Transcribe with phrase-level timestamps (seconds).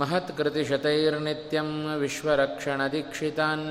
[0.00, 1.70] महत्कृतिशतैर्नित्यं
[2.02, 3.66] विश्वरक्षणदीक्षितान्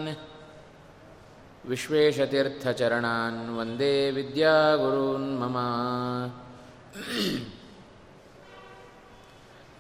[1.72, 5.58] विश्वेशतीर्थचरणान् वन्दे विद्यागुरून् मम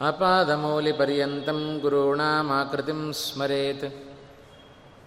[0.09, 3.85] आपादमौलिपर्यन्तं गुरूणामाकृतिं स्मरेत्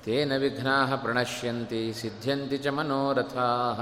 [0.05, 3.81] तेन विघ्नाः प्रणश्यन्ति सिद्ध्यन्ति च मनोरथाः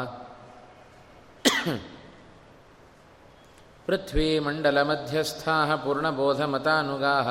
[3.88, 7.28] पृथ्वीमण्डलमध्यस्थाः पूर्णबोधमतानुगाः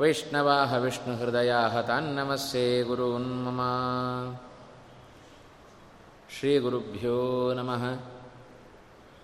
[0.00, 3.60] वैष्णवाः विष्णुहृदयाः तान्नमस्ये गुरून् मम
[6.36, 7.18] श्रीगुरुभ्यो
[7.58, 7.84] नमः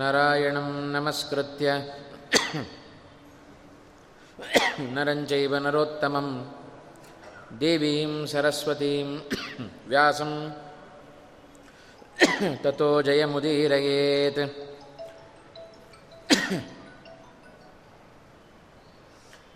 [0.00, 1.66] नारायणं नमस्कृत्य
[4.96, 6.28] नरञ्चैव नरोत्तमं
[7.60, 9.08] देवीं सरस्वतीं
[9.88, 10.32] व्यासं
[12.64, 14.40] ततो जयमुदीरयेत्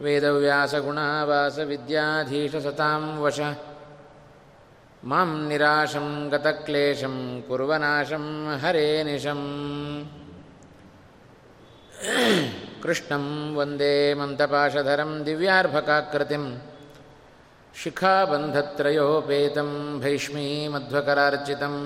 [0.04, 3.38] वेदव्यासगुणावासविद्याधीशसतां वश
[5.10, 7.16] मां निराशं गतक्लेशं
[7.48, 8.24] कुर्वनाशं
[8.62, 9.46] हरे निशम्
[12.82, 13.24] कृष्णं
[13.54, 16.44] वन्दे मन्तपाशधरं दिव्यार्भकाकृतिं
[17.74, 19.70] शिखाबन्धत्रयोपेतं
[20.00, 21.80] भैष्मीमध्वकरार्चितम्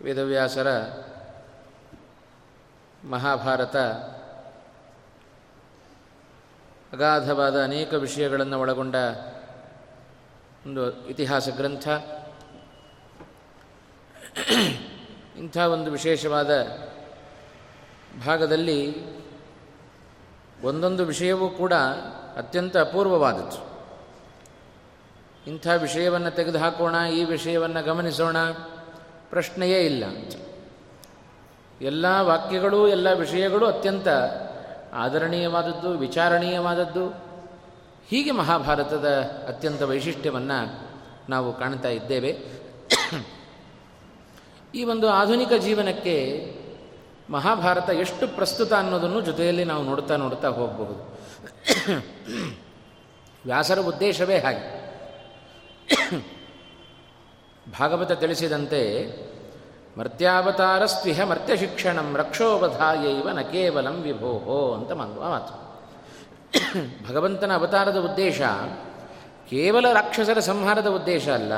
[0.00, 0.68] ವೇದವ್ಯಾಸರ
[3.04, 3.76] ಮಹಾಭಾರತ
[6.92, 8.96] ಅಗಾಧವಾದ ಅನೇಕ ವಿಷಯಗಳನ್ನು ಒಳಗೊಂಡ
[10.66, 11.86] ಒಂದು ಇತಿಹಾಸ ಗ್ರಂಥ
[15.36, 16.50] ಇಂಥ ಒಂದು ವಿಶೇಷವಾದ
[18.23, 18.95] ಭಾಗದಲ್ಲಿ
[20.63, 21.73] ಒಂದೊಂದು ವಿಷಯವೂ ಕೂಡ
[22.37, 23.75] ಅತ್ಯಂತ ಅಪೂರ್ವವಾದದ್ದು.
[25.47, 28.37] ಇಂಥ ವಿಷಯವನ್ನು ತೆಗೆದುಹಾಕೋಣ, ಈ ವಿಷಯವನ್ನು ಗಮನಿಸೋಣ,
[29.29, 30.05] ಪ್ರಶ್ನೆಯೇ ಇಲ್ಲ.
[30.05, 30.33] ಅಂತ
[31.81, 34.07] ಎಲ್ಲ ವಾಕ್ಯಗಳು, ಎಲ್ಲ ವಿಷಯಗಳು ಅತ್ಯಂತ
[34.93, 37.09] ಆದರಣೀಯವಾದದ್ದು, ವಿಚಾರಣೀಯವಾದದ್ದು.
[38.07, 39.09] ಹೀಗೆ ಮಹಾಭಾರತದ
[39.47, 40.89] ಅತ್ಯಂತ ವೈಶಿಷ್ಟ್ಯವನ್ನು
[41.29, 42.39] ನಾವು ಕಾಣ್ತಾ ಇದ್ದೇವೆ.
[44.75, 46.55] ಈ ಒಂದು ಆಧುನಿಕ ಜೀವನಕ್ಕೆ
[47.29, 50.95] ಮಹಾಭಾರತ ಎಷ್ಟು ಪ್ರಸ್ತುತ ಅನ್ನೋದನ್ನು ಜೊತೆಯಲ್ಲಿ ನಾವು ನೋಡ್ತಾ ನೋಡ್ತಾ ಹೋಗಬಹುದು.
[53.45, 54.65] ವ್ಯಾಸರ ಉದ್ದೇಶವೇ ಹಾಗೆ.
[57.79, 58.81] ಭಾಗವತ ತಿಳಿಸಿದಂತೆ,
[59.97, 65.53] ಮರ್ತ್ಯಾವತಾರಸ್ತ್ವಿಹ ಮರ್ತ್ಯ ಶಿಕ್ಷಣಂ ರಕ್ಷೋವಧಾಯೈವ ನ ಕೇವಲಂ ವಿಭೋಹೋ ಅಂತ ಮನ್ವ ಮಾತು.
[67.09, 68.41] ಭಗವಂತನ ಅವತಾರದ ಉದ್ದೇಶ
[69.49, 71.53] ಕೇವಲ ರಾಕ್ಷಸರ ಸಂಹಾರದ ಉದ್ದೇಶ ಅಲ್ಲ,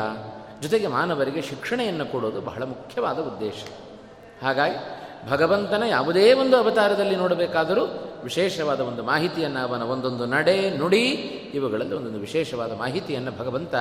[0.61, 3.59] ಜೊತೆಗೆ ಮಾನವರಿಗೆ ಶಿಕ್ಷಣೆಯನ್ನು ಕೊಡೋದು ಬಹಳ ಮುಖ್ಯವಾದ ಉದ್ದೇಶ.
[4.41, 4.77] ಹಾಗಾಗಿ
[5.29, 7.85] ಭಗವಂತನ ಯಾವುದೇ ಒಂದು ಅವತಾರದಲ್ಲಿ ನೋಡಬೇಕಾದರೂ
[8.23, 11.05] ವಿಶೇಷವಾದ ಒಂದು ಮಾಹಿತಿಯನ್ನು ಅವನ ಒಂದೊಂದು ನಡೆ, ನುಡಿ,
[11.53, 13.75] ಇವುಗಳಲ್ಲಿ ಒಂದೊಂದು ವಿಶೇಷವಾದ ಮಾಹಿತಿಯನ್ನು ಭಗವಂತ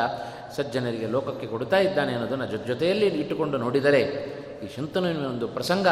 [0.56, 4.00] ಸಜ್ಜನರಿಗೆ ಲೋಕಕ್ಕೆ ಕೊಡ್ತಾ ಇದ್ದಾನೆ ಅನ್ನೋದನ್ನು ಜೊತೆ ಜೊತೆಯಲ್ಲಿ ಇಟ್ಟುಕೊಂಡು ನೋಡಿದರೆ
[4.64, 5.86] ಈ ಶಂತನುವಿನ ಒಂದು ಪ್ರಸಂಗ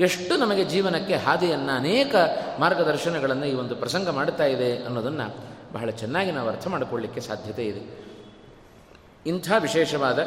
[0.00, 2.14] ಎಷ್ಟು ನಮಗೆ ಜೀವನಕ್ಕೆ ಹಾದಿಯನ್ನು ಅನೇಕ
[2.58, 5.34] ಮಾರ್ಗದರ್ಶನಗಳನ್ನು ಈ ಒಂದು ಪ್ರಸಂಗ ಮಾಡ್ತಾ ಇದೆ ಅನ್ನೋದನ್ನು
[5.72, 8.04] ಬಹಳ ಚೆನ್ನಾಗಿ ನಾವು ಅರ್ಥ ಮಾಡಿಕೊಳ್ಳಿಕ್ಕೆ ಸಾಧ್ಯತೆ ಇದೆ.
[9.26, 10.18] ಇಂಥ ವಿಶೇಷವಾದ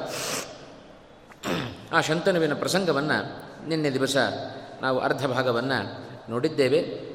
[1.93, 4.17] ಆ ಶಂತನುವಿನ ಪ್ರಸಂಗವನ್ನು ನಿನ್ನೆ ದಿವಸ
[4.81, 7.11] ನಾವು ಅರ್ಧ ಭಾಗವನ್ನು ನೋಡಿದ್ದೇವೆ.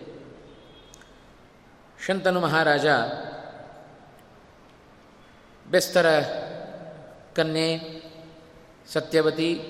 [2.07, 2.87] ಶಂತನು ಮಹಾರಾಜ
[5.71, 6.21] ಬೆಸ್ತರ
[7.37, 8.03] ಕನ್ಯೆ
[8.93, 9.61] ಸತ್ಯವತಿ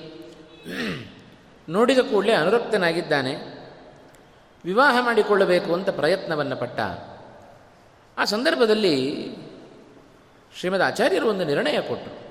[1.68, 3.36] ನೋಡಿದ ಕೂಡಲೇ ಅನುರಕ್ತನಾಗಿದ್ದಾನೆ.
[4.64, 6.80] ವಿವಾಹ ಮಾಡಿಕೊಳ್ಳಬೇಕು ಅಂತ ಪ್ರಯತ್ನವನ್ನು ಪಟ್ಟ.
[8.18, 9.26] ಆ ಸಂದರ್ಭದಲ್ಲಿ
[10.58, 12.26] ಶ್ರೀಮದ್ ಆಚಾರ್ಯರು ಒಂದು ನಿರ್ಣಯ ಕೊಟ್ಟರು.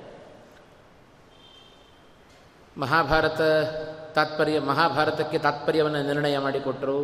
[2.80, 3.40] ಮಹಾಭಾರತ
[4.16, 6.98] ತಾತ್ಪರ್ಯ, ಮಹಾಭಾರತಕ್ಕೆ ತಾತ್ಪರ್ಯವನ್ನು ನಿರ್ಣಯ ಮಾಡಿಕೊಟ್ಟರು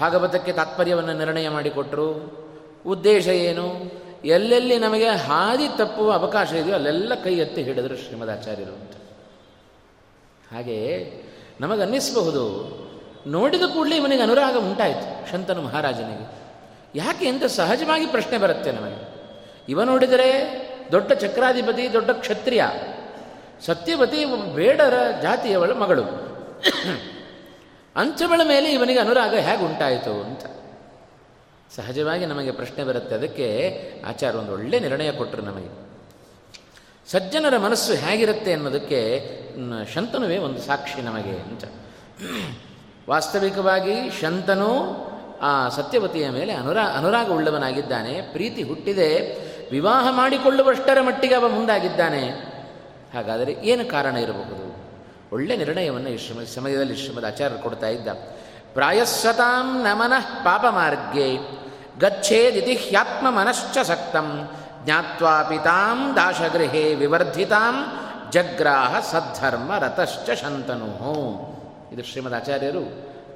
[0.00, 2.08] ಭಾಗವತಕ್ಕೆ ತಾತ್ಪರ್ಯವನ್ನು ನಿರ್ಣಯ ಮಾಡಿಕೊಟ್ಟರು
[2.86, 3.66] ಉದ್ದೇಶ ಏನು?
[4.24, 8.94] ಎಲ್ಲೆಲ್ಲಿ ನಮಗೆ ಹಾದಿ ತಪ್ಪುವ ಅವಕಾಶ ಇದೆಯೋ ಅಲ್ಲೆಲ್ಲ ಕೈ ಎತ್ತಿ ಹಿಡಿದರು ಶ್ರೀಮದಾಚಾರ್ಯರು ಅಂತ.
[10.52, 10.92] ಹಾಗೆಯೇ
[11.60, 12.44] ನಮಗನ್ನಿಸಬಹುದು,
[13.26, 16.26] ನೋಡಿದ ಕೂಡಲೇ ಇವನಿಗೆ ಅನುರಾಗ ಉಂಟಾಯಿತು ಶಂತನು ಮಹಾರಾಜನಿಗೆ.
[16.94, 19.00] ಯಾಕೆ ಅಂತ ಸಹಜವಾಗಿ ಪ್ರಶ್ನೆ ಬರುತ್ತೆ ನಮಗೆ?
[19.68, 20.28] ಇವ ನೋಡಿದರೆ
[20.92, 22.62] ದೊಡ್ಡ ಚಕ್ರಾಧಿಪತಿ, ದೊಡ್ಡ ಕ್ಷತ್ರಿಯ
[23.66, 24.24] ಸತ್ಯವತಿ
[24.54, 26.02] ಬೇಡರ ಜಾತಿಯವಳ ಮಗಳು.
[27.96, 30.40] ಅಂಚಬಳ ಮೇಲೆ ಇವನಿಗೆ ಅನುರಾಗ ಹೇಗೆ ಉಂಟಾಯಿತು ಅಂತ.
[31.76, 33.14] ಸಹಜವಾಗಿ ನಮಗೆ ಪ್ರಶ್ನೆ ಬರುತ್ತೆ.
[33.14, 35.88] ಅದಕ್ಕೆ ಆಚಾರ ಒಂದು ಒಳ್ಳೆ ನಿರ್ಣಯ ಕೊಟ್ಟರು ನಮಗೆ.
[37.10, 39.30] ಸಜ್ಜನರ ಮನಸ್ಸು ಹೇಗಿರುತ್ತೆ ಅನ್ನೋದಕ್ಕೆ
[39.94, 41.64] ಶಂತನುವೇ ಒಂದು ಸಾಕ್ಷಿ ನಮಗೆ ಅಂತ.
[43.10, 44.96] ವಾಸ್ತವಿಕವಾಗಿ ಶಂತನು
[45.42, 48.22] ಆ ಸತ್ಯವತಿಯ ಮೇಲೆ ಅನುರಾ ಅನುರಾಗ ಉಳ್ಳವನಾಗಿದ್ದಾನೆ.
[48.22, 49.38] ಪ್ರೀತಿ ಹುಟ್ಟಿದೆ.
[49.70, 52.47] ವಿವಾಹ ಮಾಡಿಕೊಳ್ಳುವಷ್ಟರ ಮಟ್ಟಿಗೆ ಅವ ಮುಂದಾಗಿದ್ದಾನೆ.
[53.14, 54.88] ಹಾಗಾದರೆ ಏನು ಕಾರಣ ಇರಬಹುದು?
[55.32, 58.08] ಒಳ್ಳೆ ನಿರ್ಣಯವನ್ನು ಈ ಶ್ರಮ, ಸಮಯದಲ್ಲಿ ಶ್ರೀಮದ್ ಆಚಾರ್ಯರು ಕೊಡ್ತಾ ಇದ್ದ.
[58.72, 61.36] ಪ್ರಾಯಸ್ಸತಾಂ ನಮನಃ ಪಾಪ ಮಾರ್ಗೆ
[62.00, 64.48] ಗಚ್ಚೇದಿತಿ ಹ್ಯಾತ್ಮ ಮನಶ್ಚ ಸಕ್ತಂ
[64.84, 67.74] ಜ್ಞಾತ್ವಾ ಪಿತಾಂ ದಾಶಗೃಹೇ ವಿವರ್ಧಿತಾಂ
[68.30, 70.90] ಜಗ್ರಾಹ ಸದ್ಧರ್ಮ ರತಶ್ಚ ಶಂತನು.
[71.92, 72.82] ಇದು ಶ್ರೀಮದ್ ಆಚಾರ್ಯರು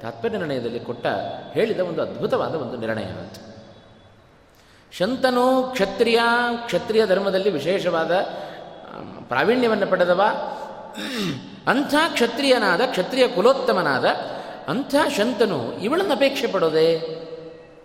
[0.01, 1.05] ತಾತ್ಪರ್ಯ ನಿರ್ಣಯದಲ್ಲಿ ಕೊಟ್ಟ,
[1.53, 3.33] ಹೇಳಿದ ಒಂದು ಅದ್ಭುತವಾದ ಒಂದು ನಿರ್ಣಯ ಅಂತ.
[4.91, 6.19] ಶಂತನು ಕ್ಷತ್ರಿಯ
[6.65, 8.11] ಕ್ಷತ್ರಿಯ ಧರ್ಮದಲ್ಲಿ ವಿಶೇಷವಾದ
[9.33, 10.21] ಪ್ರಾವೀಣ್ಯವನ್ನು ಪಡೆದವ?
[11.67, 14.05] ಅಂಥ ಕ್ಷತ್ರಿಯನಾದ, ಕ್ಷತ್ರಿಯ ಕುಲೋತ್ತಮನಾದ,
[14.67, 16.89] ಅಂಥ ಶಂತನು ಇವಳನ್ನು ಅಪೇಕ್ಷೆ ಪಡೋದೆ?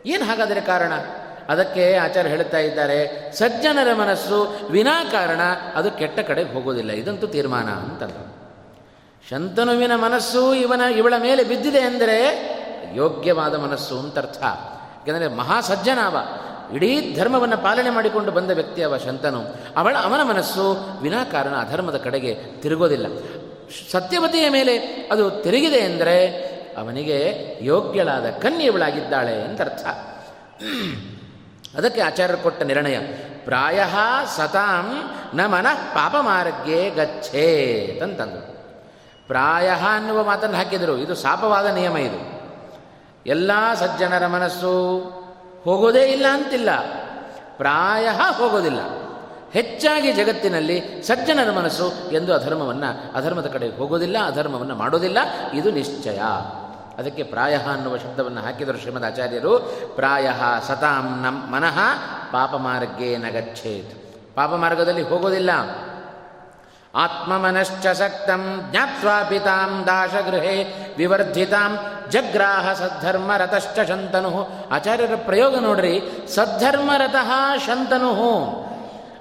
[0.06, 0.92] ಏನು ಹಾಗಾದರೆ ಕಾರಣ?
[1.48, 2.98] ಅದಕ್ಕೆ ಆಚಾರ್ಯ ಹೇಳುತ್ತಾ ಇದ್ದಾರೆ,
[3.32, 4.38] ಸಜ್ಜನರ ಮನಸ್ಸು
[4.70, 5.42] ವಿನಾಕಾರಣ
[5.74, 8.18] ಅದು ಕೆಟ್ಟ ಕಡೆಗೆ ಹೋಗೋದಿಲ್ಲ, ಇದಂತೂ ತೀರ್ಮಾನ ಅಂತಲ್ಲ.
[9.30, 12.18] ಶಂತನುವಿನ ಮನಸ್ಸು ಇವನ, ಇವಳ ಮೇಲೆ ಬಿದ್ದಿದೆ ಅಂದರೆ
[12.94, 14.40] ಯೋಗ್ಯವಾದ ಮನಸ್ಸು ಅಂತರ್ಥ.
[14.98, 16.16] ಯಾಕೆಂದರೆ ಮಹಾಸಜ್ಜನ ಅವ
[16.74, 19.44] ಇಡೀ ಧರ್ಮವನ್ನು ಪಾಲನೆ ಮಾಡಿಕೊಂಡು ಬಂದ ವ್ಯಕ್ತಿ ಅವ ಶಂತನು.
[19.76, 23.06] ಅವಳ ಅವನ ಮನಸ್ಸು ವಿನಾಕಾರಣ ಅಧರ್ಮದ ಕಡೆಗೆ ತಿರುಗೋದಿಲ್ಲ.
[23.90, 24.78] ಸತ್ಯವತಿಯ ಮೇಲೆ
[25.12, 26.26] ಅದು ತಿರುಗಿದೆ ಎಂದರೆ
[26.78, 29.86] ಅವನಿಗೆ ಯೋಗ್ಯಳಾದ ಕನ್ಯವಳಾಗಿದ್ದಾಳೆ ಅಂತ ಅರ್ಥ.
[31.76, 32.98] ಅದಕ್ಕೆ ಆಚಾರ್ಯರು ಕೊಟ್ಟ ನಿರ್ಣಯ.
[33.44, 33.84] ಪ್ರಾಯ
[34.36, 38.58] ಸತಾಂ ನ ಮನಃ ಪಾಪ ಮಾರ್ಗೇ ಗಚ್ಚೇ ಅಂತಂದರು.
[39.26, 40.96] ಪ್ರಾಯ ಅನ್ನುವ ಮಾತನ್ನು ಹಾಕಿದರು.
[40.96, 42.38] ಇದು ಶಾಪವಾದ ನಿಯಮ ಇದು.
[43.26, 45.02] ಎಲ್ಲ ಸಜ್ಜನರ ಮನಸ್ಸು
[45.64, 46.69] ಹೋಗೋದೇ ಇಲ್ಲ ಅಂತಿಲ್ಲ.
[47.56, 48.08] ಪ್ರಾಯ
[48.38, 48.81] ಹೋಗೋದಿಲ್ಲ.
[49.52, 55.19] ಹೆಚ್ಚಾಗಿ ಜಗತ್ತಿನಲ್ಲಿ ಸಜ್ಜನರ ಮನಸ್ಸು ಎಂದು ಅಧರ್ಮವನ್ನು, ಅಧರ್ಮದ ಕಡೆ ಹೋಗೋದಿಲ್ಲ, ಅಧರ್ಮವನ್ನು ಮಾಡೋದಿಲ್ಲ,
[55.55, 56.20] ಇದು ನಿಶ್ಚಯ.
[56.99, 59.58] ಅದಕ್ಕೆ ಪ್ರಾಯ ಅನ್ನುವ ಶಬ್ದವನ್ನು ಹಾಕಿದರು ಶ್ರೀಮದ್ ಆಚಾರ್ಯರು.
[59.96, 60.32] ಪ್ರಾಯ
[60.69, 61.78] ಸತಾಂ ನಮ್ಮ ಮನಃ
[62.32, 63.94] ಪಾಪ ಮಾರ್ಗೇ ಪಾಪಮಾರ್ಗದಲ್ಲಿ
[64.34, 65.50] ಪಾಪ ಮಾರ್ಗದಲ್ಲಿ ಹೋಗೋದಿಲ್ಲ.
[66.94, 70.56] ಆತ್ಮಮನಶ್ಚ ಸಕ್ತಂ ಜ್ಞಾತ್ವಾ ಪಿತಾಂ ದಾಶಗೃಹೇ
[70.99, 71.79] ವಿವರ್ಧಿತಾಂ
[72.11, 74.49] ಜಗ್ರಾಹ ಸದ್ಧರ್ಮರತಶ್ಚ ಶಂತನು.
[74.70, 76.00] ಆಚಾರ್ಯರ ಪ್ರಯೋಗ ನೋಡ್ರಿ,
[76.35, 77.31] ಸದ್ಧರ್ಮರತಃ
[77.67, 78.12] ಶಂತನು.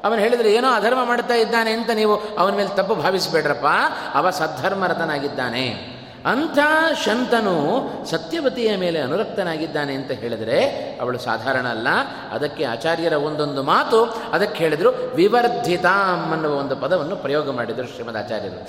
[0.04, 3.66] ಅವನು ಹೇಳಿದರೆ ಏನೋ ಅಧರ್ಮ ಮಾಡ್ತಾ ಇದ್ದಾನೆ ಅಂತ ನೀವು ಅವನ ಮೇಲೆ ತಪ್ಪು ಭಾವಿಸಬೇಡ್ರಪ್ಪ.
[4.14, 5.97] ಅವ ಸದ್ಧರ್ಮರತನಾಗಿದ್ದಾನೆ.
[6.26, 6.58] ಅಂಥ
[7.06, 10.70] ಶಂತನು ಸತ್ಯವತಿಯ ಮೇಲೆ ಅನುರಕ್ತನಾಗಿದ್ದಾನೆ ಅಂತ ಹೇಳಿದರೆ
[11.02, 11.88] ಅವಳು ಸಾಧಾರಣ ಅಲ್ಲ.
[12.32, 18.68] ಅದಕ್ಕೆ ಆಚಾರ್ಯರ ಒಂದೊಂದು ಮಾತು ಅದಕ್ಕೆ ಹೇಳಿದರು ವಿವರ್ಧಿತಾಂ ಅನ್ನುವ ಒಂದು ಪದವನ್ನು ಪ್ರಯೋಗ ಮಾಡಿದರು ಶ್ರೀಮದ್ ಆಚಾರ್ಯರು.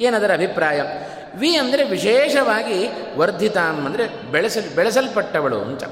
[0.00, 0.82] ಏನದರ ಅಭಿಪ್ರಾಯ?
[1.34, 5.84] ವಿ ಅಂದರೆ ವಿಶೇಷವಾಗಿ ವರ್ಧಿತಾಂ ಅಂದರೆ ಬೆಳೆಸಲ್ ಬೆಳೆಸಲ್ಪಟ್ಟವಳು ಅಂತ.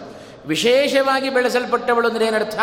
[0.47, 2.59] ವಿಶೇಷವಾಗಿ ಬೆಳೆಸಲ್ಪಟ್ಟವಳು ಅಂದರೆ ಏನರ್ಥ?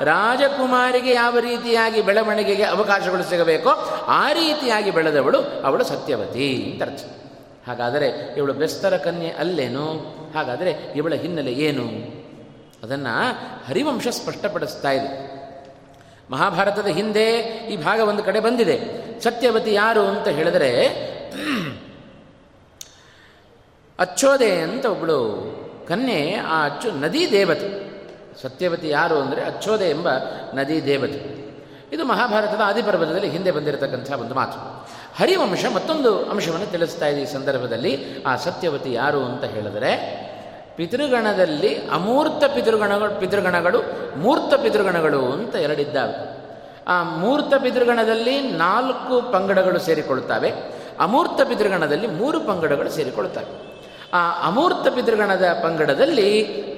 [0.00, 3.70] ರಾಜಕುಮಾರಿಗೆ ಯಾವ ರೀತಿಯಾಗಿ ಬೆಳವಣಿಗೆಗೆ ಅವಕಾಶಗಳು ಸಿಗಬೇಕೋ
[4.06, 7.04] ಆ ರೀತಿಯಾಗಿ ಬೆಳೆದವಳು ಅವಳು ಸತ್ಯವತಿ ಅಂತ ಅರ್ಥ.
[7.68, 9.92] ಹಾಗಾದರೆ ಇವಳು ಬೆಸ್ತರ ಕನ್ಯೆ ಅಲ್ಲೇನು?
[10.34, 11.84] ಹಾಗಾದರೆ ಇವಳ ಹಿನ್ನೆಲೆ ಏನು?
[12.82, 13.32] ಅದನ್ನು
[13.68, 15.38] ಹರಿವಂಶ ಸ್ಪಷ್ಟಪಡಿಸ್ತಾ ಇದೆ.
[16.30, 17.36] ಮಹಾಭಾರತದ ಹಿಂದೆ
[17.72, 19.08] ಈ ಭಾಗ ಒಂದು ಕಡೆ ಬಂದಿದೆ.
[19.20, 20.86] ಸತ್ಯವತಿ ಯಾರು ಅಂತ ಹೇಳಿದರೆ
[23.98, 25.57] ಅಚ್ಚೋದೆ ಅಂತ ಒಬ್ಬಳು
[25.88, 27.88] ಕನ್ಯೆ ಆ ಅಚ್ಚು ನದಿ ದೇವತೆ.
[28.42, 30.08] ಸತ್ಯವತಿ ಯಾರು ಅಂದರೆ ಅಚ್ಚೋದೆ ಎಂಬ
[30.54, 31.48] ನದಿ ದೇವತೆ.
[31.92, 34.88] ಇದು ಮಹಾಭಾರತದ ಆದಿಪರ್ವತದಲ್ಲಿ ಹಿಂದೆ ಬಂದಿರತಕ್ಕಂಥ ಒಂದು ಮಾತು.
[35.18, 38.22] ಹರಿವಂಶ ಮತ್ತೊಂದು ಅಂಶವನ್ನು ತಿಳಿಸ್ತಾ ಇದೆ ಈ ಸಂದರ್ಭದಲ್ಲಿ.
[38.22, 39.92] ಆ ಸತ್ಯವತಿ ಯಾರು ಅಂತ ಹೇಳಿದರೆ,
[40.76, 43.82] ಪಿತೃಗಣದಲ್ಲಿ ಅಮೂರ್ತ ಪಿತೃಗಣಗಳು ಪಿತೃಗಣಗಳು,
[44.18, 46.38] ಮೂರ್ತ ಪಿತೃಗಣಗಳು ಅಂತ ಎರಡಿದ್ದಾವೆ.
[46.88, 50.52] ಆ ಮೂರ್ತ ಪಿತೃಗಣದಲ್ಲಿ ನಾಲ್ಕು ಪಂಗಡಗಳು ಸೇರಿಕೊಳ್ಳುತ್ತವೆ.
[51.00, 53.67] ಅಮೂರ್ತ ಪಿತೃಗಣದಲ್ಲಿ ಮೂರು ಪಂಗಡಗಳು ಸೇರಿಕೊಳ್ತವೆ
[54.12, 56.68] ಆ ಅಮೂರ್ತ ಪಿತೃಗಣದ ಪಂಗಡದಲ್ಲಿ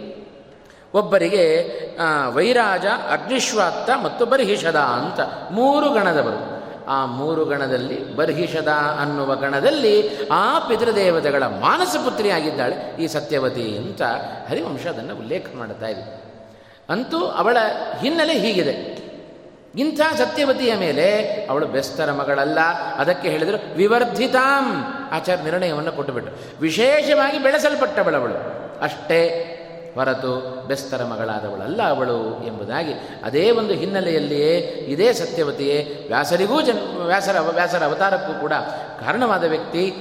[0.95, 1.71] ಒಬ್ಬರಿಗೆ
[2.35, 5.21] ವೈರಾಜ, ಅಗ್ನಿಶ್ವಾತ್ತ ಮತ್ತು ಬರ್ಹಿಷದ ಅಂತ
[5.51, 6.61] ಮೂರು ಗಣದವರು.
[6.89, 8.69] ಆ ಮೂರು ಗಣದಲ್ಲಿ ಬರ್ಹಿಷದ
[9.01, 14.03] ಅನ್ನುವ ಗಣದಲ್ಲಿ ಆ ಪಿತೃದೇವತೆಗಳ ಮಾನಸ ಪುತ್ರಿಯಾಗಿದ್ದಾಳೆ ಈ ಸತ್ಯವತಿ ಅಂತ
[14.49, 16.23] ಹರಿವಂಶ ಅದನ್ನು ಉಲ್ಲೇಖ ಮಾಡ್ತಾ ಇದೆ.
[16.91, 17.57] ಅಂತೂ ಅವಳ
[18.01, 19.00] ಹಿನ್ನೆಲೆ ಹೀಗಿದೆ.
[19.75, 22.61] ಇಂಥ ಸತ್ಯವತಿಯ ಮೇಲೆ ಅವಳು ಬೆಸ್ತರ ಮಗಳಲ್ಲ.
[22.97, 28.35] ಅದಕ್ಕೆ ಹೇಳಿದರು, ವಿವರ್ಧಿತಾಂ ಆಚಾರ ನಿರ್ಣಯವನ್ನು ಕೊಟ್ಟುಬಿಟ್ಟು ವಿಶೇಷವಾಗಿ ಬೆಳೆಸಲ್ಪಟ್ಟವಳವಳು
[28.81, 29.57] ಅಷ್ಟೇ
[29.95, 32.93] ಹೊರತು ಬೆಸ್ತರ ಮಗಳಾದವಳಲ್ಲ ಅವಳು ಎಂಬುದಾಗಿ
[33.25, 34.57] ಅದೇ ಒಂದು ಹಿನ್ನೆಲೆಯಲ್ಲಿಯೇ
[34.89, 38.53] ಇದೇ ಸತ್ಯವತಿಯೇ ವ್ಯಾಸರಿಗೂ ಜನ್, ವ್ಯಾಸರ ವ್ಯಾಸರ ಅವತಾರಕ್ಕೂ ಕೂಡ
[39.05, 39.95] ಕಾರಣವಾದ ವ್ಯಕ್ತಿ.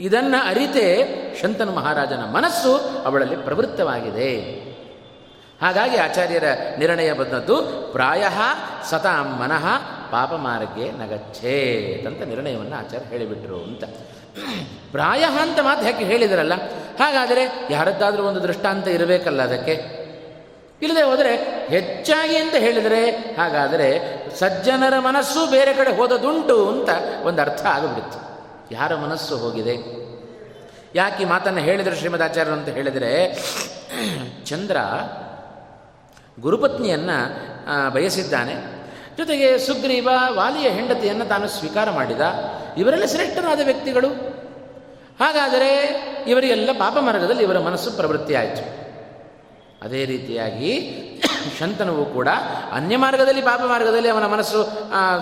[0.00, 2.74] ಇದನ್ನು ಅರಿತೇ ಶಂತನು ಮಹಾರಾಜನ ಮನಸ್ಸು
[3.04, 4.57] ಅವಳಲ್ಲಿ ಪ್ರವೃತ್ತವಾಗಿದೆ.
[5.62, 6.44] ಹಾಗಾಗಿ ಆಚಾರ್ಯರ
[6.78, 7.56] ನಿರ್ಣಯ ಬಂದದ್ದು,
[7.92, 8.24] ಪ್ರಾಯ
[8.90, 9.64] ಸತಾಂ ಮನಃ
[10.10, 13.84] ಪಾಪ ಮಾರ್ಗೆ ನಗಚ್ಛೇತ್ ಅಂತ ನಿರ್ಣಯವನ್ನು ಆಚಾರ್ಯ ಹೇಳಿಬಿಟ್ರು ಅಂತ.
[14.90, 16.54] ಪ್ರಾಯ ಅಂತ ಮಾತು ಯಾಕೆ ಹೇಳಿದರಲ್ಲ?
[17.00, 19.98] ಹಾಗಾದರೆ ಯಾರದ್ದಾದರೂ ಒಂದು ದೃಷ್ಟಾಂತ ಇರಬೇಕಲ್ಲ ಅದಕ್ಕೆ?
[20.82, 21.32] ಇಲ್ಲದೆ ಹೋದರೆ
[21.68, 23.88] ಹೆಚ್ಚಾಗಿ ಅಂತ ಹೇಳಿದರೆ ಹಾಗಾದರೆ
[24.36, 26.88] ಸಜ್ಜನರ ಮನಸ್ಸು ಬೇರೆ ಕಡೆ ಹೋದದುಂಟು ಅಂತ
[27.22, 28.20] ಒಂದು ಅರ್ಥ ಆಗಿಬಿಡುತ್ತೆ.
[28.74, 29.74] ಯಾರ ಮನಸ್ಸು ಹೋಗಿದೆ?
[30.94, 33.12] ಯಾಕೆ ಈ ಮಾತನ್ನು ಹೇಳಿದರೆ ಶ್ರೀಮದಾಚಾರ್ಯರು ಅಂತ ಹೇಳಿದರೆ,
[34.44, 34.76] ಚಂದ್ರ
[36.40, 37.18] ಗುರುಪತ್ನಿಯನ್ನು
[37.92, 38.54] ಬಯಸಿದ್ದಾನೆ.
[39.18, 42.20] ಜೊತೆಗೆ ಸುಗ್ರೀವ ವಾಲಿಯ ಹೆಂಡತಿಯನ್ನು ತಾನು ಸ್ವೀಕಾರ ಮಾಡಿದ.
[42.76, 44.08] ಇವರೆಲ್ಲ ಶ್ರೇಷ್ಠರಾದ ವ್ಯಕ್ತಿಗಳು.
[45.20, 45.70] ಹಾಗಾದರೆ
[46.28, 48.78] ಇವರಿಗೆಲ್ಲ ಪಾಪ ಮಾರ್ಗದಲ್ಲಿ ಇವರ ಮನಸ್ಸು ಪ್ರವೃತ್ತಿಯಾಯಿತು
[49.82, 50.70] ಅದೇ ರೀತಿಯಾಗಿ
[51.58, 52.28] ಶಂತನುವು ಕೂಡ
[52.72, 54.64] ಅನ್ಯ ಮಾರ್ಗದಲ್ಲಿ, ಪಾಪ ಮಾರ್ಗದಲ್ಲಿ ಅವನ ಮನಸ್ಸು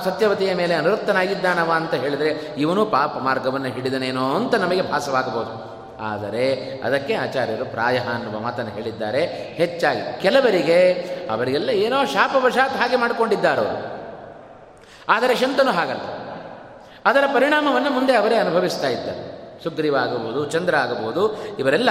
[0.04, 5.75] ಸತ್ಯವತಿಯ ಮೇಲೆ ಅನುವೃತ್ತನಾಗಿದ್ದಾನವ ಅಂತ ಹೇಳಿದರೆ ಇವನು ಪಾಪ ಮಾರ್ಗವನ್ನು ಹಿಡಿದನೇನೋ ಅಂತ ನಮಗೆ ಭಾಸವಾಗಬಹುದು.
[6.00, 9.26] ಆದರೆ ಅದಕ್ಕೆ ಆಚಾರ್ಯರು ಪ್ರಾಯ ಅನ್ನುವ ಮಾತನ್ನು ಹೇಳಿದ್ದಾರೆ.
[9.54, 10.92] ಹೆಚ್ಚಾಗಿ ಕೆಲವರಿಗೆ
[11.30, 13.92] ಅವರಿಗೆಲ್ಲ ಏನೋ ಶಾಪವಶಾತ್ ಹಾಗೆ ಮಾಡಿಕೊಂಡಿದ್ದಾರೋ
[15.08, 16.00] ಆದರೆ ಶಂತನು ಹಾಗಲ್ಲ.
[17.04, 19.36] ಅದರ ಪರಿಣಾಮವನ್ನು ಮುಂದೆ ಅವರೇ ಅನುಭವಿಸ್ತಾ ಇದ್ದಾರೆ.
[19.64, 21.90] ಸುಗ್ರೀವ ಆಗಬಹುದು, ಚಂದ್ರ ಆಗಬಹುದು, ಇವರೆಲ್ಲ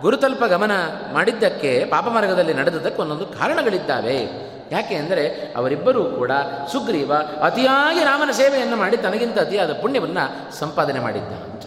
[0.00, 0.70] ಗುರುತಲ್ಪ ಗಮನ
[1.12, 4.52] ಮಾಡಿದ್ದಕ್ಕೆ ಪಾಪಮಾರ್ಗದಲ್ಲಿ ನಡೆದದಕ್ಕೆ ಒಂದೊಂದು ಕಾರಣಗಳಿದ್ದಾವೆ.
[4.72, 6.30] ಯಾಕೆ ಅಂದರೆ ಅವರಿಬ್ಬರೂ ಕೂಡ
[6.72, 7.12] ಸುಗ್ರೀವ
[7.42, 11.62] ಅತಿಯಾಗಿ ರಾಮನ ಸೇವೆಯನ್ನು ಮಾಡಿ ತನಗಿಂತ ಅತಿಯಾದ ಪುಣ್ಯವನ್ನು ಸಂಪಾದನೆ ಮಾಡಿದ್ದ ಅಂತ.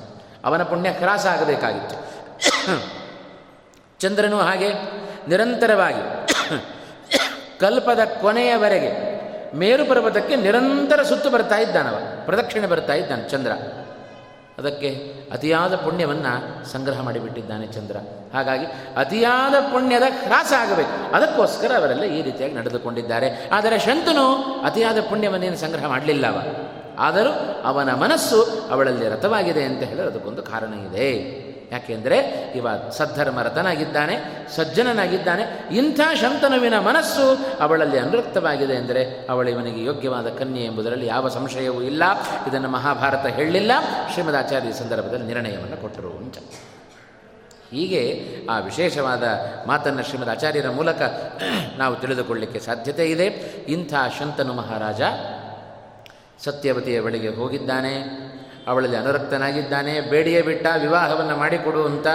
[0.46, 1.98] ಅವನ ಪುಣ್ಯ ಕ್ರಾಸ ಆಗಬೇಕಾಗಿತ್ತು.
[4.00, 4.70] ಚಂದ್ರನು ಹಾಗೆ
[5.28, 6.04] ನಿರಂತರವಾಗಿ
[7.60, 8.92] ಕಲ್ಪದ ಕೊನೆಯವರೆಗೆ
[9.58, 13.52] ಮೇರು ಪರ್ವತಕ್ಕೆ ನಿರಂತರ ಸುತ್ತು ಬರ್ತಾ ಇದ್ದಾನವ, ಪ್ರದಕ್ಷಿಣೆ ಬರ್ತಾ ಇದ್ದಾನೆ ಚಂದ್ರ.
[14.58, 14.90] ಅದಕ್ಕೆ
[15.32, 16.34] ಅತಿಯಾದ ಪುಣ್ಯವನ್ನು
[16.72, 17.98] ಸಂಗ್ರಹ ಮಾಡಿಬಿಟ್ಟಿದ್ದಾನೆ ಚಂದ್ರ.
[18.34, 18.66] ಹಾಗಾಗಿ
[18.98, 21.16] ಅತಿಯಾದ ಪುಣ್ಯದ ಕ್ರಾಸ ಆಗಬೇಕು.
[21.16, 23.50] ಅದಕ್ಕೋಸ್ಕರ ಅವರೆಲ್ಲ ಈ ರೀತಿಯಾಗಿ ನಡೆದುಕೊಂಡಿದ್ದಾರೆ.
[23.52, 24.26] ಆದರೆ ಶಂತನು
[24.66, 26.38] ಅತಿಯಾದ ಪುಣ್ಯವನ್ನೇನು ಸಂಗ್ರಹ ಮಾಡಲಿಲ್ಲವ?
[27.00, 31.46] ಆದರೂ ಅವನ ಮನಸ್ಸು ಅವಳಲ್ಲಿ ರಥವಾಗಿದೆ ಅಂತ ಹೇಳಿದ್ರೆ ಅದಕ್ಕೊಂದು ಕಾರಣ ಇದೆ.
[31.72, 32.18] ಯಾಕೆಂದರೆ
[32.56, 41.08] ಇವ ಸದ್ಧರ್ಮ ರಥನಾಗಿದ್ದಾನೆ ಸಜ್ಜನನಾಗಿದ್ದಾನೆ, ಇಂಥ ಶಂತನುವಿನ ಮನಸ್ಸು ಅವಳಲ್ಲಿ ಅನುರಕ್ತವಾಗಿದೆ ಎಂದರೆ ಅವಳು ಇವನಿಗೆ ಯೋಗ್ಯವಾದ ಕನ್ಯೆ ಎಂಬುದರಲ್ಲಿ
[41.08, 42.04] ಯಾವ ಸಂಶಯವೂ ಇಲ್ಲ,
[42.48, 43.72] ಇದನ್ನು ಮಹಾಭಾರತ ಹೇಳಲಿಲ್ಲ,
[44.14, 46.38] ಶ್ರೀಮದಾಚಾರ್ಯ ಸಂದರ್ಭದಲ್ಲಿ ನಿರ್ಣಯವನ್ನು ಕೊಟ್ಟರು ಅಂತ.
[47.72, 49.24] ಹೀಗೆ ಆ ವಿಶೇಷವಾದ
[49.68, 51.02] ಮಾತನ್ನು ಶ್ರೀಮದ್ ಆಚಾರ್ಯರ ಮೂಲಕ
[51.78, 53.26] ನಾವು ತಿಳಿದುಕೊಳ್ಳಲಿಕ್ಕೆ ಸಾಧ್ಯತೆ ಇದೆ.
[53.68, 55.02] ಇಂಥ ಶಂತನು ಮಹಾರಾಜ
[56.44, 58.26] ಸತ್ಯವತಿಯ ಬಳಿಗೆ ಹೋಗಿದ್ದಾನೆ.
[58.68, 60.02] ಅವಳಲ್ಲಿ ಅನುರಕ್ತನಾಗಿದ್ದಾನೆ.
[60.02, 62.08] ಬೇಡಿಯೇ ಬಿಟ್ಟ ವಿವಾಹವನ್ನು ಮಾಡಿಕೊಡು ಅಂತ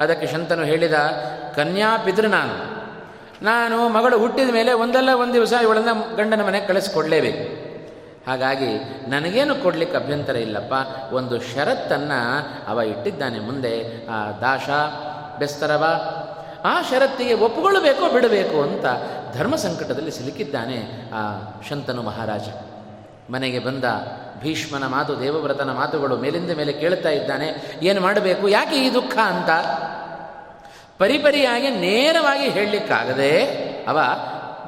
[0.00, 0.92] ಅದಕ್ಕೆ ಶಂತನು ಹೇಳಿದ,
[1.56, 2.78] ಕನ್ಯಾ ಪಿತೃ ನಾನು.
[3.44, 7.68] ನಾನು ಮಗಳು ಹುಟ್ಟಿದ ಮೇಲೆ ಒಂದಲ್ಲ ಒಂದು ದಿವಸ ಇವಳನ್ನು ಗಂಡನ ಮನೆಗೆ ಕಳಿಸ್ಕೊಡ್ಲೇಬೇಕು.
[8.30, 10.74] ಹಾಗಾಗಿ ನನಗೇನು ಕೊಡಲಿಕ್ಕೆ ಅಭ್ಯಂತರ ಇಲ್ಲಪ್ಪ.
[11.14, 14.06] ಒಂದು ಷರತ್ತನ್ನು ಅವ ಇಟ್ಟಿದ್ದಾನೆ ಮುಂದೆ.
[14.06, 14.68] ಆ ದಾಶ
[15.38, 15.84] ಬೆಸ್ತರವ,
[16.64, 18.84] ಆ ಷರತ್ತಿಗೆ ಒಪ್ಪುಗೊಳ್ಳಬೇಕೋ ಬಿಡಬೇಕು ಅಂತ
[19.36, 22.48] ಧರ್ಮ ಸಂಕಟದಲ್ಲಿ ಸಿಲುಕಿದ್ದಾನೆ ಆ ಶಂತನು ಮಹಾರಾಜ.
[23.30, 23.84] ಮನೆಗೆ ಬಂದ
[24.40, 27.78] ಭೀಷ್ಮನ ಮಾತು, ದೇವವ್ರತನ ಮಾತುಗಳು ಮೇಲಿಂದ ಮೇಲೆ ಕೇಳ್ತಾ ಇದ್ದಾನೆ.
[27.82, 28.48] ಏನು ಮಾಡಬೇಕು?
[28.48, 29.50] ಯಾಕೆ ಈ ದುಃಖ ಅಂತ?
[30.98, 33.44] ಪರಿಪರಿಯಾಗಿ ನೇರವಾಗಿ ಹೇಳಲಿಕ್ಕಾಗದೆ
[33.88, 34.00] ಅವ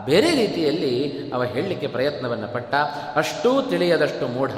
[0.05, 2.75] ಬೇರೆ ರೀತಿಯಲ್ಲಿ ಅವ ಹೇಳಲಿಕ್ಕೆ ಪ್ರಯತ್ನವನ್ನು ಪಟ್ಟ.
[3.17, 4.51] ಅಷ್ಟೂ ತಿಳಿಯದಷ್ಟು ಮೂಢ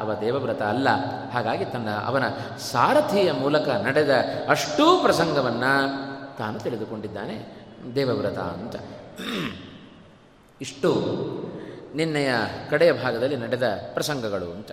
[0.00, 0.88] ಅವ ದೇವವ್ರತ ಅಲ್ಲ.
[1.30, 2.28] ಹಾಗಾಗಿ ತನ್ನ ಅವನ
[2.72, 6.00] ಸಾರಥಿಯ ಮೂಲಕ ನಡೆದ ಅಷ್ಟೂ ಪ್ರಸಂಗವನ್ನು
[6.38, 7.46] ತಾನು ತಿಳಿದುಕೊಂಡಿದ್ದಾನೆ.
[7.94, 8.76] ದೇವವ್ರತ ಅಂತ.
[10.60, 10.90] ಇಷ್ಟು
[11.94, 12.30] ನಿನ್ನೆಯ
[12.70, 14.70] ಕಡೆಯ ಭಾಗದಲ್ಲಿ ನಡೆದ ಪ್ರಸಂಗಗಳು ಅಂತ.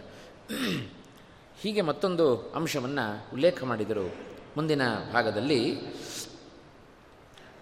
[1.62, 4.15] ಹೀಗೆ ಮತ್ತೊಂದು ಅಂಶವನ್ನು ಉಲ್ಲೇಖ ಮಾಡಿದರು.
[4.57, 4.81] ಮುಂದಿನ
[5.13, 5.77] ಭಾಗದಲ್ಲಿ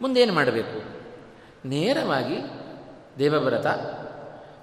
[0.01, 1.05] ಮುಂದೇನು ಮಾಡಬೇಕು?
[1.67, 2.37] ನೇರವಾಗಿ
[3.19, 3.67] ದೇವವ್ರತ,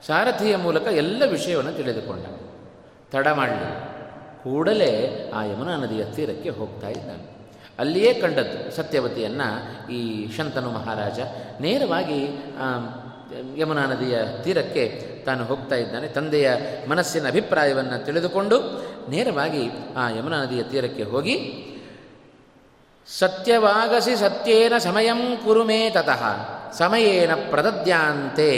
[0.06, 2.26] ಸಾರಥಿಯ ಮೂಲಕ ಎಲ್ಲ ವಿಷಯವನ್ನು ತಿಳಿದುಕೊಂಡ.
[3.12, 3.92] ತಡ ಮಾಡಲಿ.
[4.42, 7.32] ಕೂಡಲೇ ಆ ಯಮುನಾ ನದಿಯ ತೀರಕ್ಕೆ ಹೋಗ್ತಾ ಇದ್ದಾನೆ.
[7.78, 11.20] ಅಲ್ಲಿಯೇ ಕಂಡದ್ದು ಸತ್ಯವತಿಯನ್ನು ಈ ಶಂತನು ಮಹಾರಾಜ
[11.60, 12.28] ನೇರವಾಗಿ
[13.56, 14.84] ಯಮುನಾ ನದಿಯ ತೀರಕ್ಕೆ
[15.26, 16.08] ತಾನು ಹೋಗ್ತಾ ಇದ್ದಾನೆ.
[16.08, 16.50] ತಂದೆಯ
[16.88, 18.56] ಮನಸ್ಸಿನ ಅಭಿಪ್ರಾಯವನ್ನು ತಿಳಿದುಕೊಂಡು
[19.10, 19.62] ನೇರವಾಗಿ
[19.96, 21.36] ಆ ಯಮುನಾ ನದಿಯ ತೀರಕ್ಕೆ ಹೋಗಿ,
[23.08, 26.22] ಸತ್ಯವಾಗಸಿ ಸತ್ಯೇನ ಸಮಯಂ ಕುರುಮೇ ತತಃ,
[26.72, 28.50] ಸಮಯೇನ ಪ್ರದದ್ಯಾಂತೆ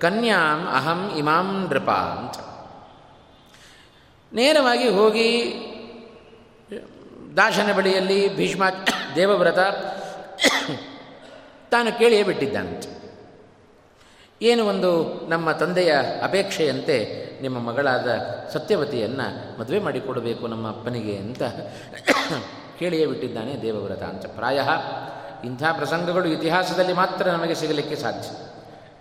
[0.00, 2.36] ಕನ್ಯಾಂ ಅಹಂ ಇಮಾಂ ನೃಪ ಅಂತ
[4.32, 5.28] ನೇರವಾಗಿ ಹೋಗಿ
[7.36, 8.62] ದಾಶನ ಬಳಿಯಲ್ಲಿ ಭೀಷ್ಮ
[9.16, 9.58] ದೇವವ್ರತ
[11.70, 13.01] ತಾನು ಕೇಳಿಯೇ ಬಿಟ್ಟಿದ್ದಾನಂತೆ.
[14.42, 18.08] ಏನು ಒಂದು ನಮ್ಮ ತಂದೆಯ ಅಪೇಕ್ಷೆಯಂತೆ ನಿಮ್ಮ ಮಗಳಾದ
[18.52, 21.42] ಸತ್ಯವತಿಯನ್ನು ಮದುವೆ ಮಾಡಿಕೊಡಬೇಕು ನಮ್ಮ ಅಪ್ಪನಿಗೆ ಅಂತ
[22.78, 24.26] ಕೇಳಿಯೇ ಬಿಟ್ಟಿದ್ದಾನೆ ದೇವವ್ರತ ಅಂತ.
[24.26, 24.60] ಪ್ರಾಯ
[25.44, 28.28] ಇಂಥ ಪ್ರಸಂಗಗಳು ಇತಿಹಾಸದಲ್ಲಿ ಮಾತ್ರ ನಮಗೆ ಸಿಗಲಿಕ್ಕೆ ಸಾಧ್ಯ.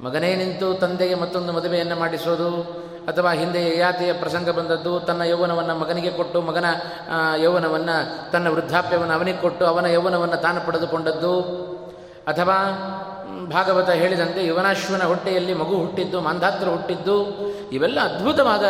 [0.03, 2.61] ಮಗನೇ ನಿಂತು ತಂದೆಗೆ ಮತ್ತೊಂದು ಮದುವೆಯನ್ನು ಮಾಡಿಸೋದು,
[3.07, 6.65] ಅಥವಾ ಹಿಂದೆ ಯಾತೆಯ ಪ್ರಸಂಗ ಬಂದದ್ದು, ತನ್ನ ಯೌವನವನ್ನು ಮಗನಿಗೆ ಕೊಟ್ಟು, ಮಗನ
[7.41, 11.41] ಯೌವನವನ್ನು, ತನ್ನ ವೃದ್ಧಾಪ್ಯವನ್ನು ಅವನಿಗೆ ಕೊಟ್ಟು, ಅವನ ಯೌವನವನ್ನು ತಾನು ಪಡೆದುಕೊಂಡದ್ದು,
[12.27, 12.57] ಅಥವಾ
[13.49, 18.63] ಭಾಗವತ ಹೇಳಿದಂತೆ ಯುವನಾಶ್ವನ ಹೊಟ್ಟೆಯಲ್ಲಿ ಮಗು ಹುಟ್ಟಿದ್ದು, ಮಾಂಧಾತ್ರ ಹುಟ್ಟಿದ್ದು, ಇವೆಲ್ಲ ಅದ್ಭುತವಾದ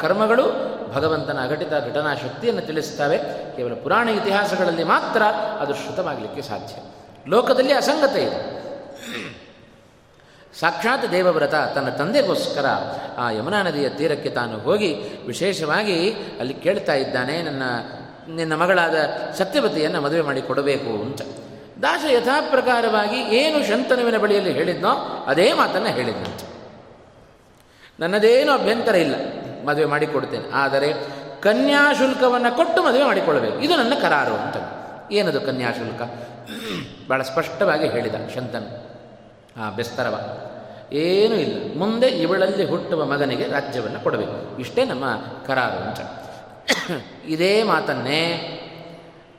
[0.00, 3.18] ಕರ್ಮಗಳು ಭಗವಂತನ ಅಘಟಿತ ಘಟನಾ ಶಕ್ತಿಯನ್ನು ತಿಳಿಸ್ತವೆ
[3.56, 5.22] ಕೇವಲ ಪುರಾಣ ಇತಿಹಾಸಗಳಲ್ಲಿ ಮಾತ್ರ
[5.60, 6.82] ಅದು ಶ್ರುತವಾಗಲಿಕ್ಕೆ ಸಾಧ್ಯ.
[7.28, 8.62] ಲೋಕದಲ್ಲಿ ಅಸಂಗತೆ ಇದೆ.
[10.60, 12.66] ಸಾಕ್ಷಾತ್ ದೇವವ್ರತ ತನ್ನ ತಂದೆಗೋಸ್ಕರ
[13.18, 14.94] ಆ ಯಮುನಾ ನದಿಯ ತೀರಕ್ಕೆ ತಾನು ಹೋಗಿ
[15.26, 17.62] ವಿಶೇಷವಾಗಿ ಅಲ್ಲಿ ಕೇಳ್ತಾ ಇದ್ದಾನೆ, ನನ್ನ,
[18.28, 18.94] ನಿನ್ನ ಮಗಳಾದ
[19.38, 21.20] ಸತ್ಯವತಿಯನ್ನು ಮದುವೆ ಮಾಡಿ ಕೊಡಬೇಕು ಅಂತ.
[21.82, 26.52] ದಾಸ ಯಥಾಪ್ರಕಾರವಾಗಿ ಏನು ಶಂತನುವಿನ ಬಳಿಯಲ್ಲಿ ಹೇಳಿದ್ನೋ ಅದೇ ಮಾತನ್ನು ಹೇಳಿದ್ನಂತೆ
[28.00, 29.14] ನನ್ನದೇನು ಅಭ್ಯಂತರ ಇಲ್ಲ.
[29.66, 30.50] ಮದುವೆ ಮಾಡಿಕೊಡ್ತೇನೆ.
[30.52, 30.92] ಆದರೆ
[31.40, 33.58] ಕನ್ಯಾಶುಲ್ಕವನ್ನು ಕೊಟ್ಟು ಮದುವೆ ಮಾಡಿಕೊಳ್ಳಬೇಕು.
[33.58, 34.56] ಇದು ನನ್ನ ಕರಾರು ಅಂತ
[35.12, 36.02] ಏನದು ಕನ್ಯಾಶುಲ್ಕ
[37.08, 38.92] ಭಾಳ ಸ್ಪಷ್ಟವಾಗಿ ಹೇಳಿದ ಶಂತನು.
[39.62, 40.20] ಆ, ಬೆಸ್ತರವ.
[40.92, 41.78] ಏನೂ ಇಲ್ಲ.
[41.78, 44.60] ಮುಂದೆ ಇವಳಲ್ಲಿ ಹುಟ್ಟುವ ಮಗನಿಗೆ ರಾಜ್ಯವನ್ನು ಕೊಡಬೇಕು.
[44.60, 45.04] ಇಷ್ಟೇ ನಮ್ಮ
[45.46, 46.00] ಕರಾರು ಅಂತ.
[47.26, 48.58] ಇದೇ ಮಾತನ್ನೇ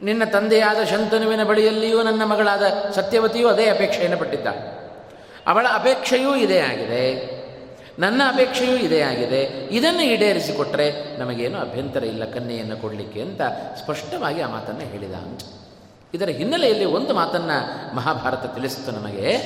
[0.04, 2.64] ನಿನ್ನ ತಂದೆಯಾದ ಶಂತನುವಿನ ಬಳಿಯಲ್ಲಿಯೂ ನನ್ನ ಮಗಳಾದ
[2.96, 4.48] ಸತ್ಯವತಿಯೂ ಅದೇ ಅಪೇಕ್ಷೆಯನ್ನು ಪಟ್ಟಿದ್ದ.
[5.48, 7.34] ಅವಳ ಅಪೇಕ್ಷೆಯೂ ಇದೇ ಆಗಿದೆ.
[8.00, 9.68] ನನ್ನ ಅಪೇಕ್ಷೆಯೂ ಇದೇ ಆಗಿದೆ.
[9.72, 13.42] ಇದನ್ನು ಈಡೇರಿಸಿಕೊಟ್ರೆ ನಮಗೇನು ಅಭ್ಯಂತರ ಇಲ್ಲ ಕನ್ಯೆಯನ್ನು ಕೊಡಲಿಕ್ಕೆ ಅಂತ
[13.84, 15.14] ಸ್ಪಷ್ಟವಾಗಿ ಆ ಮಾತನ್ನು ಹೇಳಿದ.
[15.14, 15.42] ಅಂತ
[16.14, 19.38] ಇದರ ಹಿನ್ನೆಲೆಯಲ್ಲಿ ಒಂದು ಮಾತನ್ನು ಮಹಾಭಾರತ ತಿಳಿಸಿತು ನಮಗೆ.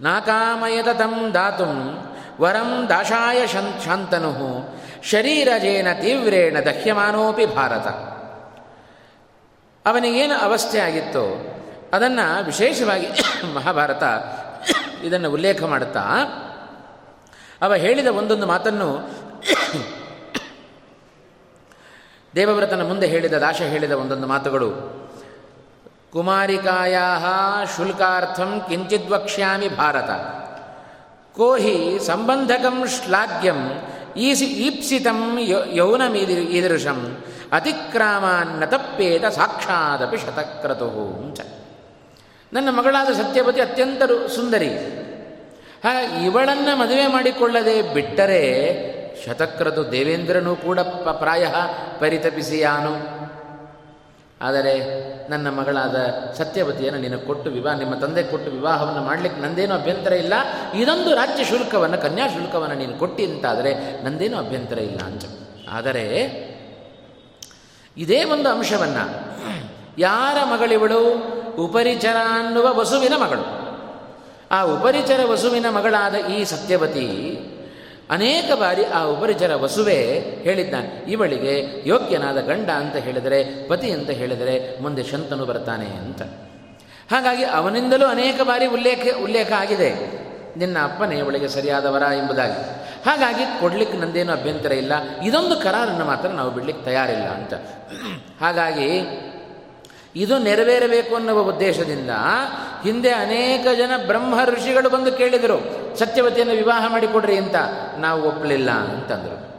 [0.00, 1.64] ನಾಕಾಮಯದ ತಂ ದಾತು
[2.42, 4.68] ವರಂ ದಾಶಾಯ ಶಾಂತನು
[5.02, 8.13] ಶರೀರಜೇನ ತೀವ್ರೇಣ ದಹ್ಯಮಾನೋಪಿ ಭಾರತ.
[9.86, 11.50] ಅವನಿಗೇನು ಅವಸ್ಥೆ ಆಗಿತ್ತೋ
[11.92, 13.06] ಅದನ್ನು ವಿಶೇಷವಾಗಿ
[13.54, 14.02] ಮಹಾಭಾರತ
[15.04, 16.00] ಇದನ್ನು ಉಲ್ಲೇಖ ಮಾಡುತ್ತಾ,
[17.62, 19.10] ಅವ ಹೇಳಿದ ಒಂದೊಂದು ಮಾತನ್ನು
[22.34, 24.70] ದೇವವ್ರತನ ಮುಂದೆ ಹೇಳಿದ, ದಾಶ ಹೇಳಿದ ಒಂದೊಂದು ಮಾತುಗಳು.
[26.12, 26.96] ಕುಮಾರಿಕಾಯ
[27.76, 30.10] ಶುಲ್ಕಾರ್ಥಂ ಕಿಂಚಿತ್ ವಕ್ಷ್ಯಾಮಿ ಭಾರತ.
[31.36, 33.82] ಕೋಹಿ ಸಂಬಂಧಕಂ ಶ್ಲಾಘ್ಯಂ
[34.16, 35.38] ಈಸಿ ಈಪ್ಸಿತಂ
[35.72, 37.24] ಯೌನಮೀದಿ ಈದೃಶಂ.
[37.52, 40.88] ಅತಿಕ್ರಾಮಾನ್ನ ತಪ್ಪೇತ ಸಾಕ್ಷಾದಪಿ ಶತಕ್ರತು
[42.52, 44.02] ನನ್ನ ಮಗಳಾದ ಸತ್ಯಪತಿ ಅತ್ಯಂತ
[44.34, 44.68] ಸುಂದರಿ.
[45.84, 48.94] ಹಾ, ಇವಳನ್ನು ಮದುವೆ ಮಾಡಿಕೊಳ್ಳದೆ ಬಿಟ್ಟರೆ
[49.26, 51.46] ಶತಕ್ರತು ದೇವೇಂದ್ರನು ಕೂಡ ಪ್ರಾಯ
[52.00, 53.24] ಪರಿತಪಿಸಿಯಾನು
[54.40, 55.96] ಆದರೆ ನನ್ನ ಮಗಳಾದ
[56.34, 60.34] ಸತ್ಯವತಿಯನ್ನು ನಿನ್ನ ಕೊಟ್ಟು ವಿವಾಹ ನಿಮ್ಮ ತಂದೆ ಕೊಟ್ಟು ವಿವಾಹವನ್ನು ಮಾಡಲಿಕ್ಕೆ ನಂದೇನೂ ಅಭ್ಯಂತರ ಇಲ್ಲ.
[60.74, 65.22] ಇದೊಂದು ರಾಜ್ಯ ಶುಲ್ಕವನ್ನು ಕನ್ಯಾಶುಲ್ಕವನ್ನು ನೀನು ಕೊಟ್ಟಿ ಅಂತಾದರೆ ನಂದೇನೂ ಅಭ್ಯಂತರ ಇಲ್ಲ ಅಂತ
[65.70, 66.53] ಆದರೆ
[67.96, 69.34] ಇದೇ ಒಂದು ಅಂಶವನ್ನು.
[69.98, 71.34] ಯಾರ ಮಗಳಿವಳು?
[71.58, 73.64] ಉಪರಿಚರ ಅನ್ನುವ ವಸುವಿನ ಮಗಳು.
[74.50, 77.38] ಆ ಉಪರಿಚರ ವಸುವಿನ ಮಗಳಾದ ಈ ಸತ್ಯವತಿ
[78.10, 81.04] ಅನೇಕ ಬಾರಿ ಆ ಉಪರಿಚರ ವಸುವೆ ಹೇಳಿದ್ದಾನೆ.
[81.08, 86.22] ಇವಳಿಗೆ ಯೋಗ್ಯನಾದ ಗಂಡ ಅಂತ ಹೇಳಿದರೆ, ಪತಿ ಅಂತ ಹೇಳಿದರೆ ಮುಂದೆ ಶಂತನು ಬರ್ತಾನೆ ಅಂತ.
[87.10, 90.23] ಹಾಗಾಗಿ ಅವನಿಂದಲೂ ಅನೇಕ ಬಾರಿ ಉಲ್ಲೇಖ ಉಲ್ಲೇಖ ಆಗಿದೆ.
[90.56, 92.84] ನಿನ್ನ ಅಪ್ಪನೇ ಒಳಗೆ ಸರಿಯಾದವರ ಎಂಬುದಾಗಿ.
[93.06, 94.92] ಹಾಗಾಗಿ ಕೊಡ್ಲಿಕ್ಕೆ ನಂದೇನು ಅಭ್ಯಂತರ ಇಲ್ಲ.
[95.22, 97.54] ಇದೊಂದು ಕರಾರನ್ನು ಮಾತ್ರ ನಾವು ಬಿಡ್ಲಿಕ್ಕೆ ತಯಾರಿಲ್ಲ ಅಂತ.
[98.40, 99.02] ಹಾಗಾಗಿ
[100.16, 102.10] ಇದು ನೆರವೇರಬೇಕು ಅನ್ನುವ ಉದ್ದೇಶದಿಂದ
[102.84, 105.58] ಹಿಂದೆ ಅನೇಕ ಜನ ಬ್ರಹ್ಮ ಋಷಿಗಳು ಬಂದು ಕೇಳಿದರು,
[105.98, 107.54] ಸತ್ಯವತಿಯನ್ನು ವಿವಾಹ ಮಾಡಿಕೊಡ್ರಿ ಅಂತ.
[107.98, 109.54] ನಾವು ಒಪ್ಪಲಿಲ್ಲ ಅಂತಂದರು.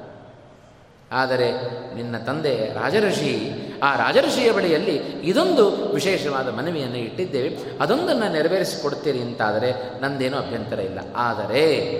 [1.12, 1.52] ಆದರೆ
[1.96, 7.58] ನಿನ್ನ ತಂದೆ ರಾಜಋಷಿ ಆ ರಾಜಋಷಿಯ ಬಳಿಯಲ್ಲಿ ಇದೊಂದು ವಿಶೇಷವಾದ ಮನವಿಯನ್ನು ಇಟ್ಟಿದ್ದೇವೆ.
[7.80, 11.00] ಅದೊಂದನ್ನು ನೆರವೇರಿಸಿಕೊಡ್ತೀರಿ ಅಂತಾದರೆ ನಂದೇನೂ ಅಭ್ಯಂತರ ಇಲ್ಲ.
[11.16, 11.96] ಆದರೆ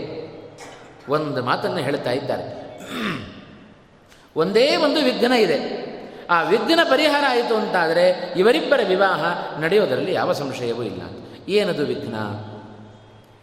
[1.10, 2.66] ಒಂದು ಮಾತನ್ನು ಹೇಳ್ತಾ ಇದ್ದಾರೆ.
[4.36, 5.86] ಒಂದೇ ಒಂದು ವಿಘ್ನ ಇದೆ.
[6.30, 9.26] ಆ ವಿಘ್ನ ಪರಿಹಾರ ಆಯಿತು ಅಂತಾದರೆ ಇವರಿಬ್ಬರ ವಿವಾಹ
[9.60, 11.02] ನಡೆಯೋದರಲ್ಲಿ ಯಾವ ಸಂಶಯವೂ ಇಲ್ಲ.
[11.50, 12.16] ಏನದು ವಿಘ್ನ?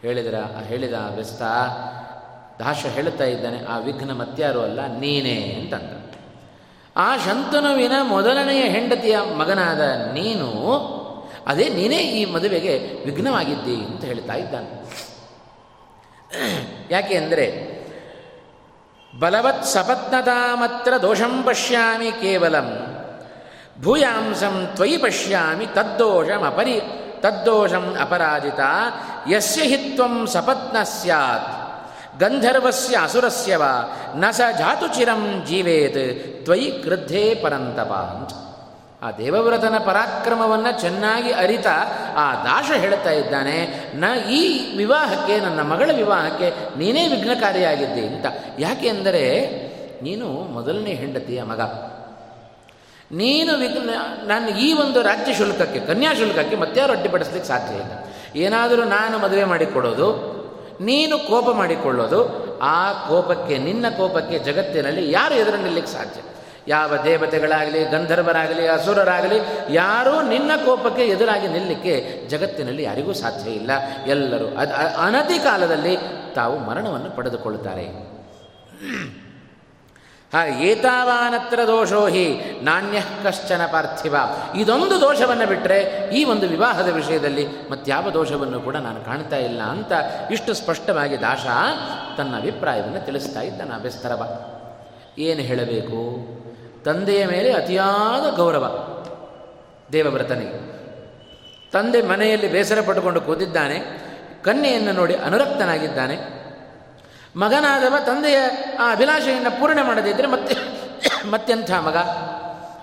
[0.01, 0.35] ಹೇಳಿದ್ರ?
[0.67, 1.41] ಹೇಳಿದ ವ್ಯಸ್ತ
[2.59, 6.12] ದಾಶ ಹೇಳುತ್ತಾ ಇದ್ದಾನೆ, ಆ ವಿಘ್ನ ಮತ್ಯಾರು ಅಲ್ಲ, ನೀನೇ ಅಂತಂದ.
[6.95, 9.81] ಆ ಶಂತನುವಿನ ಮೊದಲನೆಯ ಹೆಂಡತಿಯ ಮಗನಾದ
[10.13, 10.49] ನೀನು,
[11.47, 14.69] ಅದೇ ನೀನೇ ಈ ಮದುವೆಗೆ ವಿಘ್ನವಾಗಿದ್ದಿ ಅಂತ ಹೇಳ್ತಾ ಇದ್ದಾನೆ.
[16.89, 17.45] ಯಾಕೆ ಅಂದರೆ,
[19.19, 22.69] ಬಲವತ್ ಸಪತ್ನತಾಮತ್ರ ದೋಷಂ ಪಶ್ಯಾಮಿ ಕೇವಲಂ
[23.83, 26.81] ಭೂಯಾಂಸಂ ತ್ವಯಿ ಪಶ್ಯಾಮಿ ತದ್ದೋಷಂ ಅಪರಿ,
[27.19, 28.59] ತದ್ದೋಷಂ ಅಪರಾಜಿತ,
[29.29, 31.51] ಯಸ್ಯ ಹಿತ್ವಂ ಸಪತ್ನ ಸ್ಯಾತ್.
[32.19, 33.57] ಗಂಧರ್ವಸ್ಯ ಅಸುರಸ್ಯ
[34.15, 36.03] ನ ಸ ಜಾತು ಚಿರಂ ಜೀವೇತ್,
[36.43, 38.31] ತ್ವಯಿ ಕೃದ್ಧೇ ಪರಂತಪ ಅಂತ.
[39.03, 41.67] ಆ ದೇವವ್ರತನ ಪರಾಕ್ರಮವನ್ನು ಚೆನ್ನಾಗಿ ಅರಿತ
[42.15, 44.41] ಆ ದಾಶ ಹೇಳ್ತಾ ಇದ್ದಾನೆ, ನ ಈ
[44.77, 48.25] ವಿವಾಹಕ್ಕೆ, ನನ್ನ ಮಗಳ ವಿವಾಹಕ್ಕೆ ನೀನೇ ವಿಘ್ನಕಾರಿಯಾಗಿದ್ದೆ ಅಂತ.
[48.59, 49.23] ಯಾಕೆ ಅಂದರೆ,
[50.03, 51.61] ನೀನು ಮೊದಲನೇ ಹೆಂಡತಿಯ ಮಗ.
[53.11, 53.89] ನೀನು ವಿಘ್ನ,
[54.23, 57.91] ನಾನು ಈ ಒಂದು ರಾಜ್ಯ ಶುಲ್ಕಕ್ಕೆ, ಕನ್ಯಾ ಶುಲ್ಕಕ್ಕೆ ಮತ್ತಾರು ಅಡ್ಡಿಪಡಿಸ್ಲಿಕ್ಕೆ ಸಾಧ್ಯ ಇಲ್ಲ.
[58.35, 60.42] ಏನಾದರೂ ನಾನು ಮದುವೆ ಮಾಡಿಕೊಡೋದು
[60.81, 66.21] ನೀನು ಕೋಪ ಮಾಡಿಕೊಳ್ಳೋದು, ಆ ಕೋಪಕ್ಕೆ, ನಿನ್ನ ಕೋಪಕ್ಕೆ ಜಗತ್ತಿನಲ್ಲಿ ಯಾರು ಎದುರು ನಿಲ್ಲಕ್ಕೆ ಸಾಧ್ಯ?
[66.67, 73.71] ಯಾವ ದೇವತೆಗಳಾಗಲಿ, ಗಂಧರ್ವರಾಗಲಿ, ಅಸುರರಾಗಲಿ, ಯಾರೂ ನಿನ್ನ ಕೋಪಕ್ಕೆ ಎದುರಾಗಿ ನಿಲ್ಲಕ್ಕೆ ಜಗತ್ತಿನಲ್ಲಿ ಯಾರಿಗೂ ಸಾಧ್ಯ ಇಲ್ಲ.
[74.07, 75.97] ಎಲ್ಲರೂ ಅದು ಅನತಿ ಕಾಲದಲ್ಲಿ
[76.35, 78.13] ತಾವು ಮರಣವನ್ನು ಪಡೆದುಕೊಳ್ಳುತ್ತಾರೆ.
[80.61, 84.15] ಏತಾವಾನತ್ರ ದೋಷೋ ಹಿ ನಾಣ್ಯ ಕಶ್ಚನ ಪಾರ್ಥಿವ.
[84.55, 89.91] ಇದೊಂದು ದೋಷವನ್ನು ಬಿಟ್ಟರೆ ಈ ಒಂದು ವಿವಾಹದ ವಿಷಯದಲ್ಲಿ ಮತ್ತಾವ ದೋಷವನ್ನು ಕೂಡ ನಾನು ಕಾಣ್ತಾ ಇಲ್ಲ ಅಂತ
[90.31, 91.45] ಇಷ್ಟು ಸ್ಪಷ್ಟವಾಗಿ ದಾಶ
[92.17, 94.41] ತನ್ನ ಅಭಿಪ್ರಾಯವನ್ನು ತಿಳಿಸ್ತಾ ಇದ್ದಾನೆ ಅಭ್ಯಸ್ತರವ
[95.17, 95.99] ಏನು ಹೇಳಬೇಕು?
[96.83, 98.65] ತಂದೆಯ ಮೇಲೆ ಅತಿಯಾದ ಗೌರವ
[99.91, 100.73] ದೇವವ್ರತನಿಗೆ.
[101.71, 103.79] ತಂದೆ ಮನೆಯಲ್ಲಿ ಬೇಸರ ಪಟ್ಟುಕೊಂಡು ಕೂತಿದ್ದಾನೆ,
[104.43, 106.42] ಕನ್ಯೆಯನ್ನು ನೋಡಿ ಅನುರಕ್ತನಾಗಿದ್ದಾನೆ
[107.35, 108.37] ಮಗನಾದವ ತಂದೆಯ
[108.79, 110.55] ಆ ಅಭಿಲಾಷೆಯನ್ನು ಪೂರ್ಣೆ ಮಾಡದಿದ್ದರೆ ಮತ್ತೆ
[111.25, 111.97] ಮತ್ತೆಂಥ ಮಗ?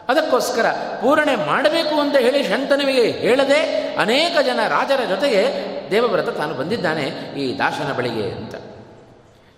[0.09, 0.67] ಅದಕ್ಕೋಸ್ಕರ
[1.01, 3.61] ಪೂರಣೆ ಮಾಡಬೇಕು ಅಂತ ಹೇಳಿ ಶಂತನುವಿಗೆ ಹೇಳದೆ
[3.97, 5.43] ಅನೇಕ ಜನ ರಾಜರ ಜೊತೆಗೆ
[5.91, 7.05] ದೇವವ್ರತ ತಾನು ಬಂದಿದ್ದಾನೆ
[7.39, 8.55] ಈ ದಾಶನ ಬಳಿಗೆ ಅಂತ.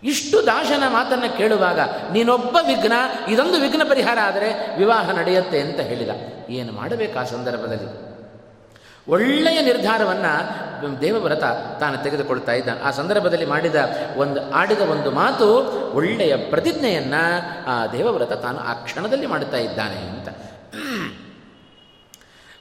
[0.03, 1.81] ಇಷ್ಟು ದಾಶನ ಮಾತನ್ನು ಕೇಳುವಾಗ,
[2.13, 2.93] ನೀನೊಬ್ಬ ವಿಘ್ನ,
[3.29, 6.11] ಇದೊಂದು ವಿಘ್ನ ಪರಿಹಾರ ಆದರೆ ವಿವಾಹ ನಡೆಯುತ್ತೆ ಅಂತ ಹೇಳಿದ.
[6.51, 8.12] ಏನು ಮಾಡಬೇಕು ಆ ಸಂದರ್ಭದಲ್ಲಿ?
[9.09, 11.45] ಒಳ್ಳೆಯ ನಿರ್ಧಾರವನ್ನು ದೇವವ್ರತ
[11.81, 12.69] ತಾನು ತೆಗೆದುಕೊಳ್ತಾ ಇದ್ದ.
[12.85, 13.75] ಆ ಸಂದರ್ಭದಲ್ಲಿ ಮಾಡಿದ
[14.17, 15.47] ಒಂದು, ಆಡಿದ ಒಂದು ಮಾತು
[15.93, 17.23] ಒಳ್ಳೆಯ ಪ್ರತಿಜ್ಞೆಯನ್ನು
[17.67, 20.29] ಆ ದೇವವ್ರತ ತಾನು ಆ ಕ್ಷಣದಲ್ಲಿ ಮಾಡುತ್ತಾ ಇದ್ದಾನೆ ಅಂತ.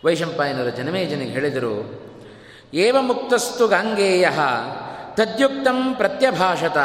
[0.06, 1.74] ವೈಶಂಪಾಯನರು ಜನಮೇಜನಿಗೆ ಹೇಳಿದರು,
[2.74, 4.30] ಏವ ಮುಕ್ತಸ್ತು ಗಾಂಗೇಯ
[5.14, 6.78] ತದ್ಯುಕ್ತಂ ಪ್ರತ್ಯಭಾಷತ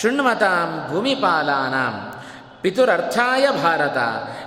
[0.00, 2.11] ಶೃಣ್ವತಾಂ ಭೂಮಿಪಾಲಾನಾಂ.
[2.62, 3.96] ಪಿತುರರ್ಥಾಯ ಭಾರತ.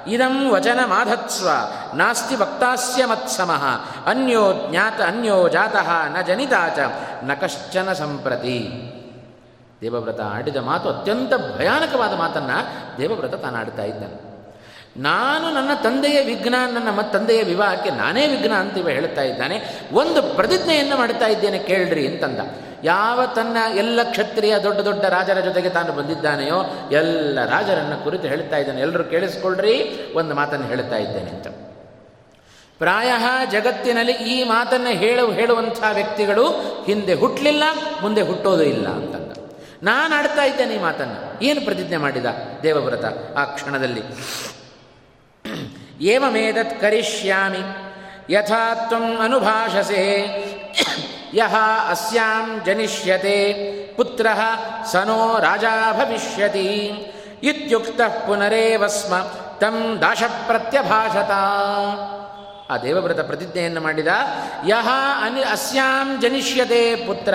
[0.08, 1.50] ಇದಂ ವಚನ ಮಾಧತ್ಸ್ವ.
[1.98, 3.66] ನಾಸ್ತಿ ವಕ್ತಾಸ್ಯ ಮತ್ಸಮಃ.
[4.10, 6.80] ಅನ್ಯೋ ಜ್ಞಾತ, ಅನ್ಯೋ ಜಾತಃ, ನ ಜನಿತಾಚ
[7.24, 8.92] ನ ಕಶ್ಚನ ಸಂಪ್ರತಿ.
[9.82, 12.58] ದೇವವ್ರತ ಆಡಿದ ಮಾತು ಅತ್ಯಂತ ಭಯಾನಕವಾದ ಮಾತನ್ನು
[12.98, 14.36] ದೇವವ್ರತ ತಾನು ಆಡ್ತಾ ಇದ್ದಾನೆ.
[14.98, 19.82] ನಾನು ನನ್ನ ತಂದೆಯ ವಿಘ್ನ, ನನ್ನ ಮತ್ತು ತಂದೆಯ ವಿವಾಹಕ್ಕೆ ನಾನೇ ವಿಘ್ನ ಅಂತ ಹೇಳ್ತಾ ಇದ್ದಾನೆ.
[19.94, 22.40] ಒಂದು ಪ್ರತಿಜ್ಞೆಯನ್ನು ಮಾಡ್ತಾ ಇದ್ದೇನೆ ಕೇಳ್ರಿ ಅಂತಂದ.
[22.86, 26.60] ಯಾವ ತನ್ನ ಎಲ್ಲ ಕ್ಷತ್ರಿಯ ದೊಡ್ಡ ದೊಡ್ಡ ರಾಜರ ಜೊತೆಗೆ ತಾನು ಬಂದಿದ್ದಾನೆಯೋ
[26.92, 28.82] ಎಲ್ಲ ರಾಜರನ್ನು ಕುರಿತು ಹೇಳ್ತಾ ಇದ್ದಾನೆ.
[28.82, 29.76] ಎಲ್ಲರೂ ಕೇಳಿಸ್ಕೊಳ್ರಿ,
[30.16, 31.48] ಒಂದು ಮಾತನ್ನು ಹೇಳ್ತಾ ಇದ್ದೇನೆ ಅಂತ.
[32.78, 33.10] ಪ್ರಾಯ
[33.52, 36.46] ಜಗತ್ತಿನಲ್ಲಿ ಈ ಮಾತನ್ನು ಹೇಳು, ಹೇಳುವಂಥ ವ್ಯಕ್ತಿಗಳು
[36.86, 37.64] ಹಿಂದೆ ಹುಟ್ಟಲಿಲ್ಲ
[38.02, 39.32] ಮುಂದೆ ಹುಟ್ಟೋದು ಇಲ್ಲ ಅಂತಂದ.
[39.84, 41.44] ನಾನು ಆಡ್ತಾ ಇದ್ದೇನೆ ಈ ಮಾತನ್ನು.
[41.44, 42.26] ಏನು ಪ್ರತಿಜ್ಞೆ ಮಾಡಿದ
[42.64, 43.06] ದೇವವ್ರತ
[43.38, 44.04] ಆ ಕ್ಷಣದಲ್ಲಿ?
[46.02, 47.64] ಏವಮೇದತ್ ಕರಿಷ್ಯಾಮಿ,
[48.34, 50.04] ಯಥಾ ತ್ವಂ ಅನುಭಾಷಸೆ
[51.36, 51.56] ಯಹ
[51.90, 53.38] ಅಸ್ಯಾಂ ಜನಿಷ್ಯತೆ
[53.96, 54.28] ಪುತ್ರ
[54.92, 56.68] ಸನೋ ರಾಜ ಭವಿಷ್ಯತಿ
[57.44, 59.18] ಇತ್ಯುಕ್ತ ಪುನರೇವಸ್ಮ
[59.58, 61.32] ತಂ ದಾಶ ಪ್ರತ್ಯಭಾಷತ
[62.70, 64.08] ಆ ದೇವವ್ರತ ಪ್ರತಿಜ್ಞೆಯನ್ನು ಮಾಡಿದ,
[64.68, 64.88] ಯಹ
[65.22, 67.34] ಅನಿ ಅಸ್ಯಾಂ ಜನಿಷ್ಯತೆ, ಪುತ್ರ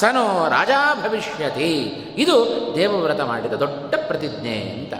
[0.00, 0.70] ಸನೋ ರಾಜ
[1.02, 1.72] ಭವಿಷ್ಯತಿ.
[2.16, 2.36] ಇದು
[2.76, 4.94] ದೇವವ್ರತ ಮಾಡಿದ ದೊಡ್ಡ ಪ್ರತಿಜ್ಞೆ ಅಂತ.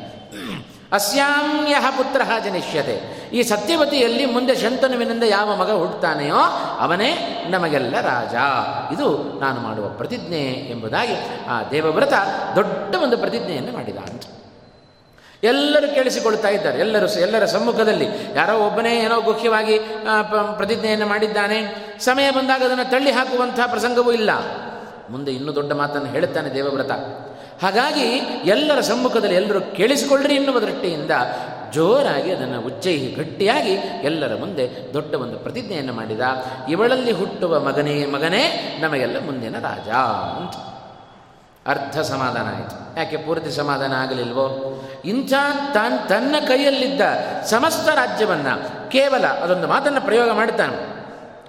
[0.92, 2.96] ಅಸ್ಯಾಂ ಯಹ ಪುತ್ರ ಜನಿಷ್ಯತೆ.
[3.32, 6.40] ಈ ಸತ್ಯವತಿಯಲ್ಲಿ ಮುಂದೆ ಶಂತನುವಿನಿಂದ ಯಾವ ಮಗ ಹುಟ್ಟುತ್ತಾನೆಯೋ
[6.78, 7.10] ಅವನೇ
[7.50, 8.34] ನಮಗೆಲ್ಲ ರಾಜ.
[8.92, 11.14] ಇದು ನಾನು ಮಾಡುವ ಪ್ರತಿಜ್ಞೆ ಎಂಬುದಾಗಿ
[11.48, 12.12] ಆ ದೇವವ್ರತ
[12.56, 14.22] ದೊಡ್ಡ ಒಂದು ಪ್ರತಿಜ್ಞೆಯನ್ನು ಮಾಡಿದ ಅಂತ
[15.44, 16.78] ಎಲ್ಲರೂ ಕೇಳಿಸಿಕೊಳ್ತಾ ಇದ್ದಾರೆ.
[16.78, 19.78] ಎಲ್ಲರೂ ಎಲ್ಲರ ಸಮ್ಮುಖದಲ್ಲಿ ಯಾರೋ ಒಬ್ಬನೇ ಏನೋ ಗುಖ್ಯವಾಗಿ
[20.56, 21.60] ಪ್ರತಿಜ್ಞೆಯನ್ನು ಮಾಡಿದ್ದಾನೆ.
[22.00, 24.30] ಸಮಯ ಬಂದಾಗ ಅದನ್ನು ತಳ್ಳಿ ಹಾಕುವಂಥ ಪ್ರಸಂಗವೂ ಇಲ್ಲ.
[25.10, 26.90] ಮುಂದೆ ಇನ್ನೂ ದೊಡ್ಡ ಮಾತನ್ನು ಹೇಳುತ್ತಾನೆ ದೇವವ್ರತ.
[27.62, 28.06] ಹಾಗಾಗಿ
[28.44, 31.10] ಎಲ್ಲರ ಸಮ್ಮುಖದಲ್ಲಿ ಎಲ್ಲರೂ ಕೇಳಿಸಿಕೊಳ್ಳ್ರಿ ಎನ್ನುವ ದೃಷ್ಟಿಯಿಂದ
[31.72, 33.70] ಜೋರಾಗಿ ಅದನ್ನು ಉಚ್ಚೈಹಿ ಗಟ್ಟಿಯಾಗಿ
[34.02, 36.20] ಎಲ್ಲರ ಮುಂದೆ ದೊಡ್ಡ ಒಂದು ಪ್ರತಿಜ್ಞೆಯನ್ನು ಮಾಡಿದ,
[36.68, 38.44] ಇವಳಲ್ಲಿ ಹುಟ್ಟುವ ಮಗನೇ ಮಗನೇ,
[38.82, 40.56] ನಮಗೆಲ್ಲ ಮುಂದಿನ ರಾಜ ಅಂತ.
[41.66, 42.98] ಅರ್ಧ ಸಮಾಧಾನ ಆಯಿತು.
[42.98, 44.46] ಯಾಕೆ ಪೂರ್ತಿ ಸಮಾಧಾನ ಆಗಲಿಲ್ವೋ?
[45.04, 45.32] ಇಂಥ
[45.74, 47.00] ತನ್ ತನ್ನ ಕೈಯಲ್ಲಿದ್ದ
[47.46, 50.76] ಸಮಸ್ತ ರಾಜ್ಯವನ್ನು, ಕೇವಲ ಅದೊಂದು ಮಾತನ್ನು ಪ್ರಯೋಗ ಮಾಡುತ್ತಾನೆ.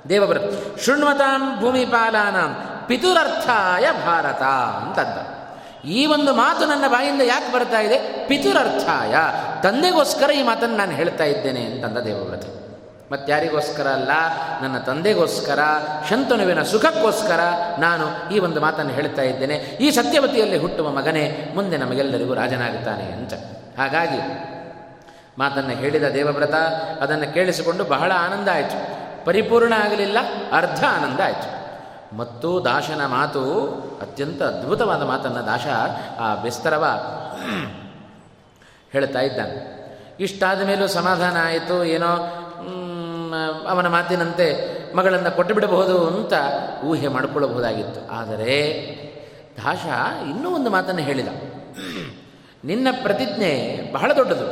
[0.10, 0.44] ದೇವವ್ರತ,
[0.86, 4.42] ಶೃಣ್ವತಾಂ ಭೂಮಿಪಾಲಾನಾಂ ಪಿತುರರ್ಥಾಯ ಭಾರತ
[4.84, 5.42] ಅಂತಂದ.
[5.86, 8.28] ಈ ಒಂದು ಮಾತು ನನ್ನ ಬಾಯಿಂದ ಯಾಕೆ ಬರ್ತಾ ಇದೆ?
[8.28, 9.16] ಪಿತುರರ್ಥಾಯ.
[9.64, 12.46] ತಂದೆಗೋಸ್ಕರ ಈ ಮಾತನ್ನು ನಾನು ಹೇಳ್ತಾ ಇದ್ದೇನೆ ಅಂತಂದ ದೇವವ್ರತ.
[13.14, 14.12] ಮತ್ತಾರಿಗೋಸ್ಕರ ಅಲ್ಲ?
[14.62, 15.60] ನನ್ನ ತಂದೆಗೋಸ್ಕರ,
[16.10, 17.40] ಶಂತನುವಿನ ಸುಖಕ್ಕೋಸ್ಕರ
[17.80, 19.54] ನಾನು ಈ ಒಂದು ಮಾತನ್ನು ಹೇಳ್ತಾ ಇದ್ದೇನೆ.
[19.54, 23.34] ಈ ಸತ್ಯವತಿಯಲ್ಲಿ ಹುಟ್ಟುವ ಮಗನೇ ಮುಂದೆ ನಮಗೆಲ್ಲರಿಗೂ ರಾಜನಾಗುತ್ತಾನೆ ಅಂತ.
[23.80, 24.52] ಹಾಗಾಗಿ
[25.38, 26.54] ಮಾತನ್ನು ಹೇಳಿದ ದೇವವ್ರತ
[27.02, 29.02] ಅದನ್ನು ಕೇಳಿಸಿಕೊಂಡು ಬಹಳ ಆನಂದ ಆಯಿತು.
[29.26, 30.18] ಪರಿಪೂರ್ಣ ಆಗಲಿಲ್ಲ,
[30.52, 31.61] ಅರ್ಧ ಆನಂದ ಆಯಿತು.
[32.14, 33.44] ಮತ್ತು ದಾಶನ ಮಾತು
[34.02, 35.68] ಅತ್ಯಂತ ಅದ್ಭುತವಾದ ಮಾತನ್ನು ದಾಶ
[36.20, 36.86] ಆ ಬೆಸ್ತರವ
[38.92, 39.58] ಹೇಳ್ತಾ ಇದ್ದಾನೆ.
[40.20, 42.08] ಇಷ್ಟಾದ ಮೇಲೂ ಸಮಾಧಾನ ಆಯಿತು, ಏನೋ
[43.70, 44.48] ಅವನ ಮಾತಿನಂತೆ
[44.96, 46.34] ಮಗಳನ್ನು ಕೊಟ್ಟು ಬಿಡಬಹುದು ಅಂತ
[46.84, 48.14] ಊಹೆ ಮಾಡಿಕೊಳ್ಳಬಹುದಾಗಿತ್ತು.
[48.14, 48.56] ಆದರೆ
[49.58, 49.86] ದಾಶ
[50.30, 51.28] ಇನ್ನೂ ಒಂದು ಮಾತನ್ನು ಹೇಳಿದ.
[52.66, 53.54] ನಿನ್ನ ಪ್ರತಿಜ್ಞೆ
[53.94, 54.48] ಬಹಳ ದೊಡ್ಡದು.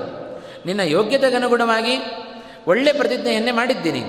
[0.65, 1.95] ನಿನ್ನ ಯೋಗ್ಯತೆಗನುಗುಣವಾಗಿ
[2.67, 4.03] ಒಳ್ಳೆ ಪ್ರತಿಜ್ಞೆಯನ್ನೇ ಮಾಡಿದ್ದೀನಿ.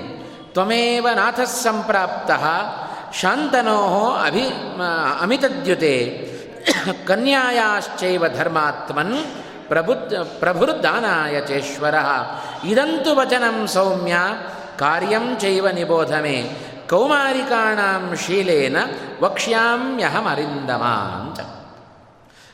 [0.53, 2.31] ತ್ವಮೇವ ನಾಥ ಸಂಪ್ರಾಪ್ತ
[3.13, 3.77] ಶಾಂತನೋ
[4.27, 4.45] ಅಭಿ
[5.21, 5.95] ಅಮಿತದ್ಯುತೆ.
[7.07, 9.17] ಕನ್ಯಾಯಾಶ್ಚೈವ ಧರ್ಮಾತ್ಮನ್
[9.67, 11.95] ಪ್ರಬುದ್ಧ ಪ್ರಭುರ್ದಾನಾಯ ಚೇಶ್ವರ
[12.63, 14.15] ಇದಂತು ವಚನಂ ಸೌಮ್ಯ,
[14.79, 16.37] ಕಾರ್ಯಂ ಚೈವ ನಿಬೋಧಮೆ.
[16.89, 18.77] ಕೌಮಾರಿಕಾಣಾಂ ಶೀಲೇನ
[19.21, 20.83] ವಕ್ಷ್ಯಾಮ್ಯಹಮರಿಂದಮ
[21.21, 21.39] ಅಂತ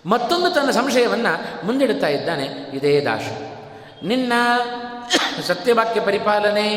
[0.06, 3.28] ಮತ್ತೊಂದು ತನ್ನ ಸಂಶಯವನ್ನು ಮುಂದಿಡುತ್ತಾ ಇದ್ದಾನೆ ಇದೇ ದಾಶ.
[4.04, 4.34] ನಿನ್ನ
[5.48, 6.68] ಸತ್ಯವಾಕ್ಯ ಪರಿಪಾಲನೆ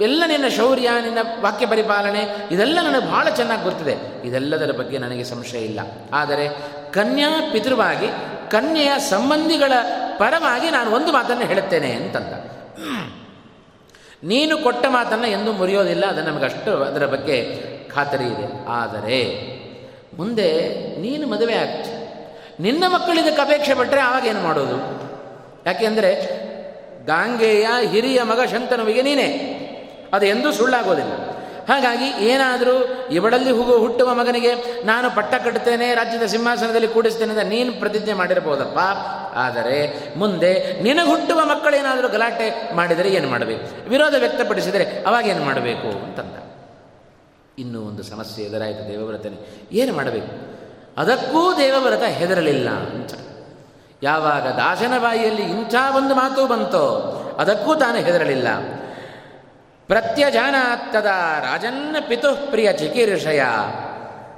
[0.00, 4.26] ಎಲ್ಲ ನಿನ್ನ ಶೌರ್ಯ, ನಿನ್ನ ವಾಕ್ಯ ಪರಿಪಾಲನೆ, ಇದೆಲ್ಲ ನನಗೆ ಬಹಳ ಚೆನ್ನಾಗಿ ಗೊತ್ತಿದೆ.
[4.28, 5.80] ಇದೆಲ್ಲದರ ಬಗ್ಗೆ ನನಗೆ ಸಂಶಯ ಇಲ್ಲ.
[6.12, 6.48] ಆದರೆ
[6.92, 8.06] ಕನ್ಯಾ ಪಿತೃವಾಗಿ,
[8.50, 9.72] ಕನ್ಯೆಯ ಸಂಬಂಧಿಗಳ
[10.18, 12.32] ಪರವಾಗಿ ನಾನು ಒಂದು ಮಾತನ್ನು ಹೇಳುತ್ತೇನೆ ಅಂತಂದ.
[14.24, 17.56] ನೀನು ಕೊಟ್ಟ ಮಾತನ್ನು ಎಂದೂ ಮುರಿಯೋದಿಲ್ಲ, ಅದು ನಮಗಷ್ಟು ಅದರ ಬಗ್ಗೆ
[17.88, 18.68] ಖಾತರಿ ಇದೆ.
[18.68, 19.52] ಆದರೆ
[20.16, 20.48] ಮುಂದೆ
[21.00, 21.90] ನೀನು ಮದುವೆ ಆಗ್ತಿ
[22.62, 24.76] ನಿನ್ನ ಮಕ್ಕಳು ಇದಕ್ಕೆ ಅಪೇಕ್ಷೆ ಪಟ್ಟರೆ ಆವಾಗ ಏನು ಮಾಡೋದು?
[25.66, 26.10] ಯಾಕೆಂದರೆ
[27.06, 29.58] ಗಾಂಗೆಯ ಹಿರಿಯ ಮಗ ಶಂತನುವಿಗೆ ನೀನೇ.
[30.12, 31.12] ಅದು ಎಂದೂ ಸುಳ್ಳಾಗೋದಿಲ್ಲ.
[31.68, 38.12] ಹಾಗಾಗಿ ಏನಾದರೂ ಇವಳಲ್ಲಿ ಹುಗು ಹುಟ್ಟುವ ಮಗನಿಗೆ ನಾನು ಪಟ್ಟ ಕಟ್ಟುತ್ತೇನೆ, ರಾಜ್ಯದ ಸಿಂಹಾಸನದಲ್ಲಿ ಕೂಡಿಸ್ತೇನೆ ಅಂತ ನೀನು ಪ್ರತಿಜ್ಞೆ
[38.12, 38.78] ಮಾಡಿರ್ಬೋದಪ್ಪ.
[39.36, 43.88] ಆದರೆ ಮುಂದೆ ನಿನಗೆ ಹುಟ್ಟುವ ಮಕ್ಕಳೇನಾದರೂ ಗಲಾಟೆ ಮಾಡಿದರೆ ಏನು ಮಾಡಬೇಕು?
[43.88, 46.36] ವಿರೋಧ ವ್ಯಕ್ತಪಡಿಸಿದರೆ ಅವಾಗ ಏನು ಮಾಡಬೇಕು ಅಂತಂದ.
[47.58, 49.68] ಇನ್ನೂ ಒಂದು ಸಮಸ್ಯೆ ಎದುರಾಯಿತು ದೇವವ್ರತನೆ.
[49.72, 50.52] ಏನು ಮಾಡಬೇಕು?
[51.00, 53.12] ಅದಕ್ಕೂ ದೇವವ್ರತ ಹೆದರಲಿಲ್ಲ ಅಂತ.
[54.02, 56.84] ಯಾವಾಗ ದಾಸನ ಬಾಯಿಯಲ್ಲಿ ಇಂಥ ಒಂದು ಮಾತು ಬಂತೋ,
[57.38, 58.48] ಅದಕ್ಕೂ ತಾನು ಹೆದರಲಿಲ್ಲ.
[59.86, 61.06] ಪ್ರತ್ಯಜಾನಾತ್ತದ
[61.44, 63.42] ರಾಜನ್ನ ಪಿತುಃ ಪ್ರಿಯ ಚಿಕೀರ್ಷಯ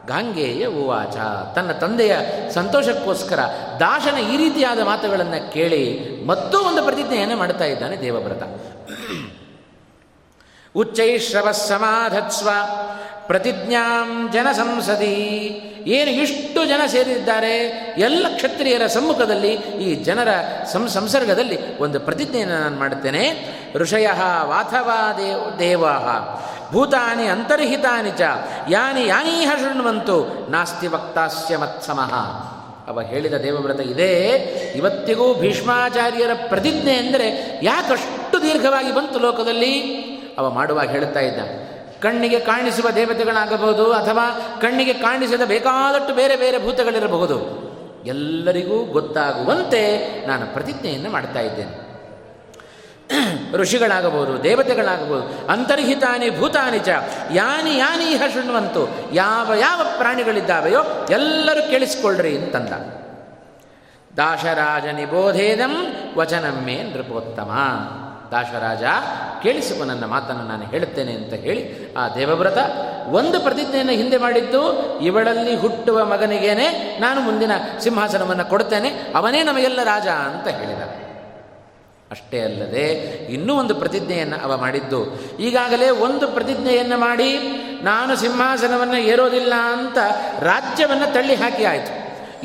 [0.06, 1.16] ಗಾಂಗೆಯ ಉವಾಚ.
[1.54, 2.16] ತನ್ನ ತಂದೆಯ
[2.50, 3.38] ಸಂತೋಷಕ್ಕೋಸ್ಕರ
[3.80, 5.84] ದಾಶನ ಈ ರೀತಿಯಾದ ಮಾತುಗಳನ್ನು ಕೇಳಿ
[6.24, 8.42] ಮತ್ತೂ ಒಂದು ಪ್ರತಿಜ್ಞೆಯನ್ನು ಮಾಡ್ತಾ ಇದ್ದಾನೆ ದೇವವ್ರತ.
[10.76, 12.48] ಉಚ್ಚೈಶ್ರವ ಸಮಾಧತ್ಸ್ವ
[13.26, 17.56] ಪ್ರತಿಜ್ಞಾಂ ಜನ ಸಂಸದಿ ಏನು ಇಷ್ಟು ಜನ ಸೇರಿದ್ದಾರೆ?
[17.98, 20.28] ಎಲ್ಲ ಕ್ಷತ್ರಿಯರ ಸಮ್ಮುಖದಲ್ಲಿ, ಈ ಜನರ
[20.72, 23.48] ಸಂ, ಸಂಸರ್ಗದಲ್ಲಿ ಒಂದು ಪ್ರತಿಜ್ಞೆಯನ್ನು ನಾನು ಮಾಡುತ್ತೇನೆ.
[23.74, 24.08] ಋಷಯ
[24.42, 25.94] ವಾಥವಾ ದೇವ ದೇವಾ.
[26.72, 28.20] ಭೂತಾನಿ ಅಂತರ್ಹಿತಾನಿ ಚ.
[28.70, 30.50] ಯಾನಿ ಯಾನೀಹ ಶೃಣ್ವಂತು.
[30.50, 32.14] ನಾಸ್ತಿ ವಕ್ತಾಸ್ಯ ಮತ್ಸಮಃ.
[32.88, 34.12] ಅವ ಹೇಳಿದ ದೇವವ್ರತ ಇದೇ.
[34.76, 40.04] ಇವತ್ತಿಗೂ ಭೀಷ್ಮಾಚಾರ್ಯರ ಪ್ರತಿಜ್ಞೆ ಅಂದರೆ ಯಾಕಷ್ಟು ದೀರ್ಘವಾಗಿ ಬಂತು ಲೋಕದಲ್ಲಿ?
[40.38, 41.40] ಅವ ಮಾಡುವಾಗ ಹೇಳುತ್ತಾ ಇದ್ದ,
[42.02, 47.64] ಕಣ್ಣಿಗೆ ಕಾಣಿಸುವ ದೇವತೆಗಳಾಗಬಹುದು ಅಥವಾ ಕಣ್ಣಿಗೆ ಕಾಣಿಸದ ಬೇಕಾದಷ್ಟು ಬೇರೆ ಬೇರೆ ಭೂತಗಳಿರಬಹುದು.
[48.06, 51.84] ಎಲ್ಲರಿಗೂ ಗೊತ್ತಾಗುವಂತೆ ನಾನು ಪ್ರತಿಜ್ಞೆಯನ್ನು ಮಾಡ್ತಾ ಇದ್ದೇನೆ.
[53.56, 56.88] ಋಷಿಗಳಾಗಬಹುದು, ದೇವತೆಗಳಾಗಬಹುದು, ಅಂತರ್ಹಿತಾನಿ ಭೂತಾನಿ ಚ,
[57.32, 62.72] ಯಾನಿ ಯಾನಿ ಇಹ ಶೃಣ್ವಂತು, ಯಾವ ಯಾವ ಪ್ರಾಣಿಗಳಿದ್ದಾವೆಯೋ ಎಲ್ಲರೂ ಕೇಳಿಸಿಕೊಳ್ಳ್ರಿ ಅಂತಂದ.
[64.16, 67.50] ದಾಶರಾಜ ನಿಬೋಧೇದಂ ವಚನಮ್ಮೆ ನೃಪೋತ್ತಮ.
[68.32, 68.84] ದಾಶರಾಜ
[69.42, 72.58] ಕೇಳಿಸಿಕೊ ನನ್ನ ಮಾತನ್ನು ನಾನು ಹೇಳುತ್ತೇನೆ ಅಂತ ಹೇಳಿ ಆ ದೇವವ್ರತ
[73.08, 74.60] ಒಂದು ಪ್ರತಿಜ್ಞೆಯನ್ನು ಹಿಂದೆ ಮಾಡಿದ್ದು,
[74.98, 80.82] ಇವಳಲ್ಲಿ ಹುಟ್ಟುವ ಮಗನಿಗೇನೆ ನಾನು ಮುಂದಿನ ಸಿಂಹಾಸನವನ್ನು ಕೊಡುತ್ತೇನೆ, ಅವನೇ ನಮಗೆಲ್ಲ ರಾಜ ಅಂತ ಹೇಳಿದ.
[82.10, 82.86] ಅಷ್ಟೇ ಅಲ್ಲದೆ
[83.28, 87.38] ಇನ್ನೂ ಒಂದು ಪ್ರತಿಜ್ಞೆಯನ್ನು ಅವ ಮಾಡಿದ್ದು, ಈಗಾಗಲೇ ಒಂದು ಪ್ರತಿಜ್ಞೆಯನ್ನು ಮಾಡಿ
[87.82, 89.98] ನಾನು ಸಿಂಹಾಸನವನ್ನು ಏರೋದಿಲ್ಲ ಅಂತ
[90.40, 91.92] ರಾಜ್ಯವನ್ನು ತಳ್ಳಿ ಹಾಕಿ ಆಯಿತು.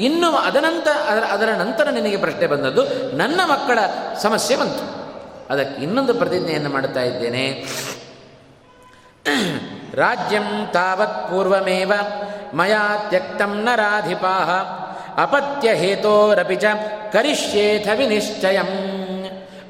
[0.01, 2.83] ಇನ್ನು ಅದನಂತರ ಅದರ ಅದರ ನಂತರ ನಿನಗೆ ಪ್ರಶ್ನೆ ಬಂದದ್ದು,
[3.17, 3.79] ನನ್ನ ಮಕ್ಕಳ
[4.21, 4.98] ಸಮಸ್ಯೆ ಬಂತು.
[5.49, 7.65] ಅದಕ್ಕೆ ಇನ್ನೊಂದು ಪ್ರತಿಜ್ಞೆಯನ್ನು ಮಾಡ್ತಾ ಇದ್ದೇನೆ.
[9.93, 11.93] ರಾಜ್ಯಂ ತಾವತ್ ಪೂರ್ವಮೇವ
[12.53, 14.35] ಮಯಾ ತ್ಯಕ್ತಂ ನರಾಧಿಪಾ
[15.17, 16.65] ಅಪತ್ಯ ಹೇತೋರಪಿ ಚ
[17.13, 18.69] ಕರಿಷ್ಯೇಥ ವಿನಿಶ್ಚಯಂ.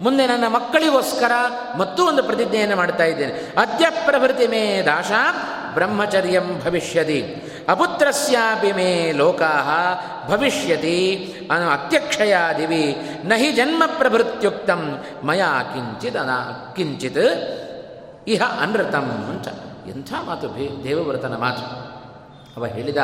[0.02, 1.32] ಮುಂದೆ ನನ್ನ ಮಕ್ಕಳಿಗೋಸ್ಕರ
[1.78, 3.34] ಮತ್ತೂ ಒಂದು ಪ್ರತಿಜ್ಞೆಯನ್ನು ಮಾಡ್ತಾ ಇದ್ದೇನೆ.
[3.34, 5.12] ಅದ್ಯ ಪ್ರಭೃತಿ ಮೇ ದಾಶ
[5.74, 7.36] ಬ್ರಹ್ಮಚರ್ಯಂ ಭವಿಷ್ಯತಿ.
[7.70, 9.52] ಅಪುತ್ರಸ್ಯಾಪಿ ಮೇ ಲೋಕಾ
[10.28, 11.26] ಭವಿಷ್ಯತಿ.
[11.52, 15.04] ಅನು ಅತ್ಯಕ್ಷಯಾದಿವಿ ನಹಿ ಜನ್ಮ ಪ್ರಭೃತ್ಯುಕ್ತಂ.
[15.24, 17.26] ಮಯಾ ಕಿಂಚಿತ್ ಅನಾ ಕಿಂಚಿತ್
[18.28, 19.48] ಇಹ ಅನೃತಂ ಅಂತ.
[19.90, 21.66] ಎಂಥ ಮಾತು ಭೇ ದೇವವ್ರತನ ಮಾತು.
[22.58, 22.98] ಅವ ಹೇಳಿದ,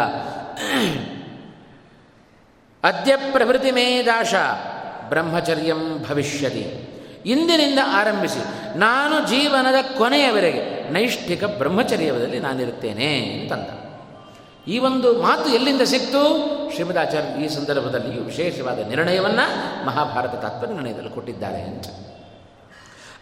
[2.84, 4.34] ಅದ್ಯ ಪ್ರಭೃತಿ ಮೇ ದಾಶ.
[5.10, 6.92] ಬ್ರಹ್ಮಚರ್ಯಂ ಭವಿಷ್ಯತಿ.
[7.26, 8.44] ಇಂದಿನಿಂದ ಆರಂಭಿಸಿ.
[8.78, 13.86] ನಾನು ಜೀವನದ ಕೊನೆಯವರೆಗೆ ನೈಷ್ಠಿಕ ಬ್ರಹ್ಮಚರ್ಯದಲ್ಲಿ ನಾನಿರುತ್ತೇನೆ ಅಂತಂದ.
[14.70, 16.22] ಈ ಒಂದು ಮಾತು ಎಲ್ಲಿಂದ ಸಿಕ್ತು?
[16.74, 19.46] ಶ್ರೀಮದಾಚಾರ್ಯ ಈ ಸಂದರ್ಭದಲ್ಲಿ ವಿಶೇಷವಾದ ನಿರ್ಣಯವನ್ನು
[19.86, 21.86] ಮಹಾಭಾರತ ತಾತ್ಪರ್ಯ ನಿರ್ಣಯದಲ್ಲಿ ಕೊಟ್ಟಿದ್ದಾರೆ ಅಂತ.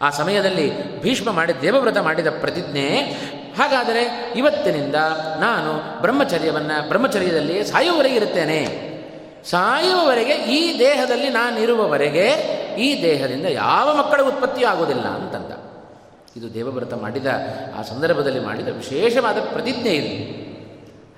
[0.02, 2.88] ಆ ಸಮಯದಲ್ಲಿ ಭೀಷ್ಮ ಮಾಡಿ ದೇವವ್ರತ ಮಾಡಿದ ಪ್ರತಿಜ್ಞೆ,
[3.58, 4.94] ಹಾಗಾದರೆ ಇವತ್ತಿನಿಂದ
[5.40, 8.93] ನಾನು ಬ್ರಹ್ಮಚರ್ಯವನ್ನು ಬ್ರಹ್ಮಚರ್ಯದಲ್ಲಿ ಸಾಯುವವರೆಗೆ ಇರುತ್ತೇನೆ.
[9.50, 12.26] ಸಾಯುವವರೆಗೆ ಈ ದೇಹದಲ್ಲಿ ನಾನಿರುವವರೆಗೆ
[12.78, 15.64] ಈ ದೇಹದಿಂದ ಯಾವ ಮಕ್ಕಳ ಉತ್ಪತ್ತಿ ಆಗೋದಿಲ್ಲ ಅಂತಂದ.
[16.36, 17.26] ಇದು ದೇವವ್ರತ ಮಾಡಿದ,
[17.78, 20.44] ಆ ಸಂದರ್ಭದಲ್ಲಿ ಮಾಡಿದ ವಿಶೇಷವಾದ ಪ್ರತಿಜ್ಞೆ ಇದು.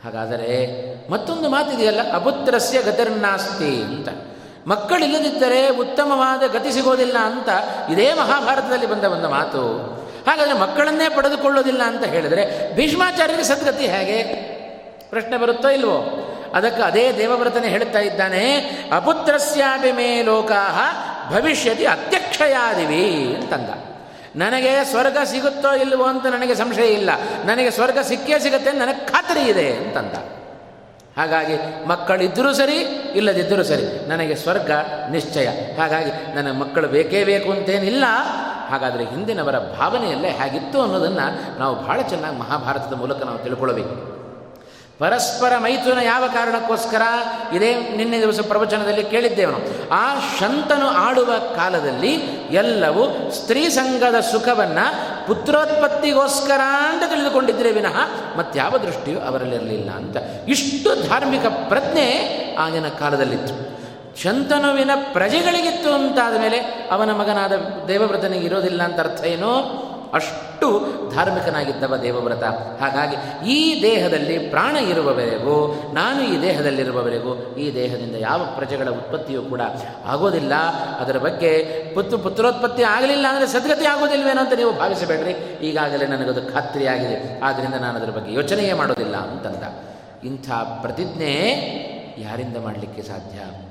[0.04, 0.76] ಹಾಗಾದರೆ
[1.10, 4.08] ಮತ್ತೊಂದು ಮಾತಿದೆಯಲ್ಲ, ಅಪುತ್ರಸ್ಯ ಗತಿರ್ನಾಸ್ತಿ ಅಂತ.
[4.66, 7.48] ಮಕ್ಕಳಿಲ್ಲದಿದ್ದರೆ ಉತ್ತಮವಾದ ಗತಿ ಸಿಗೋದಿಲ್ಲ ಅಂತ
[7.90, 9.96] ಇದೇ ಮಹಾಭಾರತದಲ್ಲಿ ಬಂದ ಒಂದು ಮಾತು.
[10.30, 14.22] ಹಾಗಾದರೆ ಮಕ್ಕಳನ್ನೇ ಪಡೆದುಕೊಳ್ಳೋದಿಲ್ಲ ಅಂತ ಹೇಳಿದರೆ ಭೀಷ್ಮಾಚಾರ್ಯರಿಗೆ ಸದ್ಗತಿ ಹೇಗೆ?
[15.10, 16.22] ಪ್ರಶ್ನೆ ಬರುತ್ತೋ ಇಲ್ವೋ?
[16.54, 18.58] ಅದಕ್ಕೆ ಅದೇ ದೇವವ್ರತನೇ ಹೇಳ್ತಾ ಇದ್ದಾನೆ,
[18.96, 20.62] ಅಪುತ್ರಸ್ಯಾಪಿ ಮೇ ಲೋಕಾ
[21.32, 23.70] ಭವಿಷ್ಯತಿ ಅತ್ಯಕ್ಷಯಾದಿವಿ ಅಂತಂದ.
[24.36, 27.10] ನನಗೆ ಸ್ವರ್ಗ ಸಿಗುತ್ತೋ ಇಲ್ಲವೋ ಅಂತ ನನಗೆ ಸಂಶಯ ಇಲ್ಲ.
[27.44, 30.12] ನನಗೆ ಸ್ವರ್ಗ ಸಿಕ್ಕೇ ಸಿಗುತ್ತೆ ನನಗೆ ಖಾತರಿ ಇದೆ ಅಂತಂದ.
[31.16, 32.76] ಹಾಗಾಗಿ ಮಕ್ಕಳಿದ್ದರೂ ಸರಿ
[33.14, 34.70] ಇಲ್ಲದಿದ್ದರೂ ಸರಿ, ನನಗೆ ಸ್ವರ್ಗ
[35.10, 35.48] ನಿಶ್ಚಯ.
[35.76, 38.04] ಹಾಗಾಗಿ ನನ್ನ ಮಕ್ಕಳು ಬೇಕೇ ಬೇಕು ಅಂತೇನಿಲ್ಲ.
[38.68, 44.15] ಹಾಗಾದರೆ ಹಿಂದಿನವರ ಭಾವನೆಯಲ್ಲೇ ಹೇಗಿತ್ತು ಅನ್ನೋದನ್ನು ನಾವು ಬಹಳ ಚೆನ್ನಾಗಿ ಮಹಾಭಾರತದ ಮೂಲಕ ನಾವು ತಿಳ್ಕೊಳ್ಬೇಕು.
[44.98, 47.02] ಪರಸ್ಪರ ಮೈಥುನ ಯಾವ ಕಾರಣಕ್ಕೋಸ್ಕರ
[47.52, 52.12] ಇದೇ ನಿನ್ನೆ ದಿವಸ ಪ್ರವಚನದಲ್ಲಿ ಕೇಳಿದ್ದೇವೆ ಆ ಶಂತನು ಆಡುವ ಕಾಲದಲ್ಲಿ
[52.50, 54.86] ಎಲ್ಲವೂ ಸ್ತ್ರೀ ಸಂಘದ ಸುಖವನ್ನು
[55.26, 57.96] ಪುತ್ರೋತ್ಪತ್ತಿಗೋಸ್ಕರ ಅಂತ ತಿಳಿದುಕೊಂಡಿದ್ದರೆ ವಿನಃ
[58.36, 60.16] ಮತ್ಯಾವ ದೃಷ್ಟಿಯೂ ಅವರಲ್ಲಿರಲಿಲ್ಲ ಅಂತ.
[60.48, 62.08] ಇಷ್ಟು ಧಾರ್ಮಿಕ ಪ್ರಜ್ಞೆ
[62.58, 63.76] ಆಗಿನ ಕಾಲದಲ್ಲಿತ್ತು.
[64.22, 67.52] ಶಂತನುವಿನ ಪ್ರಜೆಗಳಿಗಿತ್ತು ಅಂತಾದ ಮೇಲೆ ಅವನ ಮಗನಾದ
[67.86, 69.86] ದೇವವ್ರತನಿಗೆ ಇರೋದಿಲ್ಲ ಅಂತ ಅರ್ಥ ಏನು?
[70.12, 72.42] ಅಷ್ಟು ಧಾರ್ಮಿಕನಾಗಿದ್ದವ ದೇವವ್ರತ.
[72.80, 73.16] ಹಾಗಾಗಿ
[73.50, 79.60] ಈ ದೇಹದಲ್ಲಿ ಪ್ರಾಣ ಇರುವವರೆಗೂ, ನಾನು ಈ ದೇಹದಲ್ಲಿರುವವರೆಗೂ, ಈ ದೇಹದಿಂದ ಯಾವ ಪ್ರಜೆಗಳ ಉತ್ಪತ್ತಿಯೂ ಕೂಡ
[80.04, 80.54] ಆಗೋದಿಲ್ಲ.
[81.00, 81.58] ಅದರ ಬಗ್ಗೆ
[81.94, 85.32] ಪುತ್ರ ಪುತ್ರೋತ್ಪತ್ತಿ ಆಗಲಿಲ್ಲ ಅಂದರೆ ಸದ್ಗತಿ ಆಗೋದಿಲ್ವೇನೋ ಅಂತ ನೀವು ಭಾವಿಸಬೇಡ್ರಿ.
[85.62, 87.40] ಈಗಾಗಲೇ ನನಗದು ಖಾತ್ರಿಯಾಗಿದೆ.
[87.40, 89.96] ಆದ್ದರಿಂದ ನಾನು ಅದರ ಬಗ್ಗೆ ಯೋಚನೆಯೇ ಮಾಡೋದಿಲ್ಲ ಅಂತಂದ.
[90.26, 90.50] ಇಂಥ
[90.82, 91.32] ಪ್ರತಿಜ್ಞೆ
[92.18, 93.65] ಯಾರಿಂದ ಮಾಡಲಿಕ್ಕೆ ಸಾಧ್ಯ?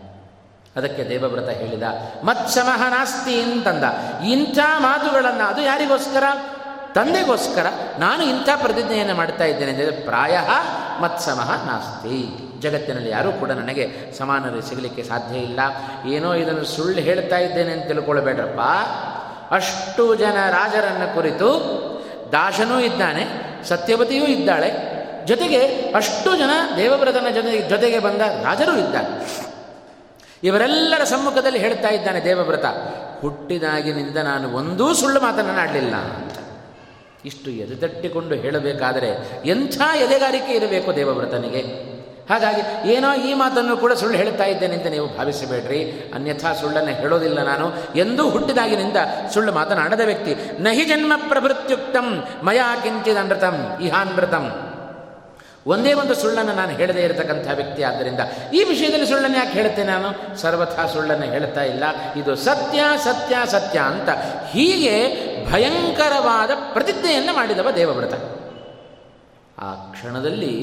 [0.75, 1.83] ಅದಕ್ಕೆ ದೇವವ್ರತ ಹೇಳಿದ.
[2.23, 3.83] ಮತ್ಸಮಹ ನಾಸ್ತಿ ಅಂತಂದ.
[4.25, 6.23] ಇಂಥ ಮಾತುಗಳನ್ನು ಅದು ಯಾರಿಗೋಸ್ಕರ?
[6.93, 7.65] ತಂದೆಗೋಸ್ಕರ
[7.99, 10.39] ನಾನು ಇಂಥ ಪ್ರತಿಜ್ಞೆಯನ್ನು ಮಾಡ್ತಾ ಇದ್ದೇನೆ ಅಂದರೆ ಪ್ರಾಯ
[11.01, 12.39] ಮತ್ಸಮಃ ನಾಸ್ತಿ.
[12.59, 15.59] ಜಗತ್ತಿನಲ್ಲಿ ಯಾರೂ ಕೂಡ ನನಗೆ ಸಮಾನರು ಸಿಗಲಿಕ್ಕೆ ಸಾಧ್ಯ ಇಲ್ಲ.
[16.05, 18.61] ಏನೋ ಇದನ್ನು ಸುಳ್ಳು ಹೇಳ್ತಾ ಇದ್ದೇನೆ ಅಂತ ತಿಳ್ಕೊಳ್ಬೇಡ್ರಪ್ಪ.
[19.53, 21.49] ಅಷ್ಟು ಜನ ರಾಜರನ್ನು ಕುರಿತು
[22.31, 23.27] ದಾಶನೂ ಇದ್ದಾನೆ
[23.69, 24.95] ಸತ್ಯವತಿಯೂ ಇದ್ದಾಳೆ.
[25.25, 29.54] ಜೊತೆಗೆ ಅಷ್ಟು ಜನ ದೇವವ್ರತನ ಜೊತೆ ಜೊತೆಗೆ ಬಂದ ರಾಜರೂ ಇದ್ದಾರೆ.
[30.45, 32.65] ಇವರೆಲ್ಲರ ಸಮ್ಮುಖದಲ್ಲಿ ಹೇಳ್ತಾ ಇದ್ದಾನೆ ದೇವವ್ರತ,
[33.21, 36.37] ಹುಟ್ಟಿದಾಗಿನಿಂದ ನಾನು ಒಂದೂ ಸುಳ್ಳು ಅಂತ
[37.25, 39.09] ಇಷ್ಟು ಎದೆತಟ್ಟಿಕೊಂಡು ಹೇಳಬೇಕಾದರೆ
[39.45, 41.95] ಎಂಥ ಎದೆಗಾರಿಕೆ ಇರಬೇಕು ದೇವವ್ರತನಿಗೆ?
[42.29, 46.11] ಹಾಗಾಗಿ ಏನೋ ಈ ಮಾತನ್ನು ಕೂಡ ಸುಳ್ಳು ಹೇಳ್ತಾ ಇದ್ದೇನೆ ಅಂತ ನೀವು ಭಾವಿಸಬೇಡ್ರಿ.
[46.15, 47.73] ಅನ್ಯಥಾ ಸುಳ್ಳನ್ನು ಹೇಳೋದಿಲ್ಲ ನಾನು.
[47.95, 48.97] ಎಂದೂ ಹುಟ್ಟಿದಾಗಿನಿಂದ
[49.33, 54.74] ಸುಳ್ಳು ಮಾತನಾಡದ ವ್ಯಕ್ತಿ, ನಹಿ ಜನ್ಮ ಪ್ರಭೃತ್ಯುಕ್ತಂ, ಮಯಾ ಕಿಂಚಿದನೃತಂ ಇಹಾನೃತಂ
[55.67, 58.19] ಒಂದೇ ಒಂದು ಸುಳ್ಳನ್ನು ನಾನು ಹೇಳದೇ ಇರತಕ್ಕಂಥ ವ್ಯಕ್ತಿ ಆದ್ದರಿಂದ
[58.53, 60.37] ಈ ವಿಷಯದಲ್ಲಿ ಸುಳ್ಳನ್ನು ಯಾಕೆ ಹೇಳ್ತೇನೆ ನಾನು?
[60.37, 61.83] ಸರ್ವಥಾ ಸುಳ್ಳನ್ನು ಹೇಳ್ತಾ ಇಲ್ಲ.
[62.15, 64.09] ಇದು ಸತ್ಯ ಸತ್ಯ ಸತ್ಯ ಅಂತ
[64.51, 64.95] ಹೀಗೆ
[65.51, 68.13] ಭಯಂಕರವಾದ ಪ್ರತಿಜ್ಞೆಯನ್ನು ಮಾಡಿದವ ದೇವವ್ರತ.
[69.59, 70.53] ಆ ಕ್ಷಣದಲ್ಲಿ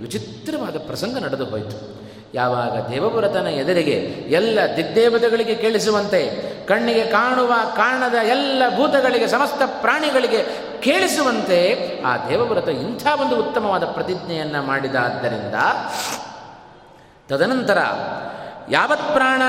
[0.00, 2.08] ವಿಚಿತ್ರವಾದ ಪ್ರಸಂಗ ನಡೆದು ಹೋಯಿತು.
[2.34, 3.94] ಯಾವಾಗ ದೇವವ್ರತನ ಎದುರಿಗೆ
[4.28, 11.58] ಎಲ್ಲ ದಿಗ್ದೇವತೆಗಳಿಗೆ ಕೇಳಿಸುವಂತೆ ಕಣ್ಣಿಗೆ ಕಾಣುವ ಕಾಣದ ಎಲ್ಲ ಭೂತಗಳಿಗೆ ಸಮಸ್ತ ಪ್ರಾಣಿಗಳಿಗೆ ಕೇಳಿಸುವಂತೆ
[12.02, 15.54] ಆ ದೇವವ್ರತ ಇಂಥ ಒಂದು ಉತ್ತಮವಾದ ಪ್ರತಿಜ್ಞೆಯನ್ನು ಮಾಡಿದಾದ್ದರಿಂದ
[17.28, 17.78] ತದನಂತರ,
[18.70, 19.42] ಯಾವತ್ ಪ್ರಾಣ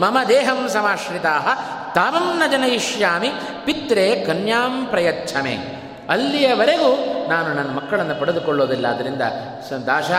[0.00, 1.34] ಮಮ ದೇಹಂ ಸಮಾಶ್ರಿತಾ
[1.94, 3.30] ತಾವಂ ನ ಜನಯಿಷ್ಯಾಮಿ
[3.64, 5.85] ಪಿತ್ರೆ ಕನ್ಯಾಂ ಪ್ರಯಚ್ಛಮೆ.
[6.08, 8.86] ಅಲ್ಲಿಯವರೆಗೂ ನಾನು ನನ್ನ ಮಕ್ಕಳನ್ನು ಪಡೆದುಕೊಳ್ಳೋದಿಲ್ಲ.
[9.68, 10.10] ಸ ದಾಶ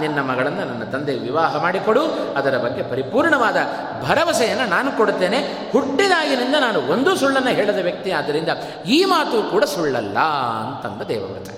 [0.00, 2.04] ನಿನ್ನ ಮಗಳನ್ನು ನನ್ನ ತಂದೆ ವಿವಾಹ ಮಾಡಿಕೊಡು.
[2.36, 3.56] ಅದರ ಬಗ್ಗೆ ಪರಿಪೂರ್ಣವಾದ
[4.08, 5.38] ಭರವಸೆಯನ್ನು ನಾನು ಕೊಡುತ್ತೇನೆ.
[5.72, 8.10] ಹುಟ್ಟಿದಾಗಿನಿಂದ ನಾನು ಒಂದು ಸುಳ್ಳನ್ನು ಹೇಳದ ವ್ಯಕ್ತಿ.
[8.10, 8.48] ಆದ್ದರಿಂದ
[8.86, 10.18] ಈ ಮಾತು ಕೂಡ ಸುಳ್ಳಲ್ಲ
[10.66, 11.48] ಅಂತಂದ ದೇವವ್ರತ.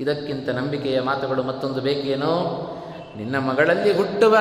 [0.00, 2.72] ಇದಕ್ಕಿಂತ ನಂಬಿಕೆಯ ಮಾತುಗಳು ಮತ್ತೊಂದು ಬೇಕೇನೋ?
[3.16, 4.38] ನಿನ್ನ ಮಗಳಲ್ಲಿ ಹುಟ್ಟುವ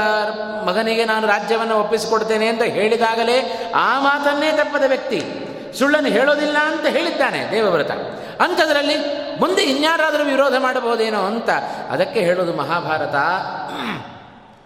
[0.66, 5.45] ಮಗನಿಗೆ ನಾನು ರಾಜ್ಯವನ್ನು ಒಪ್ಪಿಸಿಕೊಡ್ತೇನೆ ಅಂತ ಹೇಳಿದಾಗಲೇ ಆ ಮಾತನ್ನೇ ತಪ್ಪದ ವ್ಯಕ್ತಿ.
[5.78, 7.92] ಸುಳ್ಳನ್ನು ಹೇಳೋದಿಲ್ಲ ಅಂತ ಹೇಳಿದ್ದಾನೆ ದೇವವ್ರತ.
[8.42, 8.96] ಅಂಥದ್ರಲ್ಲಿ
[9.40, 11.50] ಮುಂದೆ ಇನ್ಯಾರಾದರೂ ವಿರೋಧ ಮಾಡಬಹುದೇನೋ ಅಂತ
[11.90, 13.16] ಅದಕ್ಕೆ ಹೇಳೋದು ಮಹಾಭಾರತ.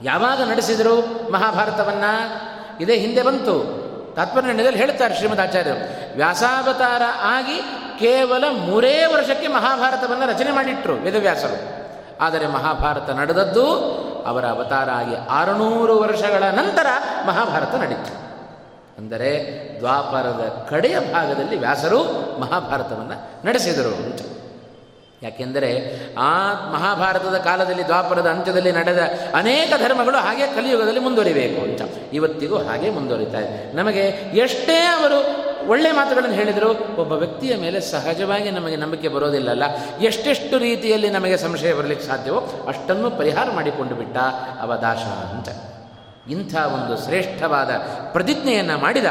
[0.02, 0.96] ಯಾವಾಗ ನಡೆಸಿದರು
[1.32, 2.50] ಮಹಾಭಾರತವನ್ನು?
[2.82, 3.80] ಇದೇ ಹಿಂದೆ ಬಂತು.
[4.16, 6.16] ತಾತ್ಪರ್ಯದಲ್ಲಿ ಹೇಳ್ತಾರೆ ಶ್ರೀಮದ್ ಆಚಾರ್ಯರು.
[6.16, 7.58] ವ್ಯಾಸಾವತಾರ ಆಗಿ
[8.00, 11.80] ಕೇವಲ ಮೂರೇ ವರ್ಷಕ್ಕೆ ಮಹಾಭಾರತವನ್ನು ರಚನೆ ಮಾಡಿಟ್ರು ವೇದವ್ಯಾಸರು.
[12.22, 13.76] ಆದರೆ ಮಹಾಭಾರತ ನಡೆದದ್ದು
[14.28, 16.86] ಅವರ ಅವತಾರ ಆಗಿ ಆರುನೂರು ವರ್ಷಗಳ ನಂತರ
[17.26, 18.19] ಮಹಾಭಾರತ ನಡೀತು.
[19.00, 19.30] ಅಂದರೆ
[19.80, 22.00] ದ್ವಾಪರದ ಕಡೆಯ ಭಾಗದಲ್ಲಿ ವ್ಯಾಸರು
[22.40, 24.20] ಮಹಾಭಾರತವನ್ನು ನಡೆಸಿದರು ಅಂತ.
[25.24, 25.70] ಯಾಕೆಂದರೆ
[26.14, 29.00] ಆ ಮಹಾಭಾರತದ ಕಾಲದಲ್ಲಿ ದ್ವಾಪರದ ಅಂತ್ಯದಲ್ಲಿ ನಡೆದ
[29.36, 31.82] ಅನೇಕ ಧರ್ಮಗಳು ಹಾಗೆ ಕಲಿಯುಗದಲ್ಲಿ ಮುಂದುವರಿಬೇಕು ಅಂತ.
[32.14, 33.76] ಇವತ್ತಿಗೂ ಹಾಗೆ ಮುಂದುವರಿತಾ ಇದೆ.
[33.76, 34.02] ನಮಗೆ
[34.34, 39.64] ಎಷ್ಟೇ ಅವರು ಒಳ್ಳೆಯ ಮಾತುಗಳನ್ನು ಹೇಳಿದರು ಒಬ್ಬ ವ್ಯಕ್ತಿಯ ಮೇಲೆ ಸಹಜವಾಗಿ ನಮಗೆ ನಂಬಿಕೆ ಬರೋದಿಲ್ಲಲ್ಲ.
[40.02, 44.18] ಎಷ್ಟೆಷ್ಟು ರೀತಿಯಲ್ಲಿ ನಮಗೆ ಸಂಶಯ ಬರಲಿಕ್ಕೆ ಸಾಧ್ಯವೋ ಅಷ್ಟನ್ನು ಪರಿಹಾರ ಮಾಡಿಕೊಂಡು ಬಿಟ್ಟ
[44.62, 45.79] ಅವದಾಶ ಅಂತ.
[46.30, 47.72] ಇಂಥ ಒಂದು ಶ್ರೇಷ್ಠವಾದ
[48.12, 49.06] ಪ್ರತಿಜ್ಞೆಯನ್ನು ಮಾಡಿದ.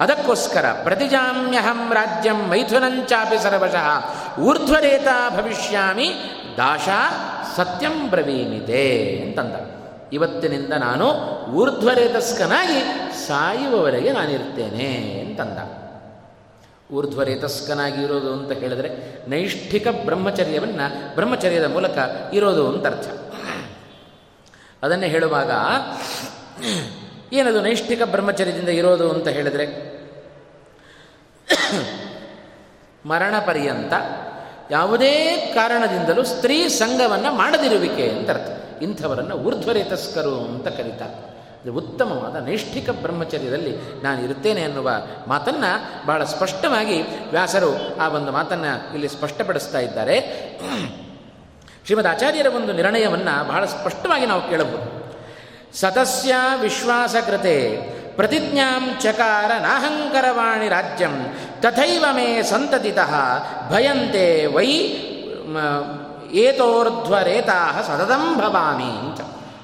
[0.00, 3.88] ಅದಕ್ಕೋಸ್ಕರ ಪ್ರತಿಜಾಮ್ಯಹಂ ರಾಜ್ಯಂ ಮೈಥುನಂಚಾಪಿ ಸರ್ವಶಃ
[4.40, 6.14] ಊರ್ಧ್ವರೇತಾ ಭವಿಷ್ಯಾಮಿ
[6.56, 6.88] ದಾಶ
[7.56, 9.54] ಸತ್ಯಂ ಬ್ರವೀಮಿತೆ ಅಂತಂದ.
[10.12, 11.06] ಇವತ್ತಿನಿಂದ ನಾನು
[11.52, 12.80] ಊರ್ಧ್ವರೇತಸ್ಕನಾಗಿ
[13.26, 15.58] ಸಾಯುವವರೆಗೆ ನಾನಿರ್ತೇನೆ ಅಂತಂದ.
[16.94, 18.88] ಊರ್ಧ್ವರೇತಸ್ಕನಾಗಿ ಇರೋದು ಅಂತ ಹೇಳಿದರೆ
[19.30, 21.98] ನೈಷ್ಠಿಕ ಬ್ರಹ್ಮಚರ್ಯವನ್ನು ಬ್ರಹ್ಮಚರ್ಯದ ಮೂಲಕ
[22.32, 23.08] ಇರೋದು ಅಂತ ಅರ್ಥ.
[24.82, 25.50] ಅದನ್ನೇ ಹೇಳುವಾಗ
[27.32, 29.92] ಏನದು ನೈಷ್ಠಿಕ ಬ್ರಹ್ಮಚರ್ಯದಿಂದ ಇರೋದು ಅಂತ ಹೇಳಿದರೆ,
[33.06, 33.92] ಮರಣ ಪರ್ಯಂತ
[34.70, 38.82] ಯಾವುದೇ ಕಾರಣದಿಂದಲೂ ಸ್ತ್ರೀ ಸಂಘವನ್ನು ಮಾಡದಿರುವಿಕೆ ಅಂತ ಅರ್ಥ.
[38.82, 41.32] ಇಂಥವರನ್ನು ಊರ್ಧ್ವರೇತಸ್ಕರು ಅಂತ ಕರೀತಾರೆ.
[41.64, 44.90] ಇದು ಉತ್ತಮವಾದ ನೈಷ್ಠಿಕ ಬ್ರಹ್ಮಚರ್ಯದಲ್ಲಿ ನಾನು ಇರುತ್ತೇನೆ ಅನ್ನುವ
[45.26, 50.20] ಮಾತನ್ನು ಬಹಳ ಸ್ಪಷ್ಟವಾಗಿ ವ್ಯಾಸರು ಆ ಒಂದು ಮಾತನ್ನು ಇಲ್ಲಿ ಸ್ಪಷ್ಟಪಡಿಸ್ತಾ ಇದ್ದಾರೆ.
[51.84, 55.01] ಶ್ರೀಮದ್ ಆಚಾರ್ಯರ ಒಂದು ನಿರ್ಣಯವನ್ನು ಬಹಳ ಸ್ಪಷ್ಟವಾಗಿ ನಾವು ಕೇಳಬಹುದು.
[55.74, 57.76] ಸತಸ್ಯ ವಿಶ್ವಾಸಕೃತೆ
[58.16, 63.12] ಪ್ರತಿಜ್ಞಾಂ ಚಕಾರ ನಾಹಂಕರವಾಣಿ ರಾಜ್ಯಂ ತಥೈವ ಮೇ ಸಂತತಿತಃ
[63.70, 64.68] ಭಯಂತೆ ವೈ
[66.32, 69.20] ಏತೋರ್ಧ್ವರೇತಾ ಸತತಂ ಭವಾಮಿ ಅಂತ.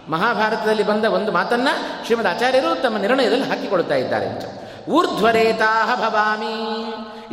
[0.09, 4.45] ಮಹಾಭಾರತದಲ್ಲಿ ಬಂದ ಒಂದು ಮಾತನ್ನು ಶ್ರೀಮದ್ ಆಚಾರ್ಯರು ತಮ್ಮ ನಿರ್ಣಯದಲ್ಲಿ ಹಾಕಿಕೊಳ್ತಾ ಇದ್ದಾರೆ ಅಂತ.
[4.89, 6.85] ಊರ್ಧ್ವರೇತಾ ಭವಾಮಿ.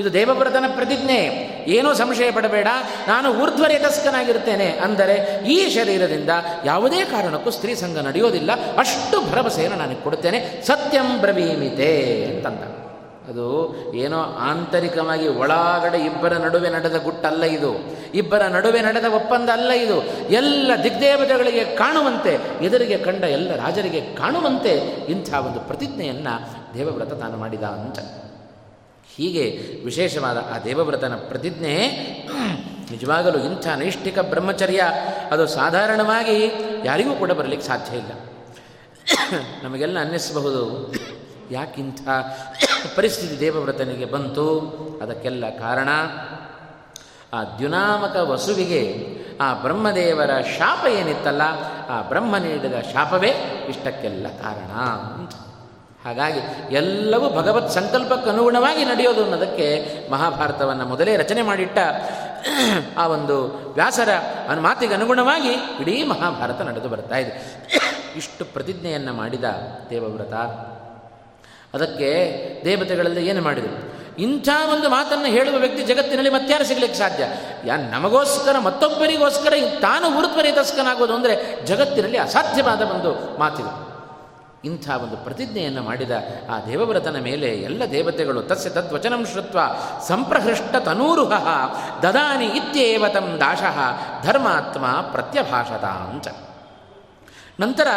[0.02, 1.56] ಇದು ದೇವವ್ರತನ ಪ್ರತಿಜ್ಞೆ.
[1.68, 2.68] ಏನೂ ಸಂಶಯ ಪಡಬೇಡ.
[3.08, 6.30] ನಾನು ಊರ್ಧ್ವರೇತಸ್ಕನಾಗಿರ್ತೇನೆ ಅಂದರೆ ಈ ಶರೀರದಿಂದ
[6.66, 8.52] ಯಾವುದೇ ಕಾರಣಕ್ಕೂ ಸ್ತ್ರೀ ಸಂಘ ನಡೆಯೋದಿಲ್ಲ.
[8.78, 10.64] ಅಷ್ಟು ಭರವಸೆಯನ್ನು ನಾನು ಕೊಡುತ್ತೇನೆ.
[10.68, 12.86] ಸತ್ಯಂ ಬ್ರವೀಮಿತೆ ಅಂತಂದ.
[13.30, 17.98] ಅದು ಏನೋ ಆಂತರಿಕವಾಗಿ ಒಳಗಡೆ ಇಬ್ಬರ ನಡುವೆ ನಡೆದ ಗುಟ್ಟಲ್ಲ ಇದು.
[18.14, 20.04] ಇಬ್ಬರ ನಡುವೆ ನಡೆದ ಒಪ್ಪಂದ ಅಲ್ಲ ಇದು.
[20.30, 24.70] ಎಲ್ಲ ದಿಗ್ದೇವತೆಗಳಿಗೆ ಕಾಣುವಂತೆ, ಎದುರಿಗೆ ಕಂಡ ಎಲ್ಲ ರಾಜರಿಗೆ ಕಾಣುವಂತೆ
[25.10, 28.00] ಇಂಥ ಒಂದು ಪ್ರತಿಜ್ಞೆಯನ್ನು ದೇವವ್ರತ ತಾನು ಮಾಡಿದ ಅಂತ.
[29.16, 29.44] ಹೀಗೆ
[29.86, 31.76] ವಿಶೇಷವಾದ ಆ ದೇವವ್ರತನ ಪ್ರತಿಜ್ಞೆ
[32.92, 34.82] ನಿಜವಾಗಲೂ ಇಂಥ ನೈಷ್ಠಿಕ ಬ್ರಹ್ಮಚರ್ಯ
[35.32, 36.38] ಅದು ಸಾಧಾರಣವಾಗಿ
[36.86, 38.14] ಯಾರಿಗೂ ಕೂಡ ಬರಲಿಕ್ಕೆ ಸಾಧ್ಯ ಇಲ್ಲ.
[39.64, 40.64] ನಮಗೆಲ್ಲ ಅನ್ನಿಸಬಹುದು,
[41.52, 42.02] ಯಾಕಿಂಥ
[42.96, 44.46] ಪರಿಸ್ಥಿತಿ ದೇವವ್ರತನಿಗೆ ಬಂತು,
[45.02, 45.90] ಅದಕ್ಕೆಲ್ಲ ಕಾರಣ
[47.34, 48.84] ಆ ದ್ಯುನಾಮಕ ವಸುವಿಗೆ
[49.42, 51.44] ಆ ಬ್ರಹ್ಮದೇವರ ಶಾಪ ಏನಿತ್ತಲ್ಲ,
[51.90, 53.32] ಆ ಬ್ರಹ್ಮ ನೀಡಿದ ಶಾಪವೇ
[53.70, 54.72] ಇಷ್ಟಕ್ಕೆಲ್ಲ ಕಾರಣ
[56.06, 56.40] ಹಾಗಾಗಿ
[56.76, 61.78] ಎಲ್ಲವೂ ಭಗವತ್ ಸಂಕಲ್ಪಕ್ಕೆ ಅನುಗುಣವಾಗಿ ನಡೆಯೋದು ಅನ್ನೋದಕ್ಕೆ ಮಹಾಭಾರತವನ್ನು ಮೊದಲೇ ರಚನೆ ಮಾಡಿಟ್ಟ
[62.98, 64.10] ಆ ಒಂದು ವ್ಯಾಸರ
[64.60, 67.66] ಮಾತಿಗೆ ಅನುಗುಣವಾಗಿ ಇಡೀ ಮಹಾಭಾರತ ನಡೆದು ಬರ್ತಾ ಇದೆ.
[68.16, 69.44] ಇಷ್ಟು ಪ್ರತಿಜ್ಞೆಯನ್ನು ಮಾಡಿದ
[69.90, 70.34] ದೇವವ್ರತ.
[71.74, 72.10] ಅದಕ್ಕೆ
[72.66, 73.96] ದೇವತೆಗಳಲ್ಲಿ ಏನು ಮಾಡಿದರು?
[74.22, 77.24] ಇಂಥ ಒಂದು ಮಾತನ್ನು ಹೇಳುವ ವ್ಯಕ್ತಿ ಜಗತ್ತಿನಲ್ಲಿ ಮತ್ತಾರು ಸಿಗಲಿಕ್ಕೆ ಸಾಧ್ಯ?
[77.66, 83.95] ಯಾ ನಮಗೋಸ್ಕರ ಮತ್ತೊಬ್ಬರಿಗೋಸ್ಕರ ತಾನು ಉರುತ್ವರಿತಸ್ಕನಾಗೋದು ಅಂದರೆ ಜಗತ್ತಿನಲ್ಲಿ ಅಸಾಧ್ಯವಾದ ಒಂದು ಮಾತಿದೆ.
[84.66, 86.12] ಇಂಥ ಒಂದು ಪ್ರತಿಜ್ಞೆಯನ್ನು ಮಾಡಿದ
[86.50, 89.60] ಆ ದೇವವ್ರತನ ಮೇಲೆ ಎಲ್ಲ ದೇವತೆಗಳು ತಸ್ಯ ತದ್ವಚನಂ ಶ್ರುತ್ವ
[90.08, 91.48] ಸಂಪ್ರಹೃಷ್ಟ ತನೂರುಹ
[92.02, 93.80] ದದಾನಿ ಇತ್ಯೇವ ತಂ ದಾಶಃ
[94.24, 96.28] ಧರ್ಮಾತ್ಮ ಪ್ರತ್ಯಭಾಷತ ಅಂತ
[97.60, 97.88] ನಂತರ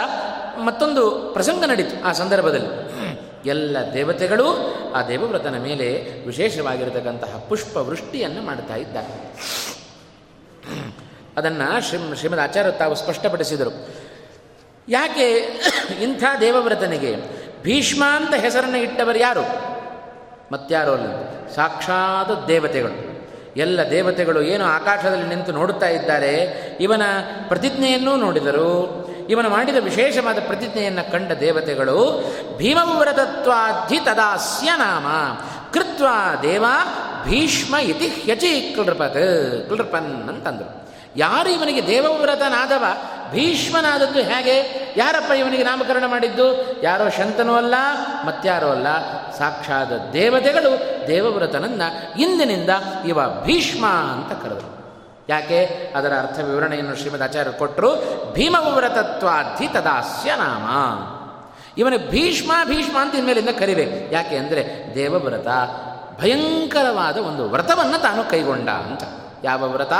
[0.65, 2.89] ಮತ್ತೊಂದು ಪ್ರಸಂಗ ನಡೀತು ಆ ಸಂದರ್ಭದಲ್ಲಿ.
[3.49, 4.47] ಎಲ್ಲ ದೇವತೆಗಳು
[4.93, 5.89] ಆ ದೇವವ್ರತನ ಮೇಲೆ
[6.27, 9.41] ವಿಶೇಷವಾಗಿರತಕ್ಕಂತಹ ಪುಷ್ಪವೃಷ್ಟಿಯನ್ನು ಮಾಡ್ತಾ ಇದ್ದಾರೆ.
[11.37, 13.71] ಅದನ್ನು ಶ್ರೀ ಶ್ರೀಮದ್ ಆಚಾರ್ಯ ತಾವು ಸ್ಪಷ್ಟಪಡಿಸಿದರು.
[14.89, 15.31] ಯಾಕೆ
[16.03, 17.17] ಇಂಥ ದೇವವ್ರತನಿಗೆ
[17.63, 19.41] ಭೀಷ್ಮ ಅಂತ ಹೆಸರನ್ನು ಇಟ್ಟವರು ಯಾರು?
[20.53, 21.11] ಮತ್ತಾರೋ ಅಲ್ಲ.
[21.55, 23.19] ಸಾಕ್ಷಾತ್ ದೇವತೆಗಳು.
[23.57, 26.33] ಎಲ್ಲ ದೇವತೆಗಳು ಏನು ಆಕಾಶದಲ್ಲಿ ನಿಂತು ನೋಡುತ್ತಾ ಇದ್ದಾರೆ,
[26.81, 27.03] ಇವನ
[27.49, 29.09] ಪ್ರತಿಜ್ಞೆಯನ್ನೂ ನೋಡಿದರು.
[29.31, 32.25] ಇವನು ಮಾಡಿದ ವಿಶೇಷವಾದ ಪ್ರತಿಜ್ಞೆಯನ್ನು ಕಂಡ ದೇವತೆಗಳು,
[32.57, 35.07] ಭೀಮವ್ರತತ್ವಾಧಿ ತದಾಸ್ಯ ನಾಮ,
[35.73, 36.07] ಕೃತ್ವ
[36.43, 36.65] ದೇವ
[37.25, 40.88] ಭೀಷ್ಮ ಇತಿ ಹ್ಯಚಿ ಕ್ಲೃಪತ್ ಕ್ಲೃಪನ್ ಅಂತಂದರು.
[41.19, 42.85] ಯಾರು ಇವನಿಗೆ ದೇವವ್ರತನಾದವ?
[43.31, 44.79] ಭೀಷ್ಮನಾದದ್ದು ಹೇಗೆ?
[44.97, 46.77] ಯಾರಪ್ಪ ಇವನಿಗೆ ನಾಮಕರಣ ಮಾಡಿದ್ದು?
[46.83, 47.75] ಯಾರೋ ಶಂತನೂ ಅಲ್ಲ
[48.25, 48.87] ಮತ್ಯಾರೋ ಅಲ್ಲ.
[49.39, 50.71] ಸಾಕ್ಷಾತ್ ದೇವತೆಗಳು
[51.09, 52.71] ದೇವವ್ರತನನ್ನು ಇಂದಿನಿಂದ
[53.07, 54.79] ಇವ ಭೀಷ್ಮ ಅಂತ ಕರೆದರು.
[55.29, 55.93] ಯಾಕೆ?
[55.97, 57.91] ಅದರ ಅರ್ಥ ವಿವರಣೆಯನ್ನು ಶ್ರೀಮದ್ ಆಚಾರ್ಯರು ಕೊಟ್ಟರು
[58.33, 60.67] ಭೀಮವ್ರತತ್ವಾಧಿ ತದಾಸ್ಯ ನಾಮ
[61.79, 64.15] ಇವನು ಭೀಷ್ಮ ಭೀಷ್ಮ ಅಂತ ಇನ್ಮೇಲಿಂದ ಕರಿಬೇಕು.
[64.15, 65.47] ಯಾಕೆ ಅಂದರೆ ದೇವವ್ರತ
[66.21, 69.03] ಭಯಂಕರವಾದ ಒಂದು ವ್ರತವನ್ನು ತಾನು ಕೈಗೊಂಡ ಅಂತ.
[69.45, 69.93] ಯಾವ ವ್ರತ?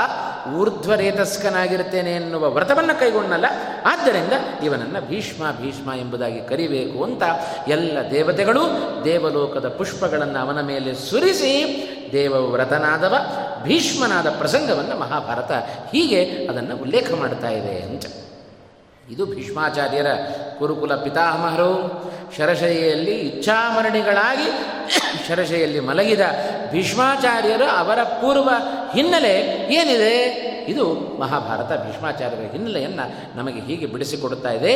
[0.57, 3.45] ಊರ್ಧ್ವರೇತಸ್ಕನಾಗಿರ್ತೇನೆ ಎನ್ನುವ ವ್ರತವನ್ನು ಕೈಗೊಂಡಲ್ಲ
[3.85, 4.33] ಆದ್ದರಿಂದ
[4.63, 7.23] ಇವನನ್ನು ಭೀಷ್ಮ ಭೀಷ್ಮ ಎಂಬುದಾಗಿ ಕರಿಬೇಕು ಅಂತ
[7.67, 8.61] ಎಲ್ಲ ದೇವತೆಗಳು
[9.05, 13.15] ದೇವಲೋಕದ ಪುಷ್ಪಗಳನ್ನು ಅವನ ಮೇಲೆ ಸುರಿಸಿ ದೇವವ್ರತನಾದವ,
[13.63, 15.51] ಭೀಷ್ಮನಾದ ಪ್ರಸಂಗವನ್ನು ಮಹಾಭಾರತ
[15.91, 18.05] ಹೀಗೆ ಅದನ್ನು ಉಲ್ಲೇಖ ಮಾಡ್ತಾ ಇದೆ ಅಂತ.
[19.09, 20.05] ಇದು ಭೀಷ್ಮಾಚಾರ್ಯರ
[20.59, 22.03] ಕುರುಕುಲ ಪಿತಾಮಹರು.
[22.37, 24.49] ಶರಶೈಯಲ್ಲಿ ಇಚ್ಛಾಮರಣಿಗಳಾಗಿ
[25.27, 26.21] ಶರಶೈಯಲ್ಲಿ ಮಲಗಿದ
[26.71, 28.49] ಭೀಷ್ಮಾಚಾರ್ಯರು ಅವರ ಪೂರ್ವ
[28.93, 29.33] ಹಿನ್ನೆಲೆ
[29.73, 30.49] ಏನಿದೆ?
[30.69, 34.73] ಇದು ಮಹಾಭಾರತ ಭೀಷ್ಮಾಚಾರ್ಯರ ಹಿನ್ನೆಲೆಯನ್ನು ನಮಗೆ ಹೀಗೆ ಬಿಡಿಸಿಕೊಡುತ್ತಾ ಇದೆ.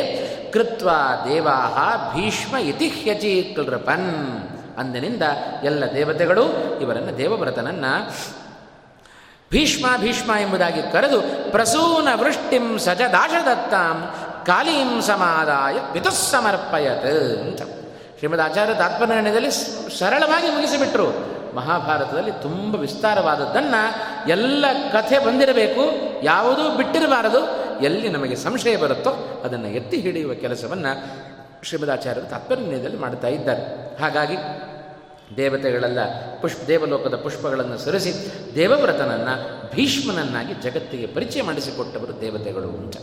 [0.50, 0.90] ಕೃತ್ವ
[1.24, 1.76] ದೇವಾಹ
[2.14, 4.42] ಭೀಷ್ಮ ಇತಿಹ್ಯಚಿ ಕೃಪನ್
[4.78, 5.22] ಅಂದಿನಿಂದ
[5.64, 6.44] ಎಲ್ಲ ದೇವತೆಗಳು
[6.80, 8.10] ಇವರನ್ನು ದೇವವ್ರತನನ್ನು
[9.52, 14.14] ಭೀಷ್ಮ ಭೀಷ್ಮ ಎಂಬುದಾಗಿ ಕರೆದು ಪ್ರಸೂನ ವೃಷ್ಟಿಂ ಸಜ ದಾಶದತ್ತಾಂ
[14.46, 17.06] ಕಾಲೀಂ ಸಮಾದಾಯ ಪಿತುಸ್ಸಮರ್ಪಯತ್
[17.40, 17.62] ಅಂತ.
[18.18, 19.50] ಶ್ರೀಮದ್ ಆಚಾರ್ಯ ತಾತ್ಪರ್ಯದಲ್ಲಿ
[19.98, 21.34] ಸರಳವಾಗಿ ಮುಗಿಸಿಬಿಟ್ರು.
[21.56, 23.94] ಮಹಾಭಾರತದಲ್ಲಿ ತುಂಬ ವಿಸ್ತಾರವಾದದ್ದನ್ನು
[24.28, 25.80] ಎಲ್ಲ ಕಥೆ ಬಂದಿರಬೇಕು.
[26.24, 27.64] ಯಾವುದೂ ಬಿಟ್ಟಿರಬಾರದು.
[27.84, 31.24] ಎಲ್ಲಿ ನಮಗೆ ಸಂಶಯ ಬರುತ್ತೋ ಅದನ್ನು ಎತ್ತಿ ಹಿಡಿಯುವ ಕೆಲಸವನ್ನು
[31.64, 33.96] ಶ್ರೀಮದಾಚಾರ್ಯರು ತಾತ್ಪರ್ಯದಲ್ಲಿ ಮಾಡ್ತಾ ಇದ್ದಾರೆ.
[34.00, 34.36] ಹಾಗಾಗಿ
[35.36, 35.98] ದೇವತೆಗಳೆಲ್ಲ
[36.40, 38.14] ಪುಷ್ಪ ದೇವಲೋಕದ ಪುಷ್ಪಗಳನ್ನು ಸುರಿಸಿ
[38.54, 42.96] ದೇವವ್ರತನನ್ನು ಭೀಷ್ಮನನ್ನಾಗಿ ಜಗತ್ತಿಗೆ ಪರಿಚಯ ಮಾಡಿಸಿಕೊಟ್ಟವರು ದೇವತೆಗಳು ಅಂತ.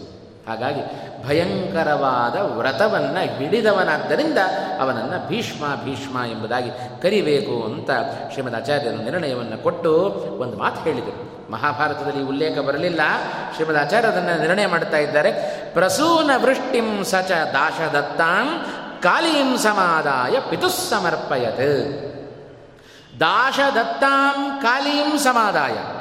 [0.47, 0.81] ಹಾಗಾಗಿ
[1.27, 4.37] ಭಯಂಕರವಾದ ವ್ರತವನ್ನು ಹಿಡಿದವನಾದ್ದರಿಂದ
[4.79, 6.69] ಅವನನ್ನು ಭೀಷ್ಮ ಭೀಷ್ಮ ಎಂಬುದಾಗಿ
[7.01, 7.89] ಕರಿಬೇಕು ಅಂತ
[8.31, 9.93] ಶ್ರೀಮದ್ ಆಚಾರ್ಯರು ನಿರ್ಣಯವನ್ನು ಕೊಟ್ಟು
[10.39, 11.51] ಒಂದು ಮಾತು ಹೇಳಿದರು.
[11.51, 13.01] ಮಹಾಭಾರತದಲ್ಲಿ ಉಲ್ಲೇಖ ಬರಲಿಲ್ಲ.
[13.55, 15.31] ಶ್ರೀಮದ್ ಆಚಾರ್ಯದನ್ನು ನಿರ್ಣಯ ಮಾಡ್ತಾ ಇದ್ದಾರೆ.
[15.73, 18.65] ಪ್ರಸೂನ ವೃಷ್ಟಿಂ ಸಚ ದಾಶದತ್ತಾಂ
[19.01, 21.91] ಕಾಲೀಂ ಸಮಾದಾಯ ಪಿತುಸ್ಸಮರ್ಪಯತ್
[23.19, 26.00] ದಾಶದತ್ತಾಂ ಕಾಲೀಂ ಸಮಾದಾಯ.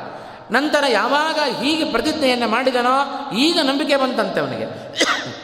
[0.51, 4.67] ನಂತರ ಯಾವಾಗ ಹೀಗೆ ಪ್ರತಿಜ್ಞೆಯನ್ನು ಮಾಡಿದನೋ ಈಗ ನಂಬಿಕೆ ಬಂತಂತೆ ಅವನಿಗೆ.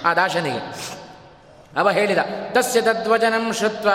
[0.05, 0.97] ಆ ದಾಶನಿಗೆ.
[1.77, 2.19] ಅವ ಹೇಳಿದ,
[2.53, 3.89] ತಸ್ಯ ತದ್ವಚನಂ ಶ್ರುತ್ವ,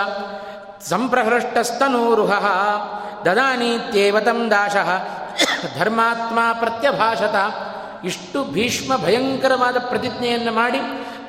[0.88, 2.32] ಸಂಪ್ರಹೃಷ್ಟಸ್ತನೂರುಹ,
[3.24, 4.90] ದದಾನೀತ್ಯೇವ ತಂ ದಾಶಃ,
[5.78, 7.34] ಧರ್ಮಾತ್ಮ ಪ್ರತ್ಯಭಾಷತ.
[8.04, 10.78] ಇಷ್ಟು ಭೀಷ್ಮ ಭಯಂಕರವಾದ ಪ್ರತಿಜ್ಞೆಯನ್ನು ಮಾಡಿ,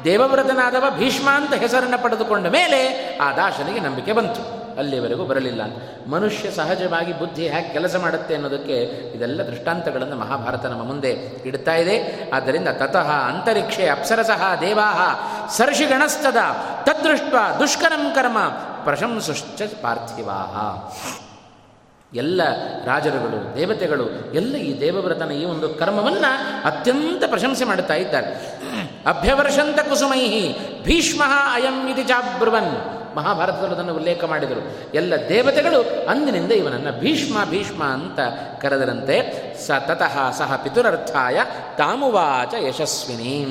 [0.03, 4.62] ದೇವವ್ರತನಾದವ ಭೀಷ್ಮ ಅಂತ ಹೆಸರನ್ನು ಪಡೆದುಕೊಂಡ ಮೇಲೆ ಆ ದಾಶನಿಗೆ ನಂಬಿಕೆ ಬಂತು.
[4.77, 5.61] ಅಲ್ಲಿವರೆಗೂ ಬರಲಿಲ್ಲ.
[6.07, 8.83] ಮನುಷ್ಯ ಸಹಜವಾಗಿ ಬುದ್ಧಿ ಹೇಗೆ ಕೆಲಸ ಮಾಡುತ್ತೆ ಅನ್ನೋದಕ್ಕೆ
[9.15, 11.11] ಇದೆಲ್ಲ ದೃಷ್ಟಾಂತಗಳನ್ನು ಮಹಾಭಾರತ ನಮ್ಮ ಮುಂದೆ
[11.45, 12.29] ಇಡ್ತಾ ಇದೆ.
[12.33, 15.01] ಆದ್ದರಿಂದ ತತಃ ಅಂತರಿಕ್ಷೆ ಅಪ್ಸರಸಃ ದೇವಾಹ
[15.57, 16.37] ಸರ್ಷಿಗಣಸ್ತದ
[16.83, 18.39] ತದೃಷ್ಟ ದುಷ್ಕರಂ ಕರ್ಮ
[18.83, 20.55] ಪ್ರಶಂಸುಶ್ಚ ಪಾರ್ಥಿವಾಹ.
[22.15, 22.41] ಎಲ್ಲ
[22.85, 28.59] ರಾಜರುಗಳು, ದೇವತೆಗಳು, ಎಲ್ಲ ಈ ದೇವವ್ರತನ ಈ ಒಂದು ಕರ್ಮವನ್ನು ಅತ್ಯಂತ ಪ್ರಶಂಸೆ ಮಾಡುತ್ತಾ ಇದ್ದಾರೆ.
[29.05, 34.93] ಅಭ್ಯವರ್ಷಂತ ಕುಸುಮೈ ಭೀಷ್ಮ ಅಯಂ ಇತಿ ಚಾಬ್ರುವನ್ ಮಹಾಭಾರತದಲ್ಲಿ ಅದನ್ನು ಉಲ್ಲೇಖ ಮಾಡಿದರು.
[34.93, 38.19] ಎಲ್ಲ ದೇವತೆಗಳು ಅಂದಿನಿಂದ ಇವನನ್ನು ಭೀಷ್ಮ ಭೀಷ್ಮ ಅಂತ
[38.61, 39.17] ಕರೆದರಂತೆ,
[39.67, 41.37] ಸ ತತಃ ಸಹ ಪಿತುರರ್ಥಾಯ
[41.77, 43.45] ತಾಮುವಾಚ ಯಶಸ್ವಿನಿ.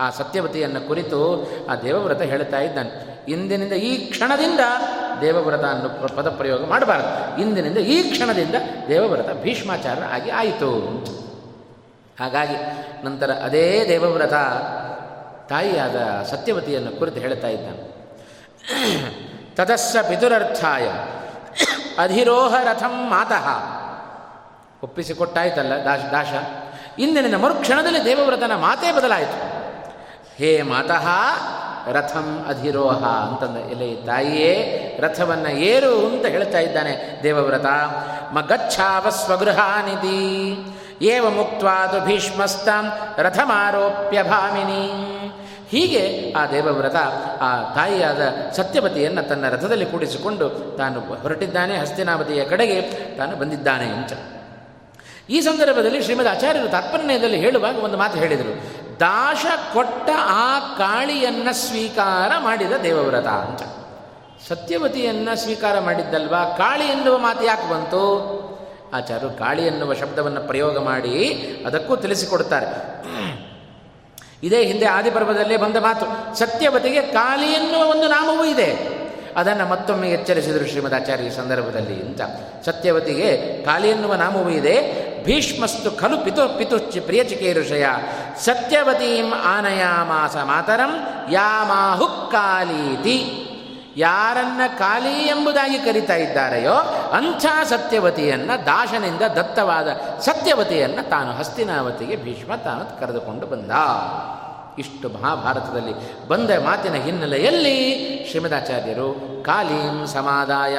[0.00, 3.16] ಆ ಸತ್ಯವತಿಯನ್ನು ಕುರಿತು ಆ ದೇವವ್ರತ ಹೇಳ್ತಾ ಇದ್ದಾನೆ.
[3.28, 4.60] ಇಂದಿನಿಂದ ಈ ಕ್ಷಣದಿಂದ
[5.20, 7.40] ದೇವವ್ರತ ಅನ್ನೋ ಪದಪ್ರಯೋಗ ಮಾಡಬಾರದು.
[7.40, 8.54] ಇಂದಿನಿಂದ ಈ ಕ್ಷಣದಿಂದ
[8.88, 10.70] ದೇವವ್ರತ ಭೀಷ್ಮಾಚಾರ್ಯ ಆಗಿ ಆಯಿತು.
[12.20, 12.56] ಹಾಗಾಗಿ
[13.04, 14.34] ನಂತರ ಅದೇ ದೇವವ್ರತ
[15.48, 17.85] ತಾಯಿಯಾದ ಸತ್ಯವತಿಯನ್ನು ಕುರಿತು ಹೇಳ್ತಾ ಇದ್ದಾನೆ.
[19.56, 20.88] ತದಸ್ಸ ಪಿತುರರ್ಥಾಯ.
[21.98, 23.76] ಅಧಿರೋಹ ರಥಂ ಮಾತಃ.
[24.82, 26.26] ಒಪ್ಪಿಸಿಕೊಟ್ಟಾಯ್ತಲ್ಲ ದಾಶ ದಾಶ.
[26.98, 29.56] ಇಂದಿನ ಮರುಕ್ಷಣದಲ್ಲಿ ದೇವವ್ರತನ ಮಾತೇ ಬದಲಾಯಿತು.
[30.38, 31.08] ಹೇ ಮಾತಃ,
[31.92, 37.66] ರಥಂ ಅಧಿರೋಹ ಅಂತಂದ ಎಲೆ ತಾಯಿಯೇ, ರಥವನ್ನು ಏರು ಅಂತ ಹೇಳ್ತಾ ಇದ್ದಾನೆ ದೇವವ್ರತ.
[38.32, 40.56] ಮಗಚ್ಛಾವ ಸ್ವಗೃಹಾನಿಧಿ.
[41.02, 44.92] ಏವ ಮುಕ್ವಾದು ಭೀಷ್ಮಸ್ತಾಂ ರಥಮಾರೋಪ್ಯ ಭಾಮಿನಿ.
[45.68, 46.96] ಹೀಗೆ ಆ ದೇವವ್ರತ,
[47.40, 48.20] ಆ ತಾಯಿಯಾದ
[48.52, 52.82] ಸತ್ಯವತಿಯನ್ನು ತನ್ನ ರಥದಲ್ಲಿ ಕೂಡಿಸಿಕೊಂಡು ತಾನು ಹೊರಟಿದ್ದಾನೆ ಹಸ್ತಿನಾವತಿಯ ಕಡೆಗೆ
[53.16, 54.12] ತಾನು ಬಂದಿದ್ದಾನೆ ಅಂತ.
[55.30, 58.60] ಈ ಸಂದರ್ಭದಲ್ಲಿ ಶ್ರೀಮದ್ ಆಚಾರ್ಯರು ತಾತ್ಪರ್ಯದಲ್ಲಿ ಹೇಳುವಾಗ ಒಂದು ಮಾತು ಹೇಳಿದರು.
[59.00, 63.62] ದಾಶ ಕೊಟ್ಟ ಆ ಕಾಳಿಯನ್ನು ಸ್ವೀಕಾರ ಮಾಡಿದ ದೇವವ್ರತ ಅಂತ.
[64.48, 66.44] ಸತ್ಯವತಿಯನ್ನು ಸ್ವೀಕಾರ ಮಾಡಿದ್ದಲ್ವಾ?
[66.44, 68.36] ಕಾಳಿ ಎನ್ನುವ ಮಾತು ಯಾಕೆ ಬಂತು?
[68.94, 71.34] ಆಚಾರ್ಯರು ಕಾಳಿ ಎನ್ನುವ ಶಬ್ದವನ್ನು ಪ್ರಯೋಗ ಮಾಡಿ
[71.66, 72.96] ಅದಕ್ಕೂ ತಿಳಿಸಿಕೊಡ್ತಾರೆ.
[74.42, 76.38] ಇದೇ ಹಿಂದೆ ಆದಿಪರ್ವದಲ್ಲೇ ಬಂದ ಮಾತು.
[76.38, 78.96] ಸತ್ಯವತಿಗೆ ಕಾಲಿ ಎನ್ನುವ ಒಂದು ನಾಮವೂ ಇದೆ.
[79.36, 82.20] ಅದನ್ನು ಮತ್ತೊಮ್ಮೆ ಎಚ್ಚರಿಸಿದರು ಶ್ರೀಮದ್ ಆಚಾರ್ಯ ಸಂದರ್ಭದಲ್ಲಿ ಅಂತ.
[82.64, 85.06] ಸತ್ಯವತಿಗೆ ಕಾಲಿ ಎನ್ನುವ ನಾಮವೂ ಇದೆ.
[85.24, 87.00] ಭೀಷ್ಮಸ್ತು ಖಲು ಪಿತು ಪಿತುಶ್ಚಿ
[87.52, 87.86] ಋಷಯ.
[88.40, 93.42] ಸತ್ಯವತೀಂ ಆನಯಾಮಾಸ ಮಾತರಂ ಯಾಮಾಹು ಕಾಲೀತಿ.
[93.96, 96.74] ಯಾರನ್ನ ಕಾಲಿ ಎಂಬುದಾಗಿ ಕರಿತಾ ಇದ್ದಾರೆಯೋ
[97.12, 99.88] ಅಂಥ ಸತ್ಯವತಿಯನ್ನು ದಾಶನಿಂದ ದತ್ತವಾದ
[100.20, 103.70] ಸತ್ಯವತಿಯನ್ನು ತಾನು ಹಸ್ತಿನಾವತಿಗೆ ಭೀಷ್ಮ ತಾನು ಕರೆದುಕೊಂಡು ಬಂದ.
[104.78, 107.76] ಇಷ್ಟು ಮಹಾಭಾರತದಲ್ಲಿ ಬಂದ ಮಾತಿನ ಹಿನ್ನೆಲೆಯಲ್ಲಿ
[108.30, 110.78] ಶ್ರೀಮದಾಚಾರ್ಯರು ಕಾಲೀಂ ಸಮಾದಾಯ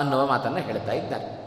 [0.00, 1.37] ಅನ್ನುವ ಮಾತನ್ನು ಹೇಳ್ತಾ ಇದ್ದಾರೆ.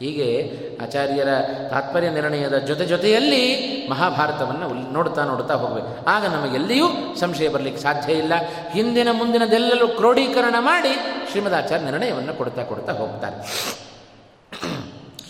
[0.00, 1.28] ಹೀಗೆ ಆಚಾರ್ಯರ
[1.70, 3.42] ತಾತ್ಪರ್ಯ ನಿರ್ಣಯದ ಜೊತೆ ಜೊತೆಯಲ್ಲಿ
[3.90, 6.10] ಮಹಾಭಾರತವನ್ನು ನೋಡ್ತಾ ನೋಡ್ತಾ ಹೋಗಬೇಕು.
[6.10, 8.32] ಆಗ ನಮಗೆಲ್ಲಿಯೂ ಸಂಶಯ ಬರಲಿಕ್ಕೆ ಸಾಧ್ಯ ಇಲ್ಲ.
[8.70, 10.88] ಹಿಂದಿನ ಮುಂದಿನದೆಲ್ಲರೂ ಕ್ರೋಢೀಕರಣ ಮಾಡಿ
[11.30, 13.36] ಶ್ರೀಮದಾಚಾರ್ಯ ನಿರ್ಣಯವನ್ನು ಕೊಡ್ತಾ ಕೊಡ್ತಾ ಹೋಗ್ತಾರೆ.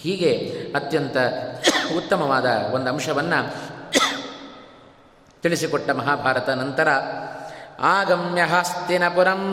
[0.03, 0.33] ಹೀಗೆ
[0.75, 1.17] ಅತ್ಯಂತ
[1.97, 3.55] ಉತ್ತಮವಾದ ಒಂದು ಅಂಶವನ್ನು
[5.43, 6.89] ತಿಳಿಸಿಕೊಟ್ಟ ಮಹಾಭಾರತ ನಂತರ
[7.81, 8.43] ಆಗಮ್ಯ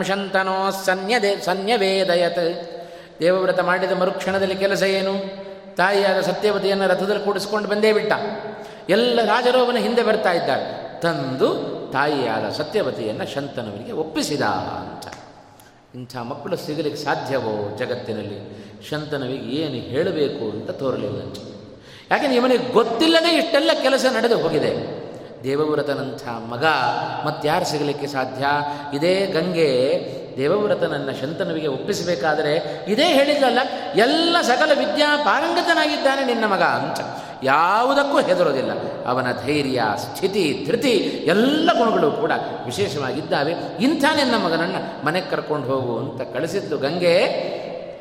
[0.04, 2.77] ಶಂತನೋ ಸನ್ಯದೆ ಸನ್ಯವೇದಯತ್.
[3.20, 5.48] ದೇವವ್ರತ ಮಾಡಿದ ಮರುಕ್ಷಣದಲ್ಲಿ ಕೆಲಸ ಏನು?
[5.76, 8.12] ತಾಯಿಯಾದ ಸತ್ಯವತಿಯನ್ನು ರಥದಲ್ಲಿ ಕೂಡಿಸ್ಕೊಂಡು ಬಂದೇ ಬಿಟ್ಟ.
[8.88, 11.00] ಎಲ್ಲ ರಾಜರೋವನ ಹಿಂದೆ ಬರ್ತಾ ಇದ್ದಾರೆ.
[11.00, 15.14] ತಂದು ತಾಯಿಯಾದ ಸತ್ಯವತಿಯನ್ನು ಶಂತನವರಿಗೆ ಒಪ್ಪಿಸಿದ ಅಂತ.
[15.94, 18.68] ಇಂಥ ಮಕ್ಕಳು ಸಿಗಲಿಕ್ಕೆ ಸಾಧ್ಯವೋ ಜಗತ್ತಿನಲ್ಲಿ?
[18.90, 21.22] ಶಂತನವಿಗೆ ಏನು ಹೇಳಬೇಕು ಅಂತ ತೋರಲಿಲ್ಲ
[22.10, 24.98] ಯಾಕೆಂದ್ರೆ ಇವನಿಗೆ ಗೊತ್ತಿಲ್ಲದೆ ಇಷ್ಟೆಲ್ಲ ಕೆಲಸ ನಡೆದು ಹೋಗಿದೆ?
[25.44, 26.64] ದೇವವ್ರತನಂಥ ಮಗ
[27.26, 28.44] ಮತ್ತಾರು ಸಿಗಲಿಕ್ಕೆ ಸಾಧ್ಯ?
[28.94, 29.68] ಇದೇ ಗಂಗೆ
[30.38, 33.58] ದೇವವ್ರತನನ್ನು ಶಂತನವಿಗೆ ಒಪ್ಪಿಸಬೇಕಾದರೆ ಇದೇ ಹೇಳಿದ್ರಲ್ಲ
[33.94, 37.00] ಎಲ್ಲ ಸಕಲ ವಿದ್ಯಾ ಪಾರಂಗತನಾಗಿದ್ದಾನೆ ನಿನ್ನ ಮಗ ಅಂತ.
[37.42, 38.70] ಯಾವುದಕ್ಕೂ ಹೆದರೋದಿಲ್ಲ.
[39.06, 40.90] ಅವನ ಧೈರ್ಯ, ಸ್ಥಿತಿ, ಧೃತಿ
[41.26, 42.32] ಎಲ್ಲ ಗುಣಗಳು ಕೂಡ
[42.64, 43.54] ವಿಶೇಷವಾಗಿದ್ದಾವೆ.
[43.80, 47.14] ಇಂಥ ನಿನ್ನ ಮಗನನ್ನು ಮನೆಗೆ ಕರ್ಕೊಂಡು ಹೋಗು ಅಂತ ಕಳಿಸಿದ್ದು ಗಂಗೆ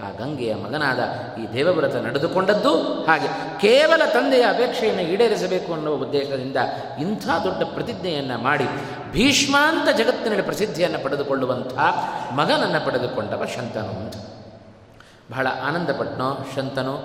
[0.02, 1.00] ಆ ಗಂಗೆಯ ಮಗನಾದ
[1.40, 3.28] ಈ ದೇವವ್ರತ ನಡೆದುಕೊಂಡದ್ದು ಹಾಗೆ
[3.60, 6.58] ಕೇವಲ ತಂದೆಯ ಅಪೇಕ್ಷೆಯನ್ನು ಈಡೇರಿಸಬೇಕು ಅನ್ನುವ ಉದ್ದೇಶದಿಂದ
[7.02, 8.66] ಇಂಥ ದೊಡ್ಡ ಪ್ರತಿಜ್ಞೆಯನ್ನು ಮಾಡಿ
[9.12, 11.78] ಭೀಷ್ಮಾಂತ ಜಗತ್ತಿನಲ್ಲಿ ಪ್ರಸಿದ್ಧಿಯನ್ನು ಪಡೆದುಕೊಳ್ಳುವಂಥ
[12.34, 14.16] ಮಗನನ್ನು ಪಡೆದುಕೊಂಡವ ಶಂತನು ಅಂತ.
[15.32, 16.96] ಬಹಳ ಆನಂದಪಟ್ಟನೋ ಶಂತನು?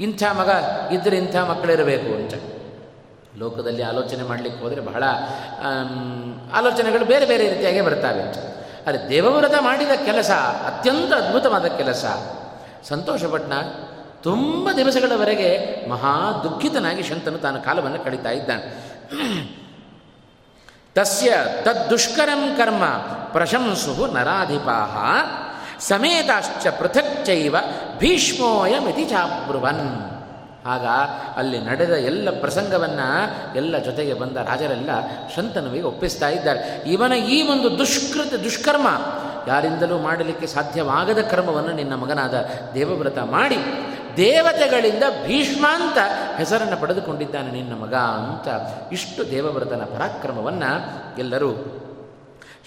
[0.00, 0.50] ಇಂಥ ಮಗ
[0.92, 2.34] ಇದ್ದರೆ ಇಂಥ ಮಕ್ಕಳಿರಬೇಕು ಅಂತ.
[3.38, 5.04] ಲೋಕದಲ್ಲಿ ಆಲೋಚನೆ ಮಾಡಲಿಕ್ಕೆ ಹೋದರೆ ಬಹಳ
[6.52, 8.22] ಆಲೋಚನೆಗಳು ಬೇರೆ ಬೇರೆ ರೀತಿಯಾಗಿ ಬರ್ತಾವೆ
[8.88, 10.30] ಆದರೆ ದೇವವ್ರತ ಮಾಡಿದ ಕೆಲಸ,
[10.66, 12.04] ಅತ್ಯಂತ ಅದ್ಭುತವಾದ ಕೆಲಸ.
[12.88, 13.52] ಸಂತೋಷಪಟ್ನ
[14.22, 18.92] ತುಂಬ ದಿವಸಗಳವರೆಗೆ ಮಹಾ ದುಃಖಿತನಾಗಿ ಶಂತನು ತಾನು ಕಾಲವನ್ನು ಕಳೀತಾ ಇದ್ದಾನೆ.
[20.94, 22.84] ತಸ್ಯ ತದ್ದುಷ್ಕರಂ ಕರ್ಮ
[23.32, 24.96] ಪ್ರಶಂಸು ನರಾಧಿಪಾಹ
[25.80, 27.56] ಸಮೇತಾಶ್ಚ ಪೃಥಕ್ಚೈವ
[27.98, 30.11] ಭೀಷ್ಮೋಯಮಿತಿ ಚಾಬ್ರುವನ್.
[30.66, 30.86] ಆಗ
[31.36, 33.06] ಅಲ್ಲಿ ನಡೆದ ಎಲ್ಲ ಪ್ರಸಂಗವನ್ನು
[33.56, 34.90] ಎಲ್ಲ ಜೊತೆಗೆ ಬಂದ ರಾಜರೆಲ್ಲ
[35.36, 36.82] ಶಂತನುವಿಗೆ ಒಪ್ಪಿಸ್ತಾ ಇದ್ದಾರೆ.
[36.86, 38.88] ಇವನ ಈ ಒಂದು ದುಷ್ಕೃತ ದುಷ್ಕರ್ಮ
[39.48, 42.34] ಯಾರಿಂದಲೂ ಮಾಡಲಿಕ್ಕೆ ಸಾಧ್ಯವಾಗದ ಕರ್ಮವನ್ನು ನಿನ್ನ ಮಗನಾದ
[42.74, 43.56] ದೇವವ್ರತ ಮಾಡಿ,
[44.16, 45.98] ದೇವತೆಗಳಿಂದ ಭೀಷ್ಮಾಂತ
[46.38, 48.48] ಹೆಸರನ್ನು ಪಡೆದುಕೊಂಡಿದ್ದಾನೆ ನಿನ್ನ ಮಗ ಅಂತ
[48.92, 50.70] ಇಷ್ಟು ದೇವವ್ರತನ ಪರಾಕ್ರಮವನ್ನು
[51.18, 51.50] ಎಲ್ಲರೂ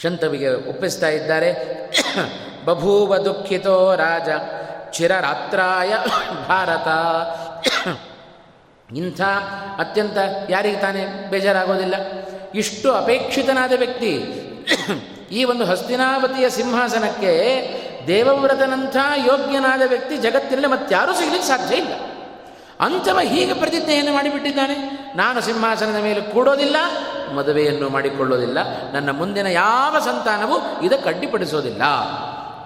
[0.03, 1.51] ಶಂತವಿಗೆ ಒಪ್ಪಿಸ್ತಾ ಇದ್ದಾರೆ.
[2.65, 4.29] ಬಭೂವ ದುಃಖಿತೋ ರಾಜ,
[4.91, 5.93] ಚಿರರಾತ್ರಾಯ
[6.47, 6.87] ಭಾರತ.
[8.97, 9.21] ಇಂಥ
[9.79, 10.17] ಅತ್ಯಂತ
[10.49, 11.95] ಯಾರಿಗೆ ತಾನೇ ಬೇಜಾರಾಗೋದಿಲ್ಲ.
[12.55, 14.11] ಇಷ್ಟು ಅಪೇಕ್ಷಿತನಾದ ವ್ಯಕ್ತಿ
[15.31, 17.33] ಈ ಒಂದು ಹಸ್ತಿನಾವತಿಯ ಸಿಂಹಾಸನಕ್ಕೆ
[18.07, 21.93] ದೇವವ್ರತನಂಥ ಯೋಗ್ಯನಾದ ವ್ಯಕ್ತಿ ಜಗತ್ತಿನಲ್ಲಿ ಮತ್ತಾರೂ ಸಿಗಲಿಕ್ಕೆ ಸಾಧ್ಯ ಇಲ್ಲ.
[22.79, 24.75] ಅಂಥವ ಹೀಗೆ ಪ್ರತಿಜ್ಞೆಯನ್ನು ಮಾಡಿಬಿಟ್ಟಿದ್ದಾನೆ.
[25.15, 26.75] ನಾನು ಸಿಂಹಾಸನದ ಮೇಲೆ ಕೂಡೋದಿಲ್ಲ,
[27.35, 28.57] ಮದುವೆಯನ್ನು ಮಾಡಿಕೊಳ್ಳೋದಿಲ್ಲ.
[28.93, 31.81] ನನ್ನ ಮುಂದಿನ ಯಾವ ಸಂತಾನವೂ ಇದಕ್ಕೆ ಅಡ್ಡಿಪಡಿಸೋದಿಲ್ಲ.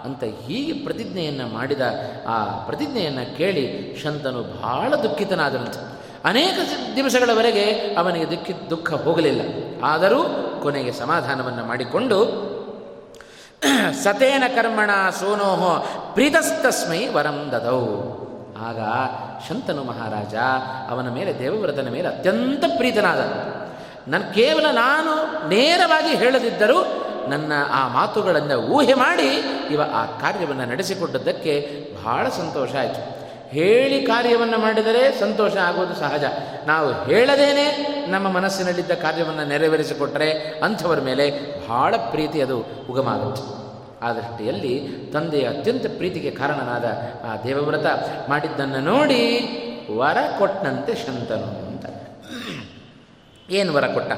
[0.06, 1.82] ಅಂತ ಹೀಗೆ ಪ್ರತಿಜ್ಞೆಯನ್ನು ಮಾಡಿದ
[2.28, 6.00] ಆ ಪ್ರತಿಜ್ಞೆಯನ್ನು ಕೇಳಿ ಶಂತನು ಬಹಳ ದುಃಖಿತನಾದನಂತೆ.
[6.26, 6.56] ಅನೇಕ
[6.96, 9.42] ದಿವಸಗಳವರೆಗೆ ಅವನಿಗೆ ದುಃಖಿ, ದುಃಖ ಹೋಗಲಿಲ್ಲ.
[9.84, 10.24] ಆದರೂ
[10.64, 12.50] ಕೊನೆಗೆ ಸಮಾಧಾನವನ್ನು ಮಾಡಿಕೊಂಡು
[14.04, 14.90] ಸತೇನ ಕರ್ಮಣ
[15.20, 17.80] ಸೋನೋಹೋ ಪ್ರೀತಸ್ತಸ್ಮೈ ವರಂ ದದೌ.
[18.68, 18.80] ಆಗ
[19.50, 20.36] ಶಂತನು ಮಹಾರಾಜ,
[20.92, 23.20] ಅವನ ಮೇಲೆ, ದೇವವ್ರತನ ಮೇಲೆ ಅತ್ಯಂತ ಪ್ರೀತನಾದ.
[24.08, 25.12] ನನ್ನ ಕೇವಲ ನಾನು
[25.50, 26.99] ನೇರವಾಗಿ ಹೇಳದಿದ್ದರೂ
[27.30, 29.30] ನನ್ನ ಆ ಮಾತುಗಳನ್ನು ಊಹೆ ಮಾಡಿ
[29.72, 31.54] ಇವ ಆ ಕಾರ್ಯವನ್ನು ನಡೆಸಿಕೊಟ್ಟದ್ದಕ್ಕೆ
[32.04, 33.20] ಬಹಳ ಸಂತೋಷ ಆಯಿತು.
[33.50, 36.24] ಹೇಳಿ ಕಾರ್ಯವನ್ನು ಮಾಡಿದರೆ ಸಂತೋಷ ಆಗೋದು ಸಹಜ.
[36.66, 37.66] ನಾವು ಹೇಳದೇನೆ
[38.12, 40.32] ನಮ್ಮ ಮನಸ್ಸಿನಲ್ಲಿದ್ದ ಕಾರ್ಯವನ್ನು ನೆರವೇರಿಸಿಕೊಟ್ಟರೆ
[40.64, 41.26] ಅಂಥವರ ಮೇಲೆ
[41.68, 42.58] ಬಹಳ ಪ್ರೀತಿ ಅದು
[42.90, 43.60] ಉಗಮಾಗುತ್ತೆ.
[44.06, 46.86] ಆ ದೃಷ್ಟಿಯಲ್ಲಿ ತಂದೆಯ ಅತ್ಯಂತ ಪ್ರೀತಿಗೆ ಕಾರಣನಾದ
[47.26, 47.86] ಆ ದೇವವ್ರತ
[48.30, 49.22] ಮಾಡಿದ್ದನ್ನು ನೋಡಿ
[49.98, 51.86] ವರ ಕೊಟ್ಟಂತೆ ಶಂತನು ಅಂತ.
[53.50, 54.12] ಏನು ವರ ಕೊಟ್ಟ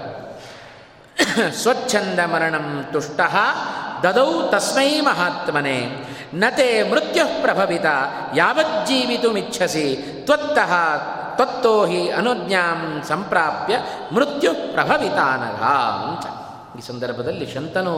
[1.54, 3.20] ಸ್ವಚ್ಛಂದ ಮರಣಂ ತುಷ್ಟ,
[4.04, 5.78] ದದೌ ತಸ್ಮೈ ಮಹಾತ್ಮನೆ.
[6.34, 7.86] ನತೆ ಮೃತ್ಯು ಪ್ರಭವಿತ
[8.36, 9.88] ಯಾವಜ್ಜೀವಿತುಮಿಚ್ಛಸಿ
[10.26, 10.74] ತ್ವತ್ತಃ
[11.36, 13.76] ತ್ವತ್ತೋ ಹಿ ಅನುಜ್ಞಾಂ ಸಂಪ್ರಾಪ್ಯ
[14.12, 15.64] ಮೃತ್ಯು ಪ್ರಭವಿತಾನಘ
[16.10, 16.26] ಅಂತ.
[16.80, 17.96] ಈ ಸಂದರ್ಭದಲ್ಲಿ ಶಂತನು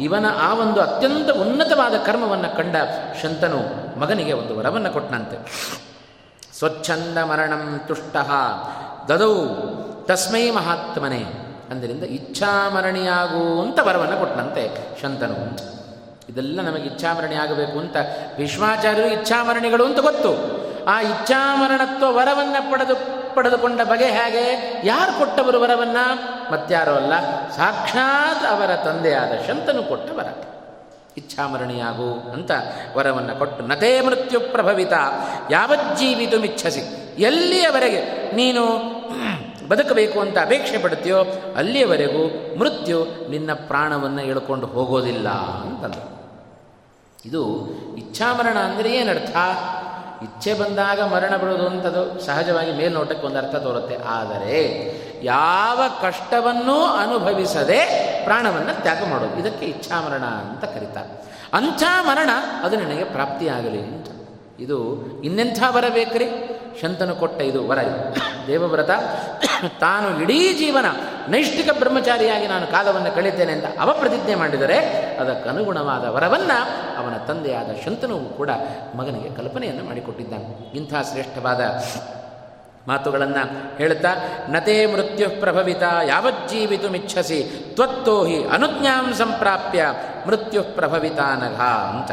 [0.00, 2.76] ಇವನ ಆ ಒಂದು ಅತ್ಯಂತ ಉನ್ನತವಾದ ಕರ್ಮವನ್ನು ಕಂಡ
[3.22, 3.60] ಶಂತನು
[4.00, 5.36] ಮಗನಿಗೆ ಒಂದು ವರವನ್ನು ಕೊಟ್ಟನಂತೆ
[6.58, 8.16] ಸ್ವಚ್ಛಂದ ಮರಣಂ ತುಷ್ಟ,
[9.08, 9.34] ದದೌ
[10.04, 11.41] ತಸ್ಮೈ ಮಹಾತ್ಮನೆ.
[11.72, 14.64] ಅಂದರಿಂದ ಇಚ್ಛಾಮರಣಿಯಾಗುವಂಥ ವರವನ್ನು ಕೊಟ್ಟನಂತೆ
[15.02, 15.38] ಶಂತನು.
[16.28, 17.96] ಇದೆಲ್ಲ ನಮಗೆ ಇಚ್ಛಾಮರಣಿ ಆಗಬೇಕು ಅಂತ
[18.38, 20.32] ವಿಶ್ವಾಚಾರ್ಯರು ಇಚ್ಛಾಮರಣಿಗಳು ಅಂತ ಗೊತ್ತು.
[20.84, 22.94] ಆ ಇಚ್ಛಾಮರಣತ್ವ ವರವನ್ನು ಪಡೆದು,
[23.34, 24.44] ಪಡೆದುಕೊಂಡ ಬಗೆ ಹೇಗೆ?
[24.84, 25.96] ಯಾರು ಕೊಟ್ಟವರು ವರವನ್ನ?
[26.52, 27.14] ಮತ್ತಾರೋ ಅಲ್ಲ,
[27.50, 30.26] ಸಾಕ್ಷಾತ್ ಅವರ ತಂದೆಯಾದ ಶಂತನು ಕೊಟ್ಟ ವರ.
[31.16, 32.50] ಇಚ್ಛಾಮರಣಿಯಾಗು ಅಂತ
[32.96, 34.92] ವರವನ್ನು ಕೊಟ್ಟು, ನತೇ ಮೃತ್ಯು ಪ್ರಭವಿತ
[35.50, 36.80] ಯಾವಜ್ಜೀವಿತು ಮಿಚ್ಛಸಿ
[37.18, 38.32] ಎಲ್ಲಿಯವರೆಗೆ?
[38.34, 38.91] ನೀನು
[39.68, 41.24] ಬದುಕಬೇಕು ಅಂತ ಅಪೇಕ್ಷೆ ಪಡ್ತೀಯೋ
[41.56, 45.94] ಅಲ್ಲಿಯವರೆಗೂ ಮೃತ್ಯು ನಿನ್ನ ಪ್ರಾಣವನ್ನು ಎಳ್ಕೊಂಡು ಹೋಗೋದಿಲ್ಲ ಅಂತಂದ.
[47.24, 49.36] ಇದು ಇಚ್ಛಾಮರಣ ಅಂದರೆ ಏನರ್ಥ?
[50.22, 53.96] ಇಚ್ಛೆ ಬಂದಾಗ ಮರಣ ಬಿಡೋದು ಅಂತದು ಸಹಜವಾಗಿ ಮೇಲ್ನೋಟಕ್ಕೆ ಒಂದು ಅರ್ಥ ತೋರುತ್ತೆ.
[53.96, 54.58] ಆದರೆ
[55.22, 57.80] ಯಾವ ಕಷ್ಟವನ್ನೂ ಅನುಭವಿಸದೆ
[58.24, 59.40] ಪ್ರಾಣವನ್ನು ತ್ಯಾಗ ಮಾಡೋದು.
[59.40, 62.30] ಇದಕ್ಕೆ ಇಚ್ಛಾಮರಣ ಅಂತ ಕರೀತಾರೆ ಅಂಥ ಮರಣ
[62.62, 64.06] ಅದು ನಿನಗೆ ಪ್ರಾಪ್ತಿಯಾಗಲಿ ಅಂತ.
[64.60, 64.78] ಇದು
[65.24, 66.26] ಇನ್ನೆಂಥ ವರ ಬೇಕ್ರಿ?
[66.80, 67.78] ಶಂತನು ಕೊಟ್ಟ ಇದು ವರ
[68.46, 68.90] ದೇವವ್ರತ,
[69.80, 70.86] ತಾನು ಇಡೀ ಜೀವನ
[71.28, 74.78] ನೈಷ್ಠಿಕ ಬ್ರಹ್ಮಚಾರಿಯಾಗಿ ನಾನು ಕಾಲವನ್ನು ಕಳೀತೇನೆ ಅಂತ ಅವಪ್ರತಿಜ್ಞೆ ಮಾಡಿದರೆ
[75.16, 76.58] ಅದಕ್ಕನುಗುಣವಾದ ವರವನ್ನು
[76.98, 78.50] ಅವನ ತಂದೆಯಾದ ಶಂತನು ಕೂಡ
[78.94, 80.76] ಮಗನಿಗೆ ಕಲ್ಪನೆಯನ್ನು ಮಾಡಿಕೊಟ್ಟಿದ್ದಾನೆ.
[80.76, 81.60] ಇಂಥ ಶ್ರೇಷ್ಠವಾದ
[82.88, 84.08] ಮಾತುಗಳನ್ನು ಹೇಳುತ್ತಾ,
[84.48, 89.86] ನತೇ ಮೃತ್ಯು ಪ್ರಭವಿತ ಯಾವಜ್ಜೀವಿತು ಮಿಚ್ಛಸಿ ತ್ವತ್ತೋ ಹಿ ಅನುಜ್ಞಾಂ ಸಂಪ್ರಾಪ್ಯ,
[90.26, 91.60] ಮೃತ್ಯು ಪ್ರಭವಿತಾನಘ
[91.94, 92.10] ಅಂತ.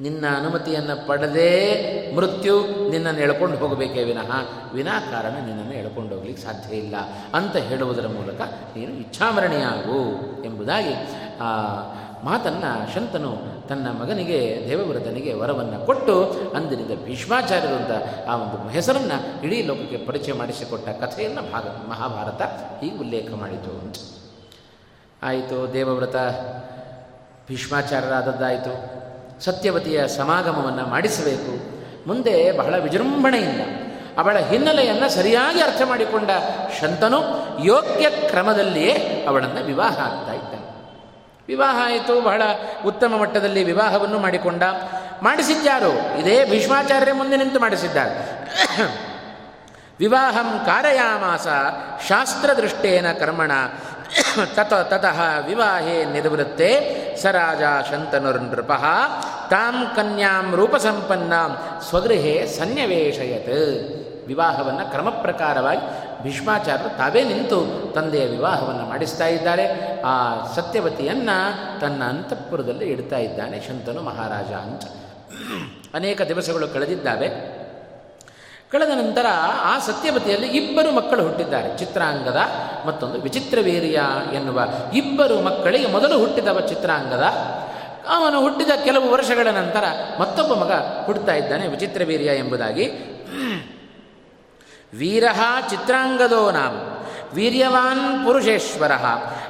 [0.00, 4.30] ನಿನ್ನ ಅನುಮತಿಯನ್ನು ಪಡೆದೇ ಮೃತ್ಯು ನಿನ್ನನ್ನು ಎಳ್ಕೊಂಡು ಹೋಗಬೇಕೇ ವಿನಃ.
[4.74, 6.94] ವಿನಾಕಾರಣ ನಿನ್ನನ್ನು ಎಳ್ಕೊಂಡು ಹೋಗ್ಲಿಕ್ಕೆ ಸಾಧ್ಯ ಇಲ್ಲ
[7.34, 8.40] ಅಂತ ಹೇಳುವುದರ ಮೂಲಕ
[8.76, 10.00] ನೀನು ಇಚ್ಛಾಮರಣಿಯಾಗು
[10.44, 10.94] ಎಂಬುದಾಗಿ
[11.40, 11.50] ಆ
[12.24, 13.32] ಮಾತನ್ನು ಶಂತನು
[13.68, 16.24] ತನ್ನ ಮಗನಿಗೆ, ದೇವವ್ರತನಿಗೆ ವರವನ್ನು ಕೊಟ್ಟು
[16.56, 17.90] ಅಂದಿನಿಂದ ಭೀಷ್ಮಾಚಾರ್ಯರು ಅಂತ
[18.28, 22.42] ಆ ಒಂದು ಹೆಸರನ್ನು ಇಡೀ ಲೋಕಕ್ಕೆ ಪರಿಚಯ ಮಾಡಿಸಿಕೊಟ್ಟ ಕಥೆಯನ್ನು ಭಾಗ, ಮಹಾಭಾರತ
[22.82, 23.92] ಈ ಉಲ್ಲೇಖ ಮಾಡಿತು.
[25.22, 26.16] ಆಯಿತು ದೇವವ್ರತ,
[27.48, 29.05] ಭೀಷ್ಮಾಚಾರ್ಯರಾದದ್ದಾಯಿತು.
[29.40, 31.76] ಸತ್ಯವತಿಯ ಸಮಾಗಮವನ್ನು ಮಾಡಿಸಬೇಕು.
[32.08, 33.60] ಮುಂದೆ ಬಹಳ ವಿಜೃಂಭಣೆಯಿಂದ
[34.18, 36.30] ಅವಳ ಹಿನ್ನೆಲೆಯನ್ನು ಸರಿಯಾಗಿ ಅರ್ಥ ಮಾಡಿಕೊಂಡ
[36.80, 37.20] ಶಂತನು
[37.64, 40.66] ಯೋಗ್ಯ ಕ್ರಮದಲ್ಲಿಯೇ ಅವಳನ್ನು ವಿವಾಹ ಆಗ್ತಾ ಇದ್ದಾನೆ.
[41.48, 42.42] ವಿವಾಹ ಆಯಿತು, ಬಹಳ
[42.86, 44.62] ಉತ್ತಮ ಮಟ್ಟದಲ್ಲಿ ವಿವಾಹವನ್ನು ಮಾಡಿಕೊಂಡ.
[45.22, 48.46] ಮಾಡಿಸಿದ್ದಾರು ಇದೇ ಭೀಷ್ಮಾಚಾರ್ಯ ಮುಂದೆ ನಿಂತು ಮಾಡಿಸಿದ್ದಾರೆ.
[49.98, 51.46] ವಿವಾಹಂ ಕಾರಯಾಮಾಸ
[52.08, 53.52] ಶಾಸ್ತ್ರದೃಷ್ಟೇನ ಕರ್ಮಣ.
[54.54, 56.70] ತತ ತತಃ ವಿವಾಹೇ ನಿರ್ವೃತ್ತೆ
[57.22, 58.72] ಸ ರಾಜ ಶಂತನುರ್ನೃಪ.
[59.50, 61.56] ತಾಂ ಕನ್ಯಾಂ ರೂಪಸಂಪನ್ನಾಂ
[61.88, 64.06] ಸ್ವಗೃಹೇ ಸನ್ನಿವೇಶಯತ್.
[64.26, 69.66] ವಿವಾಹವನ್ನು ಕ್ರಮ ಪ್ರಕಾರವಾಗಿ ಭೀಷ್ಮಾಚಾರ್ಯರು ತಾವೇ ನಿಂತು ತಂದೆಯ ವಿವಾಹವನ್ನು ಮಾಡಿಸ್ತಾ ಇದ್ದಾರೆ.
[70.02, 74.82] ಆ ಸತ್ಯವತಿಯನ್ನು ತನ್ನ ಅಂತಃಪುರದಲ್ಲಿ ಇಡ್ತಾ ಇದ್ದಾನೆ ಶಂತನು ಮಹಾರಾಜ ಅಂತ.
[75.94, 77.55] ಅನೇಕ ದಿವಸಗಳು ಕಳೆದಿದ್ದಾವೆ.
[78.72, 79.26] ಕಳೆದ ನಂತರ
[79.62, 81.78] ಆ ಸತ್ಯವತಿಯಲ್ಲಿ ಇಬ್ಬರು ಮಕ್ಕಳು ಹುಟ್ಟಿದ್ದಾರೆ.
[81.78, 82.38] ಚಿತ್ರಾಂಗದ
[82.86, 84.00] ಮತ್ತೊಂದು ವಿಚಿತ್ರವೀರ್ಯ
[84.32, 84.60] ಎನ್ನುವ
[84.94, 87.22] ಇಬ್ಬರು ಮಕ್ಕಳಿಗೆ ಮೊದಲು ಹುಟ್ಟಿದವ ಚಿತ್ರಾಂಗದ.
[88.08, 89.84] ಅವನು ಹುಟ್ಟಿದ ಕೆಲವು ವರ್ಷಗಳ ನಂತರ
[90.20, 92.90] ಮತ್ತೊಬ್ಬ ಮಗ ಹುಟ್ಟುತ್ತಾ ಇದ್ದಾನೆ ವಿಚಿತ್ರವೀರ್ಯ ಎಂಬುದಾಗಿ.
[94.98, 95.24] ವೀರ
[95.70, 96.74] ಚಿತ್ರಾಂಗದೋ ನಾಮ.
[97.34, 98.92] ವೀರ್ಯವಾನ್ ಪುರುಷೇಶ್ವರ.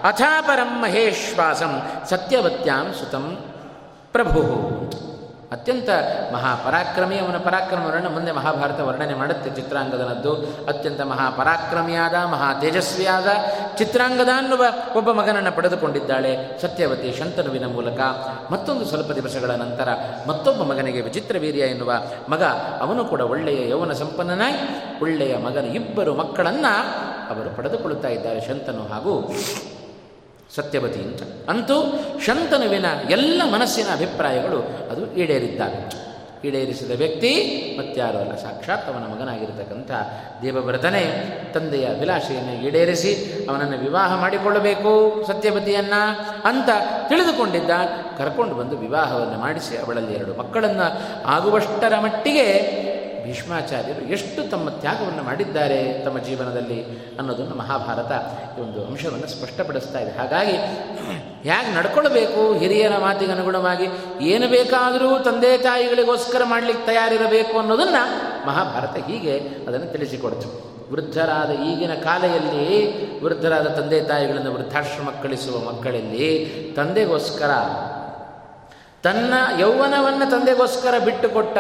[0.06, 3.38] ಅಥಾಪರಂ ಮಹೇಶ್ವಾಸಂ ಸತ್ಯವತ್ಯಾಂ ಸುತಂ
[4.12, 4.42] ಪ್ರಭು.
[5.52, 5.88] ಅತ್ಯಂತ
[6.32, 10.32] ಮಹಾಪರಾಕ್ರಮಿ, ಅವನ ಪರಾಕ್ರಮ ವರ್ಣ ಮುಂದೆ ಮಹಾಭಾರತ ವರ್ಣನೆ ಮಾಡುತ್ತೆ ಚಿತ್ರಾಂಗದನದ್ದು.
[10.66, 13.28] ಅತ್ಯಂತ ಮಹಾಪರಾಕ್ರಮಿಯಾದ ಮಹಾ ತೇಜಸ್ವಿಯಾದ
[13.78, 14.64] ಚಿತ್ರಾಂಗದ ಅನ್ನುವ
[14.96, 18.00] ಒಬ್ಬ ಮಗನನ್ನು ಪಡೆದುಕೊಂಡಿದ್ದಾಳೆ ಸತ್ಯವತಿ ಶಂತನುವಿನ ಮೂಲಕ.
[18.50, 19.88] ಮತ್ತೊಂದು ಸ್ವಲ್ಪ ದಿವಸಗಳ ನಂತರ
[20.26, 21.92] ಮತ್ತೊಬ್ಬ ಮಗನಿಗೆ ವಿಚಿತ್ರ ವೀರ್ಯ ಎನ್ನುವ
[22.28, 22.42] ಮಗ,
[22.80, 24.64] ಅವನು ಕೂಡ ಒಳ್ಳೆಯ ಯೌವನ ಸಂಪನ್ನನಾಗಿ,
[25.02, 26.72] ಒಳ್ಳೆಯ ಮಗನ ಇಬ್ಬರು ಮಕ್ಕಳನ್ನು
[27.36, 29.14] ಅವರು ಪಡೆದುಕೊಳ್ಳುತ್ತಾ ಇದ್ದಾರೆ ಶಂತನು ಹಾಗೂ
[30.56, 31.22] ಸತ್ಯವತಿ ಅಂತ.
[31.48, 31.76] ಅಂತೂ
[32.26, 36.06] ಶಂತನುವಿನ ಎಲ್ಲ ಮನಸ್ಸಿನ ಅಭಿಪ್ರಾಯಗಳು ಅದು ಈಡೇರಿದ್ದಾವೆ.
[36.48, 37.30] ಈಡೇರಿಸಿದ ವ್ಯಕ್ತಿ
[37.78, 39.90] ಮತ್ಯಾರು ಅಲ್ಲ, ಸಾಕ್ಷಾತ್ ಅವನ ಮಗನಾಗಿರತಕ್ಕಂಥ
[40.42, 41.02] ದೇವವ್ರತನೇ
[41.54, 43.12] ತಂದೆಯ ಅಭಿಲಾಷೆಯನ್ನು ಈಡೇರಿಸಿ
[43.50, 44.92] ಅವನನ್ನು ವಿವಾಹ ಮಾಡಿಕೊಳ್ಳಬೇಕು
[45.26, 45.94] ಸತ್ಯವತಿಯನ್ನ
[46.44, 46.68] ಅಂತ
[47.08, 47.70] ತಿಳಿದುಕೊಂಡಿದ್ದ,
[48.18, 50.86] ಕರ್ಕೊಂಡು ಬಂದು ವಿವಾಹವನ್ನು ಮಾಡಿಸಿ ಅವಳಲ್ಲಿ ಎರಡು ಮಕ್ಕಳನ್ನು
[51.26, 52.46] ಆಗುವಷ್ಟರ ಮಟ್ಟಿಗೆ
[53.26, 56.78] ಭೀಷ್ಮಾಚಾರ್ಯರು ಎಷ್ಟು ತಮ್ಮ ತ್ಯಾಗವನ್ನು ಮಾಡಿದ್ದಾರೆ ತಮ್ಮ ಜೀವನದಲ್ಲಿ
[57.18, 58.12] ಅನ್ನೋದನ್ನು ಮಹಾಭಾರತ
[58.58, 60.10] ಈ ಒಂದು ಅಂಶವನ್ನು ಸ್ಪಷ್ಟಪಡಿಸ್ತಾ ಇದೆ.
[60.18, 60.56] ಹಾಗಾಗಿ
[61.48, 62.58] ಹೇಗೆ ನಡ್ಕೊಳ್ಬೇಕು?
[62.58, 63.86] ಹಿರಿಯರ ಮಾತಿಗೆ ಅನುಗುಣವಾಗಿ
[64.24, 68.02] ಏನು ಬೇಕಾದರೂ ತಂದೆ ತಾಯಿಗಳಿಗೋಸ್ಕರ ಮಾಡಲಿಕ್ಕೆ ತಯಾರಿರಬೇಕು ಅನ್ನೋದನ್ನು
[68.46, 70.76] ಮಹಾಭಾರತ ಹೀಗೆ ಅದನ್ನು ತಿಳಿಸಿಕೊಡ್ತು.
[70.92, 72.66] ವೃದ್ಧರಾದ ಈಗಿನ ಕಾಲೆಯಲ್ಲಿ
[73.24, 76.28] ವೃದ್ಧರಾದ ತಂದೆ ತಾಯಿಗಳನ್ನು ವೃದ್ಧಾಶ್ರಮ ಕಳಿಸುವ ಮಕ್ಕಳಲ್ಲಿ
[76.76, 77.50] ತಂದೆಗೋಸ್ಕರ
[79.06, 81.58] ತನ್ನ ಯೌವನವನ್ನು ತಂದೆಗೋಸ್ಕರ ಬಿಟ್ಟುಕೊಟ್ಟ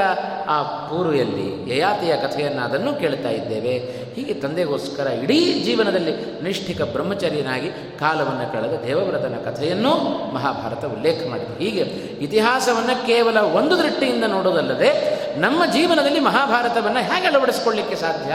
[0.48, 3.78] ಆ ಪೂರ್ವೆಯಲ್ಲಿ ಯಯಾತಿಯ ಕಥೆಯನ್ನು ಅದನ್ನು ಕೇಳ್ತಾ ಇದ್ದೇವೆ.
[4.14, 9.92] ಹೀಗೆ ತಂದೆಗೋಸ್ಕರ ಇಡೀ ಜೀವನದಲ್ಲಿ ನಿಷ್ಠಿಕ ಬ್ರಹ್ಮಚರ್ಯನಾಗಿ ಕಾಲವನ್ನು ಕಳೆದ ದೇವವ್ರತನ ಕಥೆಯನ್ನು
[10.34, 11.64] ಮಹಾಭಾರತ ಉಲ್ಲೇಖ ಮಾಡಿದೆ.
[11.64, 11.80] ಹೀಗೆ
[12.24, 14.90] ಇತಿಹಾಸವನ್ನು ಕೇವಲ ಒಂದು ದೃಷ್ಟಿಯಿಂದ ನೋಡೋದಲ್ಲದೆ
[15.38, 18.32] ನಮ್ಮ ಜೀವನದಲ್ಲಿ ಮಹಾಭಾರತವನ್ನು ಹೇಗೆ ಅಳವಡಿಸಿಕೊಳ್ಳಿಕ್ಕೆ ಸಾಧ್ಯ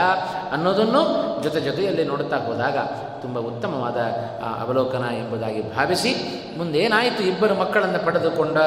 [0.52, 1.02] ಅನ್ನೋದನ್ನು
[1.42, 2.76] ಜೊತೆ ಜೊತೆಯಲ್ಲಿ ನೋಡುತ್ತಾ ಹೋದಾಗ
[3.22, 3.98] ತುಂಬ ಉತ್ತಮವಾದ
[4.62, 6.12] ಅವಲೋಕನ ಎಂಬುದಾಗಿ ಭಾವಿಸಿ
[6.58, 8.58] ಮುಂದೆ ಏನಾಯಿತು ಇಬ್ಬರು ಮಕ್ಕಳನ್ನು ಪಡೆದುಕೊಂಡ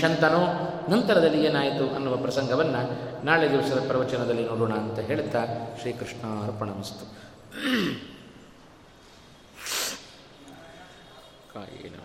[0.00, 0.42] ಶಂತನು,
[0.90, 2.82] ನಂತರದಲ್ಲಿ ಏನಾಯಿತು ಅನ್ನುವ ಪ್ರಸಂಗವನ್ನು
[3.24, 5.42] ನಾಳೆ ದಿವಸದ ಪ್ರವಚನದಲ್ಲಿ ನೋಡೋಣ ಅಂತ ಹೇಳುತ್ತಾ
[5.80, 7.04] ಶ್ರೀಕೃಷ್ಣ ಅರ್ಪಣಮಸ್ತು.
[11.54, 11.96] ಕಾಯಿನ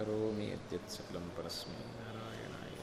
[0.00, 2.76] ಕರೋಮಿ ಯದ್ಯತ್ ಸಕಲಂ ಪರಸ್ಮೈ ನಾರಾಯಣಾಯ